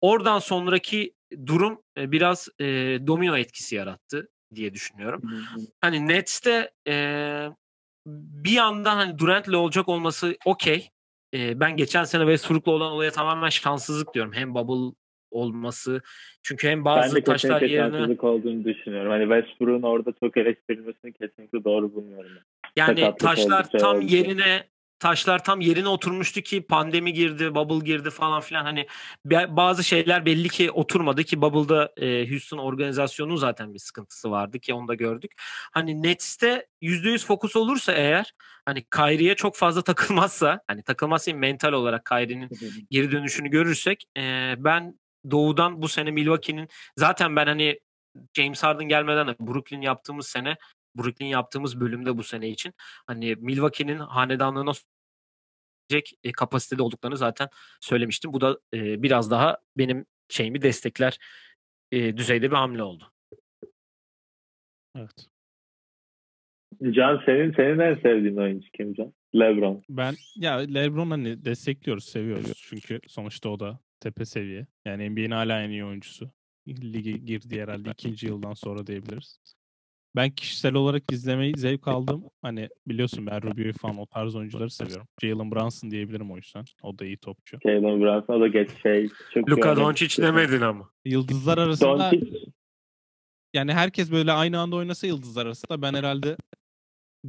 [0.00, 1.14] Oradan sonraki
[1.46, 2.64] durum biraz e,
[3.06, 5.22] domino etkisi yarattı diye düşünüyorum.
[5.80, 6.94] Hani Nets'te e,
[8.06, 10.88] bir anda hani Durant'le olacak olması okey.
[11.34, 14.32] E, ben geçen sene Westbrook'la olan olaya tamamen şanssızlık diyorum.
[14.32, 14.94] Hem bubble
[15.30, 16.02] olması
[16.42, 19.10] çünkü hem Ben bazı de taşlar yerine şanssızlık olduğunu düşünüyorum.
[19.10, 22.30] Hani Westbrook'un orada çok eleştirilmesini kesinlikle doğru bulmuyorum.
[22.76, 24.04] yani sakatlık taşlar şey tam oldu.
[24.04, 24.64] yerine
[25.02, 28.86] taşlar tam yerine oturmuştu ki pandemi girdi, bubble girdi falan filan hani
[29.48, 34.74] bazı şeyler belli ki oturmadı ki bubble'da e, Houston organizasyonu zaten bir sıkıntısı vardı ki
[34.74, 35.32] onu da gördük.
[35.72, 38.34] Hani Nets'te %100 fokus olursa eğer
[38.64, 42.50] hani Kyrie'ye çok fazla takılmazsa hani takılmazsa mental olarak Kyrie'nin
[42.90, 44.98] geri dönüşünü görürsek e, ben
[45.30, 47.80] doğudan bu sene Milwaukee'nin zaten ben hani
[48.36, 50.56] James Harden gelmeden de Brooklyn yaptığımız sene
[50.96, 52.74] Brooklyn yaptığımız bölümde bu sene için
[53.06, 54.72] hani Milwaukee'nin hanedanlığına
[56.24, 57.48] e, kapasitede olduklarını zaten
[57.80, 58.32] söylemiştim.
[58.32, 61.18] Bu da e, biraz daha benim şeyimi destekler
[61.92, 63.12] e, düzeyde bir hamle oldu.
[64.96, 65.26] Evet.
[66.82, 69.12] Can senin senin en sevdiğin oyuncu kim Can?
[69.34, 69.82] LeBron.
[69.88, 72.62] Ben ya LeBron hani destekliyoruz, seviyoruz.
[72.68, 74.66] Çünkü sonuçta o da tepe seviye.
[74.84, 76.30] Yani NBA'nin hala en iyi oyuncusu.
[76.68, 79.38] Lige girdi herhalde ikinci yıldan sonra diyebiliriz.
[80.16, 82.24] Ben kişisel olarak izlemeyi zevk aldım.
[82.42, 85.06] Hani biliyorsun ben Rubio'yu falan o tarz oyuncuları seviyorum.
[85.22, 86.64] Jalen Brunson diyebilirim o yüzden.
[86.82, 87.58] O da iyi topçu.
[87.66, 89.08] Jalen Brunson o da geç şey.
[89.34, 89.76] Çok Luka.
[89.76, 90.90] Doncic demedin ama.
[91.04, 92.52] Yıldızlar arasında Doncic
[93.54, 96.36] yani herkes böyle aynı anda oynasa yıldızlar arasında ben herhalde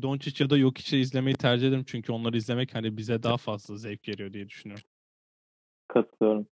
[0.01, 1.83] Doncic ya da Jokic'i izlemeyi tercih ederim.
[1.87, 4.83] Çünkü onları izlemek hani bize daha fazla zevk veriyor diye düşünüyorum.
[5.87, 6.47] katılıyorum.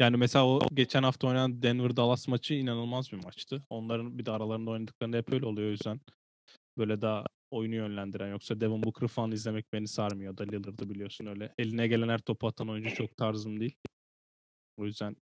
[0.00, 3.62] Yani mesela o geçen hafta oynanan Denver Dallas maçı inanılmaz bir maçtı.
[3.70, 6.00] Onların bir de aralarında oynadıklarında hep öyle oluyor o yüzden.
[6.78, 11.52] Böyle daha oyunu yönlendiren yoksa Devin Booker falan izlemek beni sarmıyor da Lillard'ı biliyorsun öyle.
[11.58, 13.76] Eline gelen her topu atan oyuncu çok tarzım değil.
[14.76, 15.16] O yüzden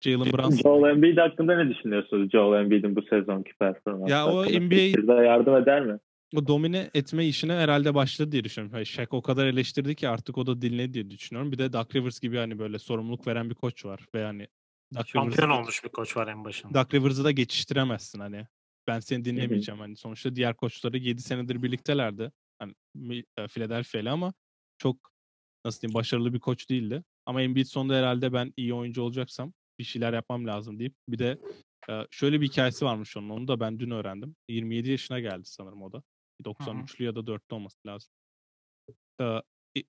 [0.00, 0.62] Jalen Brunson.
[0.62, 2.30] Joel Embiid hakkında ne düşünüyorsunuz?
[2.30, 4.44] Joel Embiid'in bu sezonki performansı Ya o?
[4.44, 5.98] NBA yardım eder mi?
[6.36, 8.76] O domine etme işine herhalde başladı diye düşünüyorum.
[8.76, 11.52] Yani Shaq o kadar eleştirdi ki artık o da dinledi diye düşünüyorum.
[11.52, 14.48] Bir de Doug Rivers gibi hani böyle sorumluluk veren bir koç var ve hani
[14.94, 16.74] Doug Şampiyon olmuş bir koç var en başında.
[16.74, 18.46] Doug Rivers'ı da geçiştiremezsin hani.
[18.86, 19.96] Ben seni dinlemeyeceğim hani.
[19.96, 22.32] Sonuçta diğer koçları 7 senedir birliktelerdi.
[22.58, 22.74] Hani
[23.36, 24.34] e, Philadelphia ile ama
[24.78, 24.96] çok
[25.64, 27.04] nasıl diyeyim başarılı bir koç değildi.
[27.26, 31.38] Ama Embiid sonunda herhalde ben iyi oyuncu olacaksam bir şeyler yapmam lazım deyip bir de
[31.90, 33.28] e, şöyle bir hikayesi varmış onun.
[33.28, 34.36] Onu da ben dün öğrendim.
[34.48, 36.02] 27 yaşına geldi sanırım o da.
[36.44, 38.10] 93'lü ya da 4'lü olması lazım.
[39.20, 39.24] E,
[39.76, 39.82] e,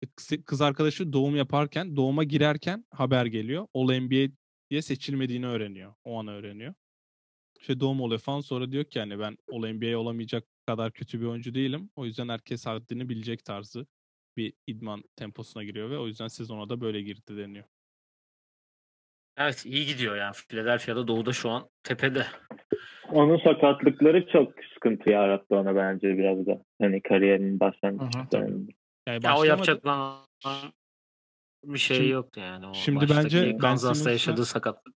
[0.46, 3.68] kız- arkadaşı doğum yaparken, doğuma girerken haber geliyor.
[3.74, 5.94] All NBA'ye seçilmediğini öğreniyor.
[6.04, 6.74] O an öğreniyor.
[7.60, 11.26] İşte doğum oluyor falan sonra diyor ki yani ben All NBA olamayacak kadar kötü bir
[11.26, 11.90] oyuncu değilim.
[11.96, 13.88] O yüzden herkes haddini bilecek tarzı
[14.38, 17.66] bir idman temposuna giriyor ve o yüzden sezona da böyle girdi deniyor.
[19.38, 20.34] Evet iyi gidiyor yani.
[20.34, 22.28] Philadelphia'da doğuda şu an tepede.
[23.14, 26.64] Onun sakatlıkları çok sıkıntı yarattı ona bence biraz da.
[26.82, 28.72] Hani kariyerinin başlangıçlarında.
[29.08, 30.18] Yani Ya o yapacak lan
[31.66, 32.68] bir şey Şimdi- yoktu yani.
[32.68, 34.96] O şimdi bence Ben Kansas'ta yaşadığı sakatlık.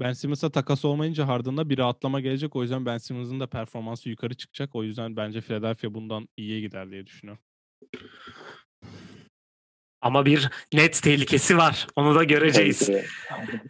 [0.00, 2.56] Ben Simmons'a takas olmayınca Harden'da bir rahatlama gelecek.
[2.56, 4.74] O yüzden Ben Simmons'ın da performansı yukarı çıkacak.
[4.74, 7.42] O yüzden bence Philadelphia bundan iyiye gider diye düşünüyorum.
[10.02, 11.86] Ama bir net tehlikesi var.
[11.96, 12.80] Onu da göreceğiz.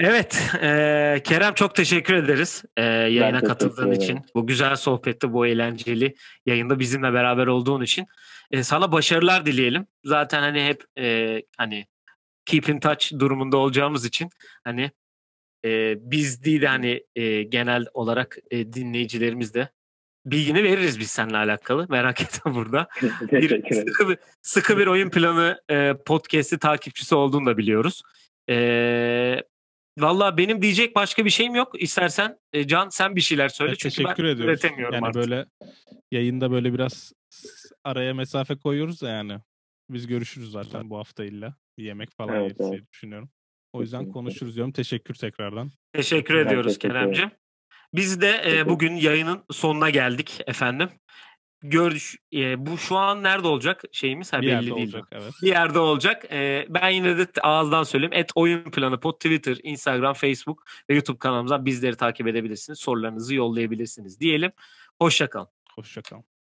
[0.01, 0.43] Evet.
[0.63, 4.21] eee, Kerem çok teşekkür ederiz eee, yayına teşekkür katıldığın için.
[4.35, 6.15] Bu güzel sohbette, bu eğlenceli
[6.47, 8.07] yayında bizimle beraber olduğun için.
[8.53, 9.87] Eee, sana başarılar dileyelim.
[10.05, 11.87] Zaten hani hep eee, hani
[12.47, 14.29] keep in touch durumunda olacağımız için
[14.65, 14.91] hani
[15.65, 19.69] eee, biz değil de hani eee, genel olarak eee, dinleyicilerimiz de
[20.27, 21.86] bilgini veririz biz seninle alakalı.
[21.89, 22.89] Merak etme burada.
[23.32, 28.03] bir sıkı bir, sıkı bir oyun planı e, podcast'i takipçisi olduğunu da biliyoruz.
[28.51, 29.43] E,
[29.99, 31.82] Valla benim diyecek başka bir şeyim yok.
[31.82, 33.70] İstersen e, Can sen bir şeyler söyle.
[33.70, 34.44] Evet, Çünkü teşekkür ben ediyoruz.
[34.55, 35.23] üretemiyorum Yani artık.
[35.23, 35.47] böyle
[36.12, 37.12] yayında böyle biraz
[37.85, 39.39] araya mesafe koyuyoruz da yani.
[39.90, 41.55] Biz görüşürüz zaten bu hafta illa.
[41.78, 42.93] Bir yemek falan Evet, yeriz diye evet.
[42.93, 43.31] düşünüyorum.
[43.73, 44.73] O yüzden konuşuruz diyorum.
[44.73, 45.70] Teşekkür tekrardan.
[45.93, 47.31] Teşekkür Ben ediyoruz Kerem'ciğim.
[47.94, 50.89] Biz de e, bugün yayının sonuna geldik efendim.
[51.64, 54.32] Gör, e, bu şu an nerede olacak şeyimiz?
[54.32, 54.94] Ha, bir belli yerde değil.
[54.94, 55.32] olacak evet.
[55.43, 56.24] bir yerde olacak.
[56.31, 58.12] Ee, ben yine de ağızdan söyleyeyim.
[58.14, 62.78] Et oyun planı pod Twitter, Instagram, Facebook ve YouTube kanalımızdan bizleri takip edebilirsiniz.
[62.78, 64.52] Sorularınızı yollayabilirsiniz diyelim.
[64.98, 65.48] Hoşçakalın.
[65.74, 66.32] Hoşçakalın.